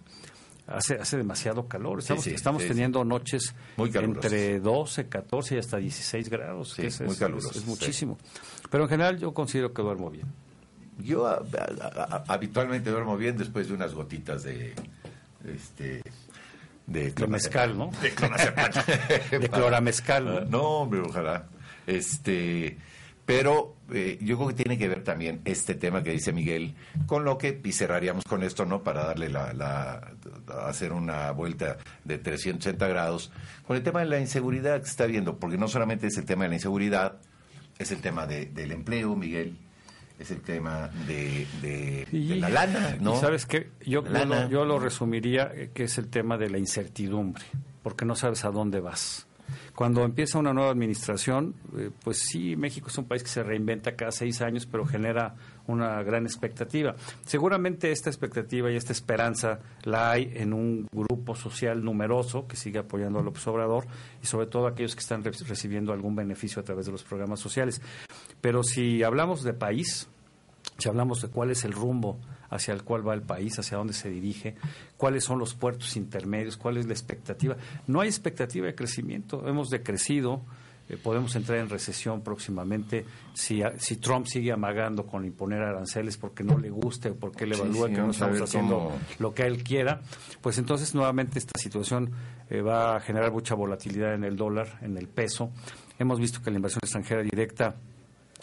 hace, 0.67 0.95
hace 0.95 1.17
demasiado 1.17 1.67
calor, 1.69 1.99
estamos, 2.01 2.25
sí, 2.25 2.31
estamos 2.35 2.63
teniendo 2.67 3.05
noches 3.05 3.55
Muy 3.77 3.91
entre 3.95 4.61
12, 4.61 5.09
14 5.09 5.55
y 5.57 5.59
hasta 5.59 5.77
16 5.79 6.29
grados, 6.29 6.73
Sí, 6.75 6.83
que 6.83 6.89
es, 6.89 7.01
muy 7.01 7.11
es- 7.13 7.19
calurosas, 7.19 7.57
es 7.57 7.67
muchísimo, 7.67 8.19
pero 8.71 8.85
en 8.85 8.91
general 8.91 9.19
yo 9.19 9.33
considero 9.35 9.73
que 9.73 9.83
duermo 9.83 10.11
bien. 10.11 10.27
Yo 10.99 11.27
a- 11.27 11.37
a- 11.37 12.15
a- 12.17 12.25
habitualmente 12.29 12.91
duermo 12.91 13.17
bien 13.17 13.37
después 13.37 13.67
de 13.69 13.75
unas 13.75 13.95
gotitas 13.95 14.43
de 14.45 14.75
este 15.45 16.03
de, 16.87 17.27
mezcal, 17.27 17.77
¿no? 17.79 17.91
De 18.03 18.11
clonazepam. 18.11 18.71
De 19.41 19.49
cloramezcal, 19.49 20.25
¿no? 20.25 20.41
No, 20.43 20.63
hombre, 20.81 21.01
ojalá. 21.01 21.47
Este, 21.87 22.77
pero 23.25 23.77
eh, 23.93 24.19
yo 24.21 24.37
creo 24.37 24.49
que 24.49 24.55
tiene 24.55 24.77
que 24.79 24.89
ver 24.89 25.05
también 25.05 25.41
este 25.45 25.75
tema 25.75 26.03
que 26.03 26.11
dice 26.11 26.33
Miguel 26.33 26.75
con 27.07 27.25
lo 27.25 27.39
que 27.39 27.61
y 27.63 27.73
cerraríamos 27.73 28.25
con 28.25 28.43
esto, 28.43 28.65
¿no? 28.67 28.83
Para 28.83 29.05
darle 29.05 29.29
la, 29.29 29.53
la 29.53 30.13
hacer 30.67 30.93
una 30.93 31.31
vuelta 31.31 31.79
de 32.05 32.19
360 32.19 32.87
grados 32.89 33.31
con 33.67 33.77
el 33.77 33.83
tema 33.83 34.01
de 34.01 34.07
la 34.07 34.19
inseguridad 34.21 34.79
que 34.81 34.87
se 34.87 34.91
está 34.91 35.07
viendo, 35.07 35.39
porque 35.39 35.57
no 35.59 35.69
solamente 35.69 36.07
es 36.09 36.17
el 36.19 36.25
tema 36.25 36.45
de 36.45 36.49
la 36.51 36.55
inseguridad, 36.57 37.19
es 37.79 37.93
el 37.93 38.01
tema 38.01 38.27
de- 38.27 38.47
del 38.47 38.73
empleo, 38.73 39.15
Miguel, 39.15 39.57
es 40.19 40.31
el 40.31 40.41
tema 40.41 40.89
de, 41.07 41.47
de- 41.63 42.07
de 42.11 42.37
la 42.37 42.49
lana, 42.49 42.97
¿no? 43.01 43.19
Sabes 43.21 43.47
qué, 43.47 43.71
yo, 43.81 44.05
yo 44.05 44.11
Lana. 44.11 44.45
lo, 44.45 44.51
yo 44.51 44.65
lo 44.65 44.79
resumiría 44.79 45.51
eh, 45.55 45.71
que 45.73 45.85
es 45.85 45.97
el 45.99 46.09
tema 46.09 46.37
de 46.39 46.51
la 46.51 46.59
incertidumbre, 46.59 47.45
porque 47.83 48.05
no 48.05 48.15
sabes 48.17 48.45
a 48.45 48.51
dónde 48.51 48.81
vas. 48.81 49.27
Cuando 49.75 50.05
empieza 50.05 50.39
una 50.39 50.53
nueva 50.53 50.71
administración, 50.71 51.55
eh, 51.77 51.91
pues 52.03 52.19
sí, 52.19 52.57
México 52.57 52.89
es 52.89 52.99
un 52.99 53.07
país 53.07 53.23
que 53.23 53.29
se 53.29 53.43
reinventa 53.43 53.97
cada 53.97 54.11
seis 54.13 54.41
años, 54.43 54.67
pero 54.67 54.87
genera 54.87 55.35
una 55.67 56.03
gran 56.03 56.25
expectativa. 56.25 56.95
Seguramente 57.25 57.91
esta 57.93 58.11
expectativa 58.11 58.71
y 58.71 58.77
esta 58.77 58.93
esperanza 58.93 59.61
la 59.85 60.11
hay 60.11 60.31
en 60.35 60.53
un 60.53 60.89
grupo 60.93 61.35
social 61.35 61.83
numeroso 61.85 62.47
que 62.47 62.57
sigue 62.57 62.79
apoyando 62.81 63.19
a 63.19 63.23
López 63.23 63.47
Obrador 63.47 63.87
y 64.23 64.27
sobre 64.27 64.47
todo 64.47 64.67
aquellos 64.67 64.95
que 64.95 65.01
están 65.01 65.23
re- 65.23 65.33
recibiendo 65.47 65.93
algún 65.93 66.17
beneficio 66.17 66.61
a 66.61 66.65
través 66.65 66.87
de 66.87 66.93
los 66.93 67.03
programas 67.05 67.41
sociales. 67.41 67.81
Pero 68.41 68.63
si 68.63 69.03
hablamos 69.03 69.43
de 69.43 69.53
país, 69.55 70.09
si 70.79 70.89
hablamos 70.89 71.23
de 71.23 71.29
cuál 71.29 71.51
es 71.51 71.65
el 71.65 71.73
rumbo 71.73 72.19
hacia 72.53 72.73
el 72.75 72.83
cual 72.85 73.07
va 73.07 73.15
el 73.15 73.23
país, 73.23 73.59
hacia 73.59 73.79
dónde 73.79 73.93
se 73.95 74.09
dirige, 74.11 74.55
cuáles 74.97 75.25
son 75.25 75.39
los 75.39 75.55
puertos 75.55 75.97
intermedios, 75.97 76.57
cuál 76.57 76.77
es 76.77 76.87
la 76.87 76.93
expectativa. 76.93 77.57
No 77.87 78.01
hay 78.01 78.09
expectativa 78.09 78.67
de 78.67 78.75
crecimiento, 78.75 79.49
hemos 79.49 79.69
decrecido, 79.71 80.43
eh, 80.89 80.97
podemos 80.97 81.35
entrar 81.37 81.59
en 81.59 81.69
recesión 81.69 82.23
próximamente 82.23 83.05
si, 83.35 83.63
a- 83.63 83.73
si 83.79 83.97
Trump 83.97 84.27
sigue 84.27 84.51
amagando 84.53 85.07
con 85.07 85.25
imponer 85.25 85.63
aranceles 85.63 86.17
porque 86.17 86.43
no 86.43 86.59
le 86.59 86.71
guste 86.71 87.11
o 87.11 87.15
porque 87.15 87.45
él 87.45 87.53
evalúa 87.55 87.87
sí, 87.89 87.95
que 87.95 88.01
no 88.01 88.11
estamos 88.11 88.41
haciendo 88.41 88.75
cómo- 88.79 88.99
lo 89.21 89.33
que 89.33 89.45
él 89.47 89.63
quiera, 89.63 90.01
pues 90.41 90.59
entonces 90.59 90.95
nuevamente 90.95 91.39
esta 91.39 91.59
situación 91.59 92.11
eh, 92.51 92.61
va 92.61 92.97
a 92.97 93.01
generar 93.01 93.33
mucha 93.33 93.55
volatilidad 93.55 94.13
en 94.15 94.25
el 94.25 94.37
dólar, 94.37 94.79
en 94.83 94.99
el 94.99 95.09
peso. 95.09 95.51
Hemos 95.99 96.19
visto 96.21 96.43
que 96.43 96.51
la 96.51 96.57
inversión 96.57 96.81
extranjera 96.83 97.23
directa 97.23 97.77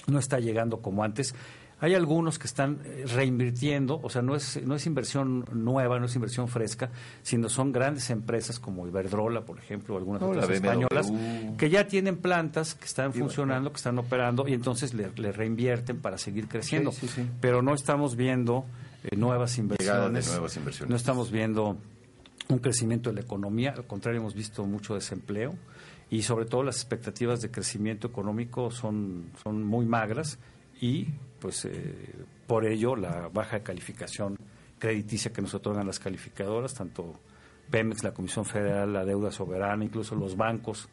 no 0.08 0.18
está 0.18 0.40
llegando 0.40 0.82
como 0.82 1.04
antes. 1.04 1.36
Hay 1.82 1.96
algunos 1.96 2.38
que 2.38 2.48
están 2.48 2.80
eh, 2.84 3.06
reinvirtiendo, 3.08 4.00
o 4.04 4.10
sea, 4.10 4.22
no 4.22 4.36
es, 4.36 4.62
no 4.66 4.76
es 4.76 4.86
inversión 4.86 5.46
nueva, 5.54 5.98
no 6.00 6.08
es 6.08 6.16
inversión 6.16 6.48
fresca, 6.50 6.90
sino 7.22 7.48
son 7.48 7.72
grandes 7.72 8.10
empresas 8.10 8.60
como 8.60 8.86
Iberdrola, 8.88 9.42
por 9.46 9.58
ejemplo, 9.60 9.96
o 9.96 9.98
algunas 9.98 10.22
No, 10.22 10.30
otras 10.30 10.48
BMW. 10.48 10.54
españolas, 10.56 11.12
que 11.58 11.70
ya 11.70 11.88
tienen 11.88 12.18
plantas 12.18 12.76
que 12.76 12.86
están 12.86 13.14
funcionando, 13.14 13.72
que 13.72 13.78
están 13.78 13.98
operando, 13.98 14.48
y 14.48 14.54
entonces 14.54 14.94
le, 14.94 15.10
le 15.16 15.32
reinvierten 15.32 16.00
para 16.02 16.18
seguir 16.18 16.48
creciendo. 16.48 16.92
Sí, 16.92 17.08
sí, 17.08 17.22
sí. 17.24 17.30
Pero 17.40 17.62
no 17.62 17.74
estamos 17.74 18.16
viendo 18.18 18.66
eh, 19.04 19.16
nuevas 19.16 19.58
inversiones. 19.58 20.28
nuevas 20.28 20.58
inversiones. 20.58 20.90
No 20.90 20.96
estamos 20.98 21.32
viendo 21.32 21.78
un 22.50 22.60
crecimiento 22.60 23.10
de 23.10 23.16
la 23.16 23.22
economía, 23.22 23.74
al 23.78 23.86
contrario, 23.86 24.20
hemos 24.20 24.34
visto 24.34 24.66
mucho 24.66 24.96
desempleo 24.96 25.56
y 26.10 26.24
sobre 26.24 26.46
todo 26.46 26.64
las 26.64 26.76
expectativas 26.78 27.40
de 27.42 27.52
crecimiento 27.52 28.08
económico 28.08 28.72
son, 28.72 29.28
son 29.44 29.64
muy 29.64 29.86
magras 29.86 30.40
y 30.82 31.08
pues 31.40 31.66
eh, 31.66 32.16
por 32.48 32.66
ello 32.66 32.96
la 32.96 33.30
baja 33.30 33.62
calificación 33.62 34.38
crediticia 34.78 35.32
que 35.32 35.42
nos 35.42 35.54
otorgan 35.54 35.86
las 35.86 36.00
calificadoras, 36.00 36.74
tanto 36.74 37.20
Pemex, 37.70 38.04
la 38.04 38.14
Comisión 38.14 38.46
Federal, 38.46 38.94
la 38.94 39.06
deuda 39.06 39.32
soberana, 39.32 39.84
incluso 39.84 40.16
los 40.16 40.36
bancos 40.36 40.90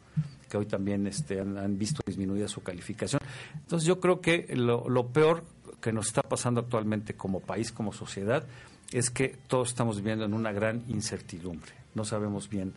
que 0.49 0.57
hoy 0.57 0.65
también 0.65 1.07
este, 1.07 1.39
han, 1.39 1.77
visto 1.77 2.01
disminuida 2.05 2.47
su 2.47 2.61
calificación. 2.61 3.21
Entonces 3.55 3.87
yo 3.87 3.99
creo 3.99 4.21
que 4.21 4.47
lo 4.55 5.07
peor 5.07 5.43
que 5.81 5.91
nos 5.91 6.07
está 6.07 6.21
pasando 6.21 6.61
actualmente 6.61 7.15
como 7.15 7.39
país, 7.39 7.71
como 7.71 7.93
sociedad, 7.93 8.45
es 8.91 9.09
que 9.09 9.37
todos 9.47 9.69
estamos 9.69 9.97
viviendo 9.97 10.25
en 10.25 10.33
una 10.33 10.51
gran 10.51 10.83
incertidumbre. 10.87 11.71
No 11.95 12.05
sabemos 12.05 12.49
bien 12.49 12.73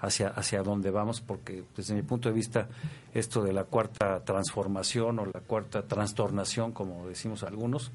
hacia, 0.00 0.28
hacia 0.28 0.62
dónde 0.62 0.90
vamos, 0.90 1.20
porque 1.20 1.64
desde 1.76 1.94
mi 1.94 2.02
punto 2.02 2.28
de 2.28 2.34
vista 2.34 2.68
esto 3.12 3.42
de 3.42 3.52
la 3.52 3.64
cuarta 3.64 4.24
transformación 4.24 5.18
o 5.18 5.26
la 5.26 5.40
cuarta 5.40 5.82
trastornación, 5.82 6.72
como 6.72 7.06
decimos 7.06 7.42
algunos, 7.42 7.92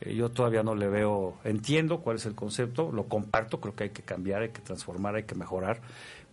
eh, 0.00 0.14
yo 0.14 0.30
todavía 0.30 0.62
no 0.62 0.74
le 0.74 0.88
veo, 0.88 1.36
entiendo 1.44 2.00
cuál 2.00 2.16
es 2.16 2.26
el 2.26 2.34
concepto, 2.34 2.90
lo 2.92 3.04
comparto, 3.04 3.60
creo 3.60 3.74
que 3.74 3.84
hay 3.84 3.90
que 3.90 4.02
cambiar, 4.02 4.42
hay 4.42 4.50
que 4.50 4.60
transformar, 4.60 5.16
hay 5.16 5.24
que 5.24 5.34
mejorar, 5.34 5.80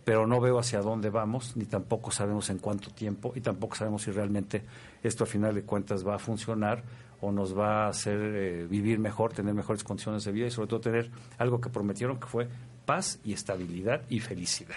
pero 0.04 0.26
no 0.26 0.40
veo 0.40 0.58
hacia 0.58 0.80
dónde 0.80 1.08
vamos, 1.10 1.56
ni 1.56 1.64
tampoco 1.64 2.10
sabemos 2.10 2.50
en 2.50 2.58
cuánto 2.58 2.90
tiempo, 2.90 3.32
y 3.34 3.40
tampoco 3.40 3.76
sabemos 3.76 4.02
si 4.02 4.10
realmente 4.10 4.62
esto 5.02 5.24
a 5.24 5.26
final 5.26 5.54
de 5.54 5.62
cuentas 5.62 6.06
va 6.06 6.16
a 6.16 6.18
funcionar 6.18 6.82
o 7.20 7.32
nos 7.32 7.56
va 7.58 7.86
a 7.86 7.88
hacer 7.88 8.18
eh, 8.20 8.66
vivir 8.68 8.98
mejor, 8.98 9.32
tener 9.32 9.54
mejores 9.54 9.82
condiciones 9.82 10.24
de 10.24 10.32
vida 10.32 10.46
y 10.46 10.50
sobre 10.50 10.68
todo 10.68 10.80
tener 10.80 11.10
algo 11.38 11.58
que 11.58 11.70
prometieron 11.70 12.18
que 12.18 12.26
fue 12.26 12.48
paz 12.84 13.18
y 13.24 13.32
estabilidad 13.32 14.02
y 14.08 14.20
felicidad. 14.20 14.76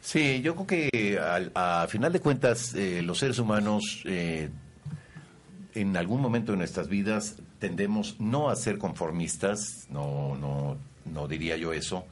Sí, 0.00 0.40
yo 0.42 0.54
creo 0.54 0.66
que 0.66 1.18
al, 1.18 1.52
a 1.54 1.86
final 1.88 2.12
de 2.12 2.20
cuentas 2.20 2.74
eh, 2.74 3.02
los 3.02 3.18
seres 3.18 3.38
humanos 3.38 4.02
eh, 4.06 4.48
en 5.74 5.96
algún 5.96 6.20
momento 6.20 6.52
de 6.52 6.58
nuestras 6.58 6.88
vidas 6.88 7.36
tendemos 7.58 8.18
no 8.18 8.48
a 8.48 8.56
ser 8.56 8.78
conformistas, 8.78 9.86
no, 9.90 10.36
no, 10.36 10.78
no 11.04 11.28
diría 11.28 11.56
yo 11.56 11.72
eso, 11.72 12.06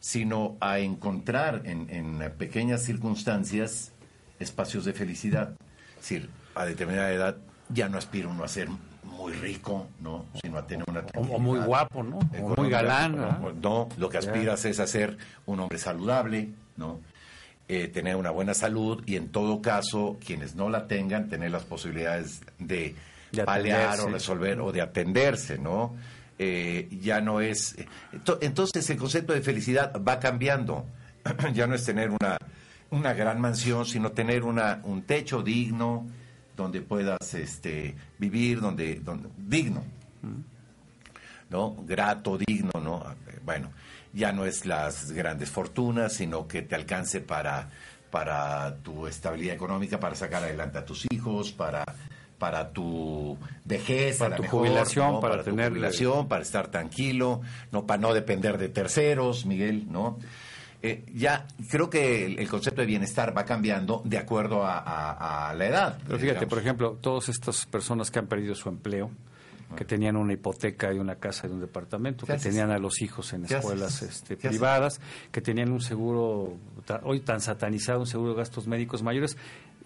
sino 0.00 0.56
a 0.60 0.78
encontrar 0.78 1.62
en, 1.64 1.90
en 1.90 2.32
pequeñas 2.38 2.82
circunstancias 2.82 3.92
espacios 4.38 4.84
de 4.84 4.92
felicidad. 4.94 5.54
Es 5.96 6.08
decir, 6.08 6.30
a 6.54 6.64
determinada 6.64 7.12
edad 7.12 7.36
ya 7.68 7.88
no 7.88 7.98
aspira 7.98 8.28
uno 8.28 8.44
a 8.44 8.48
ser 8.48 8.68
muy 9.04 9.32
rico, 9.32 9.86
¿no? 10.00 10.26
Sino 10.42 10.58
a 10.58 10.66
tener 10.66 10.84
una 10.88 11.04
O, 11.16 11.38
muy 11.38 11.58
guapo, 11.60 12.02
¿no? 12.02 12.18
O 12.42 12.48
muy 12.56 12.70
galán. 12.70 13.16
No, 13.16 13.52
no, 13.62 13.88
lo 13.98 14.08
que 14.08 14.18
aspiras 14.18 14.64
es 14.64 14.80
a 14.80 14.86
ser 14.86 15.16
un 15.46 15.60
hombre 15.60 15.78
saludable, 15.78 16.50
¿no? 16.76 17.00
Eh, 17.68 17.88
tener 17.88 18.16
una 18.16 18.30
buena 18.30 18.52
salud 18.54 19.02
y 19.06 19.16
en 19.16 19.28
todo 19.28 19.62
caso, 19.62 20.18
quienes 20.24 20.54
no 20.54 20.68
la 20.68 20.86
tengan, 20.86 21.28
tener 21.30 21.50
las 21.50 21.64
posibilidades 21.64 22.42
de, 22.58 22.94
De 23.32 23.44
paliar 23.44 23.98
o 24.00 24.08
resolver 24.12 24.60
o 24.60 24.70
de 24.72 24.82
atenderse, 24.82 25.58
¿no? 25.58 25.94
Eh, 26.38 26.88
ya 27.00 27.20
no 27.20 27.40
es... 27.40 27.76
ento- 28.12 28.38
Entonces 28.42 28.88
el 28.90 28.98
concepto 28.98 29.32
de 29.32 29.40
felicidad 29.40 29.92
va 30.06 30.18
cambiando. 30.20 30.84
ya 31.54 31.66
no 31.66 31.74
es 31.74 31.84
tener 31.84 32.10
una, 32.10 32.36
una 32.90 33.14
gran 33.14 33.40
mansión, 33.40 33.86
sino 33.86 34.12
tener 34.12 34.42
una, 34.42 34.80
un 34.84 35.02
techo 35.02 35.42
digno 35.42 36.06
donde 36.56 36.80
puedas 36.80 37.34
este, 37.34 37.94
vivir, 38.18 38.60
donde, 38.60 38.96
donde 38.96 39.28
digno. 39.36 39.82
¿no? 41.50 41.76
Grato, 41.86 42.38
digno, 42.38 42.70
¿no? 42.82 43.04
Bueno, 43.44 43.70
ya 44.12 44.32
no 44.32 44.44
es 44.46 44.64
las 44.66 45.12
grandes 45.12 45.50
fortunas, 45.50 46.14
sino 46.14 46.48
que 46.48 46.62
te 46.62 46.74
alcance 46.74 47.20
para, 47.20 47.70
para 48.10 48.76
tu 48.82 49.06
estabilidad 49.06 49.54
económica, 49.54 50.00
para 50.00 50.14
sacar 50.14 50.42
adelante 50.42 50.78
a 50.78 50.84
tus 50.84 51.06
hijos, 51.10 51.52
para, 51.52 51.84
para 52.38 52.70
tu 52.70 53.36
vejez, 53.64 54.18
Para 54.18 54.36
tu 54.36 54.42
mejor, 54.42 54.60
jubilación, 54.60 55.12
¿no? 55.14 55.20
para 55.20 55.38
tu 55.38 55.50
tener- 55.50 55.70
jubilación, 55.70 56.28
para 56.28 56.42
estar 56.42 56.68
tranquilo, 56.68 57.42
no 57.72 57.86
para 57.86 58.00
no 58.00 58.14
depender 58.14 58.58
de 58.58 58.68
terceros, 58.68 59.44
Miguel, 59.46 59.86
¿no? 59.90 60.18
Eh, 60.86 61.02
ya 61.14 61.46
creo 61.70 61.88
que 61.88 62.26
el, 62.26 62.38
el 62.38 62.48
concepto 62.48 62.82
de 62.82 62.86
bienestar 62.86 63.34
va 63.36 63.44
cambiando 63.46 64.02
de 64.04 64.18
acuerdo 64.18 64.62
a, 64.64 64.78
a- 64.78 65.48
a 65.50 65.54
la 65.54 65.66
edad. 65.66 65.98
Pero 66.04 66.18
fíjate, 66.18 66.22
digamos. 66.40 66.48
por 66.50 66.58
ejemplo, 66.58 66.98
todas 67.00 67.28
estas 67.30 67.64
personas 67.66 68.10
que 68.10 68.18
han 68.18 68.26
perdido 68.26 68.54
su 68.54 68.68
empleo, 68.68 69.10
que 69.76 69.84
tenían 69.86 70.14
una 70.16 70.34
hipoteca 70.34 70.92
y 70.92 70.98
una 70.98 71.16
casa 71.16 71.48
y 71.48 71.50
un 71.50 71.60
departamento, 71.60 72.26
¿Qué 72.26 72.34
que 72.34 72.38
tenían 72.38 72.70
a 72.70 72.78
los 72.78 73.00
hijos 73.02 73.32
en 73.32 73.44
¿Qué 73.44 73.54
escuelas 73.56 74.02
este, 74.02 74.36
privadas, 74.36 75.00
que 75.32 75.40
tenían 75.40 75.72
un 75.72 75.80
seguro, 75.80 76.58
hoy 77.02 77.20
tan 77.20 77.40
satanizado, 77.40 78.00
un 78.00 78.06
seguro 78.06 78.32
de 78.32 78.36
gastos 78.38 78.66
médicos 78.68 79.02
mayores, 79.02 79.36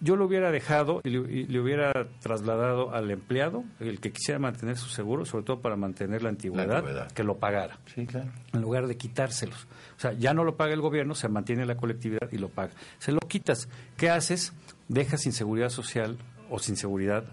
yo 0.00 0.16
lo 0.16 0.26
hubiera 0.26 0.50
dejado 0.52 1.00
y 1.04 1.10
le, 1.10 1.18
y 1.32 1.46
le 1.46 1.60
hubiera 1.60 1.92
trasladado 2.20 2.94
al 2.94 3.10
empleado, 3.10 3.64
el 3.80 3.98
que 4.00 4.12
quisiera 4.12 4.38
mantener 4.38 4.76
su 4.76 4.88
seguro, 4.88 5.24
sobre 5.24 5.44
todo 5.44 5.60
para 5.60 5.76
mantener 5.76 6.22
la 6.22 6.28
antigüedad, 6.28 6.76
antigüedad. 6.78 7.10
que 7.12 7.24
lo 7.24 7.38
pagara 7.38 7.78
Sí, 7.94 8.06
claro. 8.06 8.28
en 8.52 8.60
lugar 8.60 8.86
de 8.86 8.96
quitárselos. 8.96 9.64
O 9.96 10.00
sea, 10.00 10.12
ya 10.12 10.34
no 10.34 10.44
lo 10.44 10.56
paga 10.56 10.72
el 10.74 10.80
gobierno, 10.80 11.14
se 11.14 11.28
mantiene 11.28 11.66
la 11.66 11.76
colectividad 11.76 12.30
y 12.30 12.38
lo 12.38 12.48
paga. 12.48 12.72
Se 12.98 13.10
lo 13.12 13.18
quitas. 13.20 13.68
¿Qué 13.96 14.08
haces? 14.10 14.52
Dejas 14.88 15.22
sin 15.22 15.32
seguridad 15.32 15.68
social 15.70 16.16
o 16.50 16.58
sin 16.60 16.76
seguridad 16.76 17.24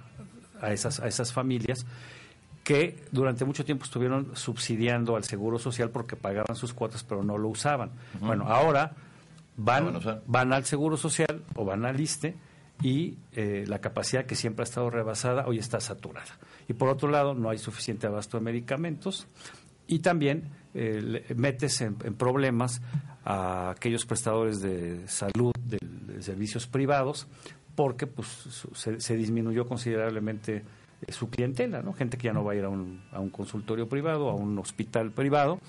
a 0.62 0.72
esas, 0.74 1.00
a 1.00 1.08
esas 1.08 1.32
familias 1.34 1.86
que 2.64 2.98
durante 3.12 3.46
mucho 3.46 3.64
tiempo 3.64 3.86
estuvieron 3.86 4.36
subsidiando 4.36 5.16
al 5.16 5.24
seguro 5.24 5.60
social 5.60 5.92
porque 5.92 6.16
pagaban 6.16 6.56
sus 6.56 6.74
cuotas 6.74 7.04
pero 7.04 7.24
no 7.24 7.38
lo 7.38 7.50
usaban. 7.50 7.92
Bueno, 8.20 8.46
ahora 8.48 8.94
van, 9.56 10.00
van 10.26 10.52
al 10.52 10.66
seguro 10.66 10.98
social 10.98 11.44
o 11.54 11.64
van 11.64 11.86
al 11.86 12.00
ISTE 12.00 12.36
y 12.82 13.18
eh, 13.34 13.64
la 13.68 13.80
capacidad 13.80 14.26
que 14.26 14.36
siempre 14.36 14.64
ha 14.64 14.66
estado 14.66 14.90
rebasada 14.90 15.48
hoy 15.48 15.60
está 15.60 15.80
saturada. 15.80 16.40
Y 16.68 16.74
por 16.74 16.90
otro 16.90 17.10
lado, 17.10 17.34
no 17.34 17.50
hay 17.50 17.58
suficiente 17.58 18.08
abasto 18.08 18.38
de 18.38 18.44
medicamentos 18.44 19.28
y 19.88 20.00
también 20.00 20.50
eh, 20.74 21.34
metes 21.36 21.82
en, 21.82 21.96
problemas 21.96 22.82
a 23.24 23.72
aquellos 23.72 24.06
prestadores 24.06 24.62
de 24.62 25.08
salud 25.08 25.52
de, 25.60 25.80
de 25.82 26.22
servicios 26.22 26.68
privados 26.68 27.28
porque 27.76 28.08
pues 28.08 28.28
se, 28.74 29.00
se 29.00 29.16
disminuyó 29.16 29.68
considerablemente 29.68 30.64
eh, 31.02 31.12
su 31.12 31.30
clientela, 31.30 31.82
¿no? 31.82 31.94
Gente 31.94 32.18
que 32.18 32.26
ya 32.26 32.34
no 32.34 32.44
va 32.44 32.54
a 32.54 32.56
ir 32.56 32.64
a 32.64 32.70
un, 32.70 33.04
a 33.12 33.20
un 33.20 33.30
consultorio 33.30 33.88
privado, 33.88 34.30
a 34.30 34.34
un 34.34 34.58
hospital 34.58 35.12
privado, 35.12 35.60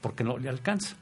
porque 0.00 0.24
no 0.24 0.38
le 0.38 0.48
alcanza. 0.48 0.96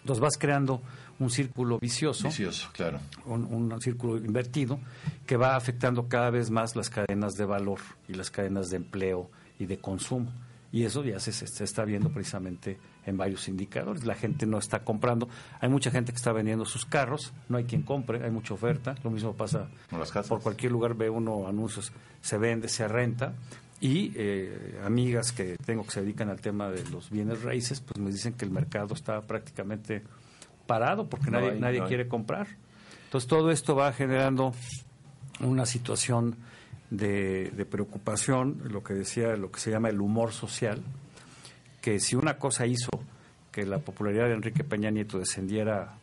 Entonces 0.00 0.20
vas 0.20 0.36
creando 0.38 0.82
un 1.22 1.30
círculo 1.30 1.78
vicioso 1.78 2.28
Vicioso, 2.28 2.68
claro. 2.72 2.98
un, 3.26 3.44
un 3.44 3.80
círculo 3.80 4.16
invertido 4.16 4.78
que 5.26 5.36
va 5.36 5.56
afectando 5.56 6.08
cada 6.08 6.30
vez 6.30 6.50
más 6.50 6.76
las 6.76 6.90
cadenas 6.90 7.34
de 7.34 7.44
valor 7.44 7.78
y 8.08 8.14
las 8.14 8.30
cadenas 8.30 8.70
de 8.70 8.76
empleo 8.76 9.30
y 9.58 9.66
de 9.66 9.78
consumo. 9.78 10.30
Y 10.72 10.84
eso 10.84 11.04
ya 11.04 11.20
se, 11.20 11.44
está 11.62 11.84
viendo 11.84 12.08
precisamente 12.08 12.78
en 13.04 13.18
varios 13.18 13.46
indicadores. 13.46 14.06
La 14.06 14.14
gente 14.14 14.46
no 14.46 14.58
está 14.58 14.82
comprando. 14.82 15.28
Hay 15.60 15.68
mucha 15.68 15.90
gente 15.90 16.12
que 16.12 16.16
está 16.16 16.32
vendiendo 16.32 16.64
sus 16.64 16.86
carros, 16.86 17.34
no 17.50 17.58
hay 17.58 17.64
quien 17.64 17.82
compre, 17.82 18.24
hay 18.24 18.30
mucha 18.30 18.54
oferta. 18.54 18.94
Lo 19.04 19.10
mismo 19.10 19.34
pasa 19.34 19.68
Con 19.90 20.00
las 20.00 20.10
casas. 20.10 20.30
por 20.30 20.40
cualquier 20.40 20.72
lugar, 20.72 20.94
ve 20.94 21.10
uno 21.10 21.46
anuncios, 21.46 21.92
se 22.22 22.38
vende, 22.38 22.68
se 22.68 22.88
renta. 22.88 23.34
Y 23.80 24.12
eh, 24.16 24.80
amigas 24.82 25.32
que 25.32 25.56
tengo 25.62 25.84
que 25.84 25.90
se 25.90 26.00
dedican 26.00 26.30
al 26.30 26.40
tema 26.40 26.70
de 26.70 26.88
los 26.88 27.10
bienes 27.10 27.42
raíces, 27.42 27.80
pues 27.82 27.98
me 27.98 28.10
dicen 28.10 28.32
que 28.32 28.46
el 28.46 28.50
mercado 28.50 28.94
está 28.94 29.20
prácticamente 29.20 30.02
parado 30.72 31.06
porque 31.06 31.30
No 31.30 31.38
nadie, 31.38 31.50
hay, 31.52 31.60
nadie 31.60 31.80
no 31.80 31.86
quiere 31.86 32.08
comprar. 32.08 32.46
Entonces 33.04 33.28
todo 33.28 33.50
esto 33.50 33.76
va 33.76 33.92
generando 33.92 34.54
una 35.40 35.66
situación 35.66 36.36
de, 36.88 37.50
de 37.50 37.66
preocupación, 37.66 38.62
lo 38.70 38.82
que 38.82 38.94
decía, 38.94 39.36
lo 39.36 39.50
que 39.50 39.60
se 39.60 39.70
llama 39.70 39.90
el 39.90 40.00
humor 40.00 40.32
social, 40.32 40.80
que 41.82 42.00
si 42.00 42.16
una 42.16 42.38
cosa 42.38 42.64
hizo 42.64 42.88
que 43.50 43.66
la 43.66 43.80
popularidad 43.80 44.28
de 44.28 44.32
Enrique 44.32 44.64
Peña 44.64 44.90
Nieto 44.90 45.18
descendiera 45.18 45.98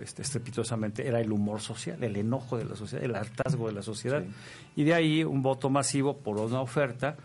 este, 0.00 0.22
estrepitosamente 0.22 1.06
era 1.06 1.20
el 1.20 1.30
humor 1.30 1.60
social, 1.60 2.02
el 2.02 2.16
enojo 2.16 2.56
de 2.56 2.64
la 2.64 2.76
sociedad, 2.76 3.04
el 3.04 3.14
hartazgo 3.14 3.66
de 3.66 3.74
la 3.74 3.82
sociedad. 3.82 4.24
Y 4.74 4.84
de 4.84 4.94
ahí 4.94 5.22
un 5.22 5.42
voto 5.42 5.68
masivo 5.68 6.16
por 6.16 6.38
una 6.38 6.62
oferta 6.62 7.16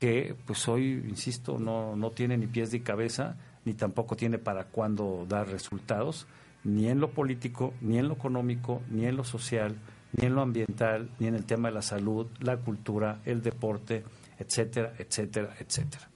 que, 0.00 0.34
pues 0.46 0.66
hoy, 0.66 1.04
insisto, 1.08 1.60
no, 1.60 1.94
no 1.94 2.10
tiene 2.10 2.36
ni 2.36 2.48
pies 2.48 2.72
ni 2.72 2.80
cabeza, 2.80 3.36
ni 3.64 3.74
tampoco 3.74 4.16
tiene 4.16 4.38
para 4.38 4.64
cuándo 4.64 5.26
dar 5.28 5.48
resultados, 5.48 6.26
ni 6.64 6.88
en 6.88 7.00
lo 7.00 7.10
político, 7.10 7.74
ni 7.80 7.98
en 7.98 8.08
lo 8.08 8.14
económico, 8.14 8.82
ni 8.90 9.06
en 9.06 9.16
lo 9.16 9.24
social, 9.24 9.76
ni 10.12 10.26
en 10.26 10.34
lo 10.34 10.42
ambiental, 10.42 11.10
ni 11.18 11.26
en 11.26 11.34
el 11.34 11.44
tema 11.44 11.68
de 11.68 11.74
la 11.74 11.82
salud, 11.82 12.26
la 12.40 12.56
cultura, 12.56 13.20
el 13.24 13.42
deporte, 13.42 14.04
etcétera, 14.38 14.92
etcétera, 14.98 15.54
etcétera. 15.58 16.08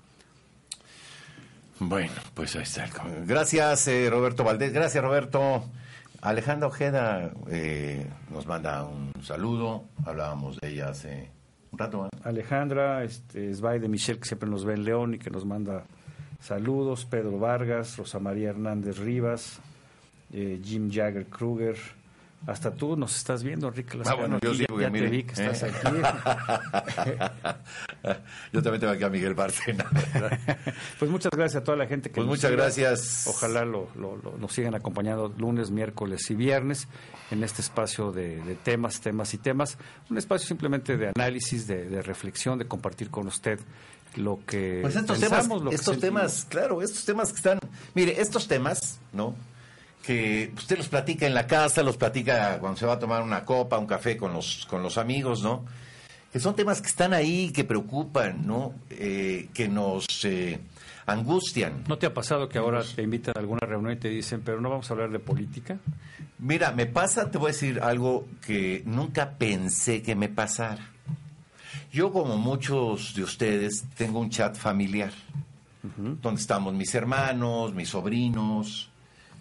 Bueno, 1.78 2.12
pues 2.34 2.54
ahí 2.54 2.62
está. 2.62 2.88
Gracias, 3.26 3.88
eh, 3.88 4.08
Roberto 4.08 4.44
Valdés. 4.44 4.72
Gracias, 4.72 5.02
Roberto. 5.02 5.64
Alejandra 6.20 6.68
Ojeda 6.68 7.32
eh, 7.50 8.06
nos 8.30 8.46
manda 8.46 8.84
un 8.84 9.12
saludo. 9.22 9.84
Hablábamos 10.04 10.60
de 10.60 10.68
ella 10.68 10.90
hace 10.90 11.30
un 11.72 11.78
rato. 11.78 12.06
¿eh? 12.06 12.18
Alejandra, 12.22 13.02
este, 13.02 13.52
Svay 13.52 13.80
de 13.80 13.88
Michelle, 13.88 14.20
que 14.20 14.26
siempre 14.26 14.48
nos 14.48 14.64
ve 14.64 14.74
en 14.74 14.84
León 14.84 15.14
y 15.14 15.18
que 15.18 15.30
nos 15.30 15.44
manda 15.44 15.84
saludos, 16.42 17.04
Pedro 17.06 17.38
Vargas, 17.38 17.96
Rosa 17.96 18.18
María 18.18 18.50
Hernández 18.50 18.98
Rivas, 18.98 19.60
eh, 20.32 20.60
Jim 20.62 20.90
Jagger 20.92 21.26
Kruger, 21.26 21.76
hasta 22.44 22.72
tú 22.74 22.96
nos 22.96 23.16
estás 23.16 23.44
viendo, 23.44 23.68
Enrique 23.68 23.96
Ah, 24.04 24.14
bueno, 24.14 24.38
yo 24.42 24.52
sí, 24.52 24.62
ya, 24.62 24.66
porque 24.66 24.82
ya 24.82 24.88
te 24.90 24.92
mire, 24.92 25.08
vi 25.10 25.22
que 25.22 25.32
estás 25.32 25.62
¿eh? 25.62 25.70
aquí. 25.72 25.96
Yo 28.52 28.62
también 28.62 28.80
tengo 28.80 28.92
aquí 28.92 29.04
a 29.04 29.08
Miguel 29.08 29.34
Bárcena. 29.34 29.84
pues 30.98 31.08
muchas 31.10 31.30
gracias 31.30 31.62
a 31.62 31.64
toda 31.64 31.76
la 31.76 31.86
gente 31.86 32.10
que 32.10 32.16
Pues 32.16 32.26
nos 32.26 32.36
muchas 32.36 32.50
siga. 32.50 32.62
gracias. 32.64 33.26
Ojalá 33.28 33.64
lo, 33.64 33.88
lo- 33.94 34.16
lo- 34.16 34.36
nos 34.38 34.52
sigan 34.52 34.74
acompañando 34.74 35.32
lunes, 35.38 35.70
miércoles 35.70 36.28
y 36.30 36.34
viernes 36.34 36.88
en 37.30 37.44
este 37.44 37.62
espacio 37.62 38.10
de, 38.10 38.42
de 38.42 38.54
temas, 38.56 39.00
temas 39.00 39.32
y 39.34 39.38
temas. 39.38 39.78
Un 40.10 40.18
espacio 40.18 40.48
simplemente 40.48 40.96
de 40.96 41.12
análisis, 41.14 41.68
de, 41.68 41.88
de 41.88 42.02
reflexión, 42.02 42.58
de 42.58 42.66
compartir 42.66 43.08
con 43.10 43.28
usted 43.28 43.60
lo 44.16 44.40
que 44.46 44.78
Pues 44.82 44.96
estos 44.96 45.18
pensamos, 45.18 45.48
temas, 45.48 45.62
lo 45.62 45.70
que 45.70 45.76
estos 45.76 45.94
sentimos. 45.94 46.20
temas, 46.20 46.46
claro, 46.48 46.82
estos 46.82 47.04
temas 47.04 47.30
que 47.30 47.36
están, 47.36 47.58
mire, 47.94 48.20
estos 48.20 48.46
temas, 48.48 48.98
¿no? 49.12 49.34
Que 50.04 50.52
usted 50.56 50.76
los 50.78 50.88
platica 50.88 51.26
en 51.26 51.34
la 51.34 51.46
casa, 51.46 51.82
los 51.82 51.96
platica 51.96 52.58
cuando 52.58 52.78
se 52.78 52.86
va 52.86 52.94
a 52.94 52.98
tomar 52.98 53.22
una 53.22 53.44
copa, 53.44 53.78
un 53.78 53.86
café 53.86 54.16
con 54.16 54.32
los, 54.32 54.66
con 54.68 54.82
los 54.82 54.98
amigos, 54.98 55.42
¿no? 55.42 55.64
Que 56.32 56.40
son 56.40 56.56
temas 56.56 56.80
que 56.80 56.88
están 56.88 57.12
ahí, 57.12 57.52
que 57.52 57.62
preocupan, 57.64 58.46
¿no? 58.46 58.74
Eh, 58.90 59.48
que 59.54 59.68
nos 59.68 60.06
eh, 60.24 60.58
angustian. 61.06 61.84
¿No 61.86 61.98
te 61.98 62.06
ha 62.06 62.14
pasado 62.14 62.48
que 62.48 62.58
ahora 62.58 62.82
te 62.82 63.02
invitan 63.02 63.34
a 63.36 63.40
alguna 63.40 63.60
reunión 63.66 63.92
y 63.92 63.96
te 63.96 64.08
dicen, 64.08 64.40
pero 64.44 64.60
no 64.60 64.70
vamos 64.70 64.90
a 64.90 64.94
hablar 64.94 65.10
de 65.10 65.18
política? 65.18 65.78
Mira, 66.38 66.72
me 66.72 66.86
pasa, 66.86 67.30
te 67.30 67.38
voy 67.38 67.50
a 67.50 67.52
decir 67.52 67.80
algo 67.82 68.26
que 68.44 68.82
nunca 68.86 69.32
pensé 69.38 70.02
que 70.02 70.16
me 70.16 70.28
pasara. 70.28 70.91
Yo, 71.92 72.10
como 72.12 72.36
muchos 72.38 73.14
de 73.14 73.22
ustedes, 73.22 73.84
tengo 73.96 74.18
un 74.20 74.30
chat 74.30 74.56
familiar, 74.56 75.12
donde 76.22 76.40
estamos 76.40 76.72
mis 76.72 76.94
hermanos, 76.94 77.74
mis 77.74 77.88
sobrinos, 77.90 78.88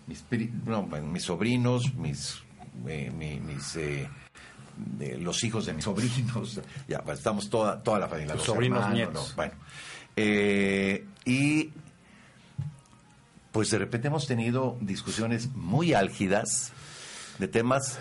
mis, 0.07 0.25
no, 0.65 0.87
sobrinos, 1.19 1.93
mis, 1.95 2.41
eh, 2.87 3.39
mis, 3.45 3.75
eh, 3.77 4.09
los 5.19 5.43
hijos 5.45 5.65
de 5.65 5.73
mis 5.73 5.83
sobrinos, 5.85 6.59
ya, 6.87 7.01
pues, 7.01 7.19
estamos 7.19 7.49
toda, 7.49 7.81
toda 7.81 7.99
la 7.99 8.07
familia. 8.09 8.35
Los 8.35 8.43
sobrinos, 8.43 8.79
hermanos, 8.79 8.97
nietos. 8.97 9.29
¿no? 9.29 9.35
Bueno, 9.35 9.53
eh, 10.17 11.05
y 11.23 11.69
pues 13.53 13.69
de 13.69 13.77
repente 13.77 14.07
hemos 14.07 14.27
tenido 14.27 14.77
discusiones 14.81 15.49
muy 15.55 15.93
álgidas 15.93 16.71
de 17.37 17.47
temas, 17.47 17.97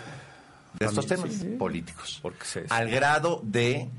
de 0.79 0.85
estos 0.87 1.07
temas 1.07 1.31
sí, 1.31 1.39
sí. 1.39 1.47
políticos, 1.57 2.19
Porque 2.21 2.43
se- 2.45 2.65
al 2.69 2.89
grado 2.89 3.41
de, 3.43 3.89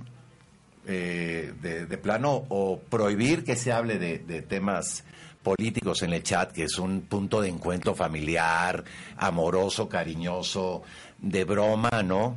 eh, 0.87 1.53
de, 1.63 1.87
de 1.87 1.99
plano 1.99 2.45
o 2.49 2.81
prohibir 2.81 3.45
que 3.45 3.57
se 3.57 3.73
hable 3.73 3.99
de, 3.99 4.19
de 4.19 4.43
temas 4.43 5.05
políticos 5.43 6.03
en 6.03 6.13
el 6.13 6.23
chat, 6.23 6.53
que 6.53 6.65
es 6.65 6.79
un 6.79 7.03
punto 7.03 7.41
de 7.41 7.49
encuentro 7.49 7.95
familiar, 7.95 8.85
amoroso, 9.17 9.89
cariñoso, 9.89 10.83
de 11.19 11.45
broma, 11.45 12.03
¿no? 12.05 12.37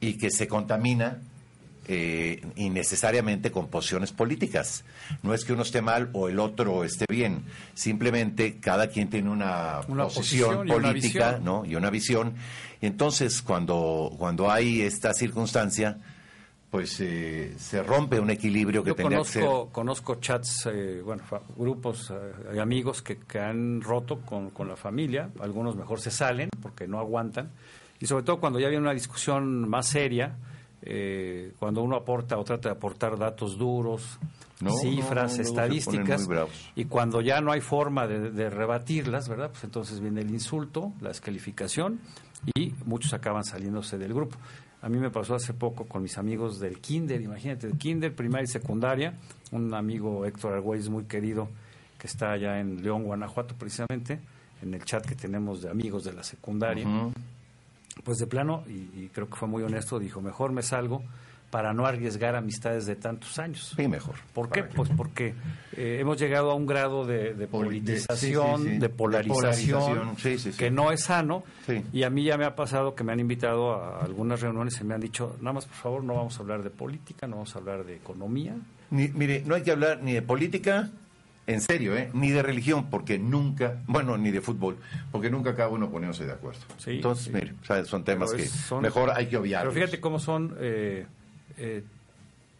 Y 0.00 0.18
que 0.18 0.30
se 0.30 0.48
contamina 0.48 1.20
eh, 1.88 2.42
innecesariamente 2.56 3.52
con 3.52 3.68
posiciones 3.68 4.12
políticas. 4.12 4.84
No 5.22 5.34
es 5.34 5.44
que 5.44 5.52
uno 5.52 5.62
esté 5.62 5.82
mal 5.82 6.10
o 6.14 6.28
el 6.28 6.38
otro 6.40 6.82
esté 6.82 7.04
bien, 7.08 7.44
simplemente 7.74 8.58
cada 8.58 8.88
quien 8.88 9.08
tiene 9.08 9.30
una, 9.30 9.80
Una 9.86 10.04
posición, 10.08 10.66
y 10.66 10.70
una 10.72 10.74
política 10.74 11.26
visión. 11.32 11.44
¿no? 11.44 11.64
y 11.64 11.76
una 11.76 11.90
visión. 11.90 12.34
Y 12.80 12.86
entonces 12.86 13.40
cuando, 13.40 14.12
cuando 14.18 14.50
hay 14.50 14.82
esta 14.82 15.14
circunstancia, 15.14 15.98
pues 16.76 17.00
eh, 17.00 17.54
se 17.56 17.82
rompe 17.82 18.20
un 18.20 18.28
equilibrio 18.28 18.84
que 18.84 18.90
Yo 18.90 18.96
que 18.96 19.02
ser... 19.24 19.44
conozco, 19.44 19.72
conozco 19.72 20.14
chats, 20.16 20.66
eh, 20.66 21.00
bueno, 21.02 21.22
grupos 21.56 22.12
eh, 22.12 22.60
amigos 22.60 23.00
que, 23.00 23.16
que 23.16 23.38
han 23.38 23.80
roto 23.80 24.20
con, 24.20 24.50
con 24.50 24.68
la 24.68 24.76
familia, 24.76 25.30
algunos 25.40 25.74
mejor 25.74 26.00
se 26.02 26.10
salen 26.10 26.50
porque 26.60 26.86
no 26.86 26.98
aguantan, 26.98 27.50
y 27.98 28.04
sobre 28.04 28.24
todo 28.24 28.40
cuando 28.40 28.60
ya 28.60 28.68
viene 28.68 28.82
una 28.82 28.92
discusión 28.92 29.66
más 29.66 29.86
seria, 29.86 30.36
eh, 30.82 31.54
cuando 31.58 31.82
uno 31.82 31.96
aporta 31.96 32.36
o 32.36 32.44
trata 32.44 32.68
de 32.68 32.74
aportar 32.74 33.16
datos 33.16 33.56
duros, 33.56 34.18
No, 34.60 34.72
cifras, 34.72 35.38
no, 35.38 35.42
estadísticas, 35.44 36.28
y 36.74 36.84
cuando 36.84 37.22
ya 37.22 37.40
no 37.40 37.52
hay 37.52 37.62
forma 37.62 38.06
de, 38.06 38.32
de 38.32 38.50
rebatirlas, 38.50 39.30
¿verdad? 39.30 39.48
Pues 39.50 39.64
entonces 39.64 39.98
viene 40.00 40.20
el 40.20 40.30
insulto, 40.30 40.92
la 41.00 41.08
descalificación 41.08 42.00
y 42.54 42.74
muchos 42.84 43.14
acaban 43.14 43.44
saliéndose 43.44 43.96
del 43.96 44.12
grupo. 44.12 44.36
A 44.86 44.88
mí 44.88 45.00
me 45.00 45.10
pasó 45.10 45.34
hace 45.34 45.52
poco 45.52 45.84
con 45.84 46.00
mis 46.00 46.16
amigos 46.16 46.60
del 46.60 46.78
kinder, 46.78 47.20
imagínate, 47.20 47.68
kinder, 47.76 48.14
primaria 48.14 48.44
y 48.44 48.46
secundaria, 48.46 49.14
un 49.50 49.74
amigo 49.74 50.24
Héctor 50.24 50.52
Argüelles 50.52 50.88
muy 50.88 51.06
querido 51.06 51.48
que 51.98 52.06
está 52.06 52.30
allá 52.30 52.60
en 52.60 52.84
León, 52.84 53.02
Guanajuato 53.02 53.56
precisamente, 53.58 54.20
en 54.62 54.74
el 54.74 54.84
chat 54.84 55.04
que 55.04 55.16
tenemos 55.16 55.60
de 55.60 55.70
amigos 55.70 56.04
de 56.04 56.12
la 56.12 56.22
secundaria, 56.22 56.86
pues 58.04 58.18
de 58.18 58.28
plano, 58.28 58.62
y, 58.68 59.06
y 59.06 59.10
creo 59.12 59.28
que 59.28 59.34
fue 59.34 59.48
muy 59.48 59.64
honesto, 59.64 59.98
dijo, 59.98 60.20
mejor 60.20 60.52
me 60.52 60.62
salgo 60.62 61.02
para 61.50 61.72
no 61.72 61.86
arriesgar 61.86 62.34
amistades 62.34 62.86
de 62.86 62.96
tantos 62.96 63.38
años. 63.38 63.72
Sí, 63.76 63.88
mejor. 63.88 64.16
¿Por 64.34 64.50
qué? 64.50 64.64
Pues 64.64 64.90
porque 64.96 65.34
eh, 65.76 65.98
hemos 66.00 66.18
llegado 66.18 66.50
a 66.50 66.54
un 66.54 66.66
grado 66.66 67.06
de, 67.06 67.34
de 67.34 67.46
Poli- 67.46 67.80
de- 67.80 67.92
politización, 67.94 68.62
sí, 68.64 68.68
sí, 68.72 68.78
de 68.78 68.88
polarización, 68.88 70.16
que 70.58 70.70
no 70.70 70.92
es 70.92 71.04
sano. 71.04 71.44
Y 71.92 72.02
a 72.02 72.10
mí 72.10 72.24
ya 72.24 72.36
me 72.36 72.44
ha 72.44 72.54
pasado 72.56 72.94
que 72.94 73.04
me 73.04 73.12
han 73.12 73.20
invitado 73.20 73.74
a 73.74 74.00
algunas 74.04 74.40
reuniones 74.40 74.80
y 74.80 74.84
me 74.84 74.94
han 74.94 75.00
dicho, 75.00 75.36
nada 75.40 75.54
más 75.54 75.66
por 75.66 75.76
favor, 75.76 76.04
no 76.04 76.14
vamos 76.14 76.36
a 76.38 76.42
hablar 76.42 76.62
de 76.62 76.70
política, 76.70 77.26
no 77.26 77.36
vamos 77.36 77.54
a 77.54 77.58
hablar 77.58 77.84
de 77.84 77.96
economía. 77.96 78.54
Ni- 78.90 79.08
mire, 79.08 79.42
no 79.46 79.54
hay 79.54 79.62
que 79.62 79.70
hablar 79.72 80.00
ni 80.02 80.12
de 80.12 80.22
política, 80.22 80.90
en 81.46 81.60
serio, 81.60 81.96
¿eh? 81.96 82.10
ni 82.12 82.30
de 82.30 82.42
religión, 82.42 82.86
porque 82.90 83.18
nunca, 83.18 83.76
bueno, 83.86 84.16
ni 84.18 84.30
de 84.32 84.40
fútbol, 84.40 84.76
porque 85.12 85.30
nunca 85.30 85.50
acaba 85.50 85.70
uno 85.72 85.88
poniéndose 85.90 86.26
de 86.26 86.32
acuerdo. 86.32 86.60
Sí, 86.78 86.90
Entonces, 86.96 87.26
sí. 87.26 87.30
mire, 87.32 87.54
son 87.84 88.04
temas 88.04 88.32
que 88.32 88.46
son- 88.46 88.82
mejor 88.82 89.10
hay 89.14 89.26
que 89.26 89.36
obviar. 89.36 89.62
Pero 89.62 89.72
fíjate 89.72 90.00
cómo 90.00 90.18
son, 90.18 90.56
eh, 90.60 91.06
eh, 91.58 91.82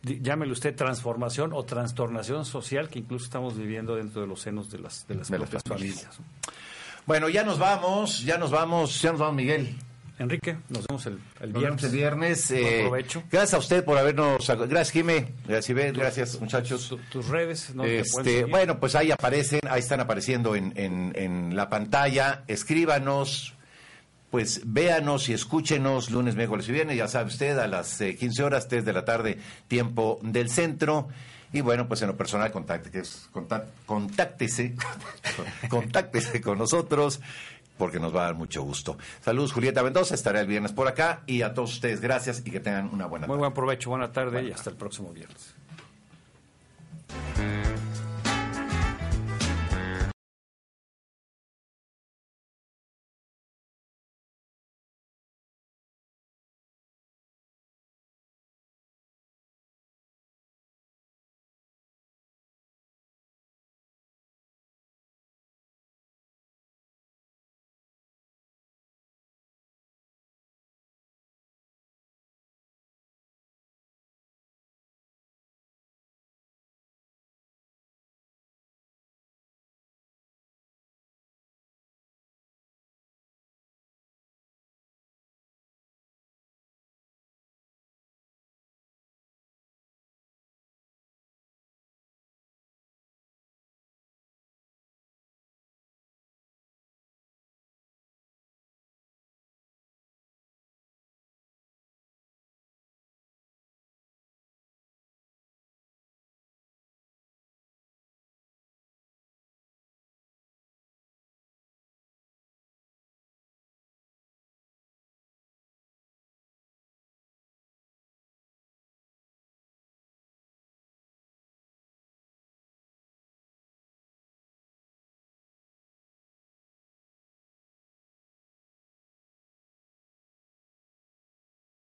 llámele 0.02 0.52
usted 0.52 0.74
transformación 0.74 1.52
o 1.52 1.64
trastornación 1.64 2.44
social 2.44 2.88
que 2.88 2.98
incluso 3.00 3.24
estamos 3.24 3.56
viviendo 3.56 3.96
dentro 3.96 4.20
de 4.20 4.26
los 4.26 4.40
senos 4.40 4.70
de 4.70 4.78
las, 4.78 5.06
de 5.08 5.14
las 5.16 5.28
De 5.30 5.38
las 5.38 5.48
familias. 5.50 5.62
familias. 5.64 6.20
¿no? 6.20 6.24
Bueno, 7.06 7.28
ya 7.28 7.44
nos 7.44 7.58
vamos, 7.58 8.22
ya 8.24 8.36
nos 8.38 8.50
vamos, 8.50 9.00
ya 9.02 9.10
nos 9.12 9.20
vamos, 9.20 9.36
Miguel. 9.36 9.74
Enrique, 10.18 10.56
nos 10.70 10.86
vemos 10.86 11.04
el, 11.06 11.18
el 11.40 11.52
Nos 11.52 11.62
vemos 11.62 11.62
viernes. 11.62 11.84
el 11.84 11.90
viernes. 11.90 12.50
Eh, 12.50 12.80
provecho. 12.84 13.22
gracias 13.30 13.52
a 13.52 13.58
usted 13.58 13.84
por 13.84 13.98
habernos. 13.98 14.46
Gracias, 14.48 14.90
Jimé. 14.90 15.34
Gracias, 15.46 15.68
Ibel. 15.70 15.92
Gracias, 15.92 16.40
muchachos. 16.40 16.88
Tu- 16.88 16.96
tus 17.10 17.28
redes, 17.28 17.70
Este, 17.84 18.46
bueno, 18.46 18.80
pues 18.80 18.94
ahí 18.94 19.10
aparecen, 19.10 19.60
ahí 19.68 19.80
están 19.80 20.00
apareciendo 20.00 20.56
en, 20.56 20.72
en, 20.76 21.12
en 21.16 21.54
la 21.54 21.68
pantalla. 21.68 22.44
Escríbanos, 22.48 23.52
pues 24.36 24.60
véanos 24.66 25.30
y 25.30 25.32
escúchenos 25.32 26.10
lunes, 26.10 26.36
miércoles 26.36 26.68
y 26.68 26.72
viernes, 26.72 26.98
ya 26.98 27.08
sabe 27.08 27.28
usted, 27.28 27.58
a 27.58 27.66
las 27.66 27.98
eh, 28.02 28.16
15 28.16 28.42
horas, 28.42 28.68
3 28.68 28.84
de 28.84 28.92
la 28.92 29.02
tarde, 29.06 29.38
tiempo 29.66 30.18
del 30.22 30.50
centro. 30.50 31.08
Y 31.54 31.62
bueno, 31.62 31.88
pues 31.88 32.02
en 32.02 32.08
lo 32.08 32.18
personal, 32.18 32.52
contac- 32.52 33.64
contáctese, 33.86 34.74
contáctese 35.70 36.42
con 36.42 36.58
nosotros, 36.58 37.18
porque 37.78 37.98
nos 37.98 38.14
va 38.14 38.20
a 38.20 38.24
dar 38.24 38.34
mucho 38.34 38.62
gusto. 38.62 38.98
Saludos, 39.24 39.52
Julieta 39.54 39.82
Mendoza, 39.82 40.14
estaré 40.14 40.40
el 40.40 40.46
viernes 40.46 40.72
por 40.72 40.86
acá. 40.86 41.22
Y 41.26 41.40
a 41.40 41.54
todos 41.54 41.72
ustedes, 41.72 42.02
gracias 42.02 42.42
y 42.44 42.50
que 42.50 42.60
tengan 42.60 42.90
una 42.92 43.06
buena 43.06 43.26
Muy 43.26 43.36
tarde. 43.36 43.40
buen 43.40 43.54
provecho, 43.54 43.88
buena 43.88 44.12
tarde 44.12 44.42
y 44.48 44.52
hasta 44.52 44.68
el 44.68 44.76
próximo 44.76 45.14
viernes. 45.14 45.54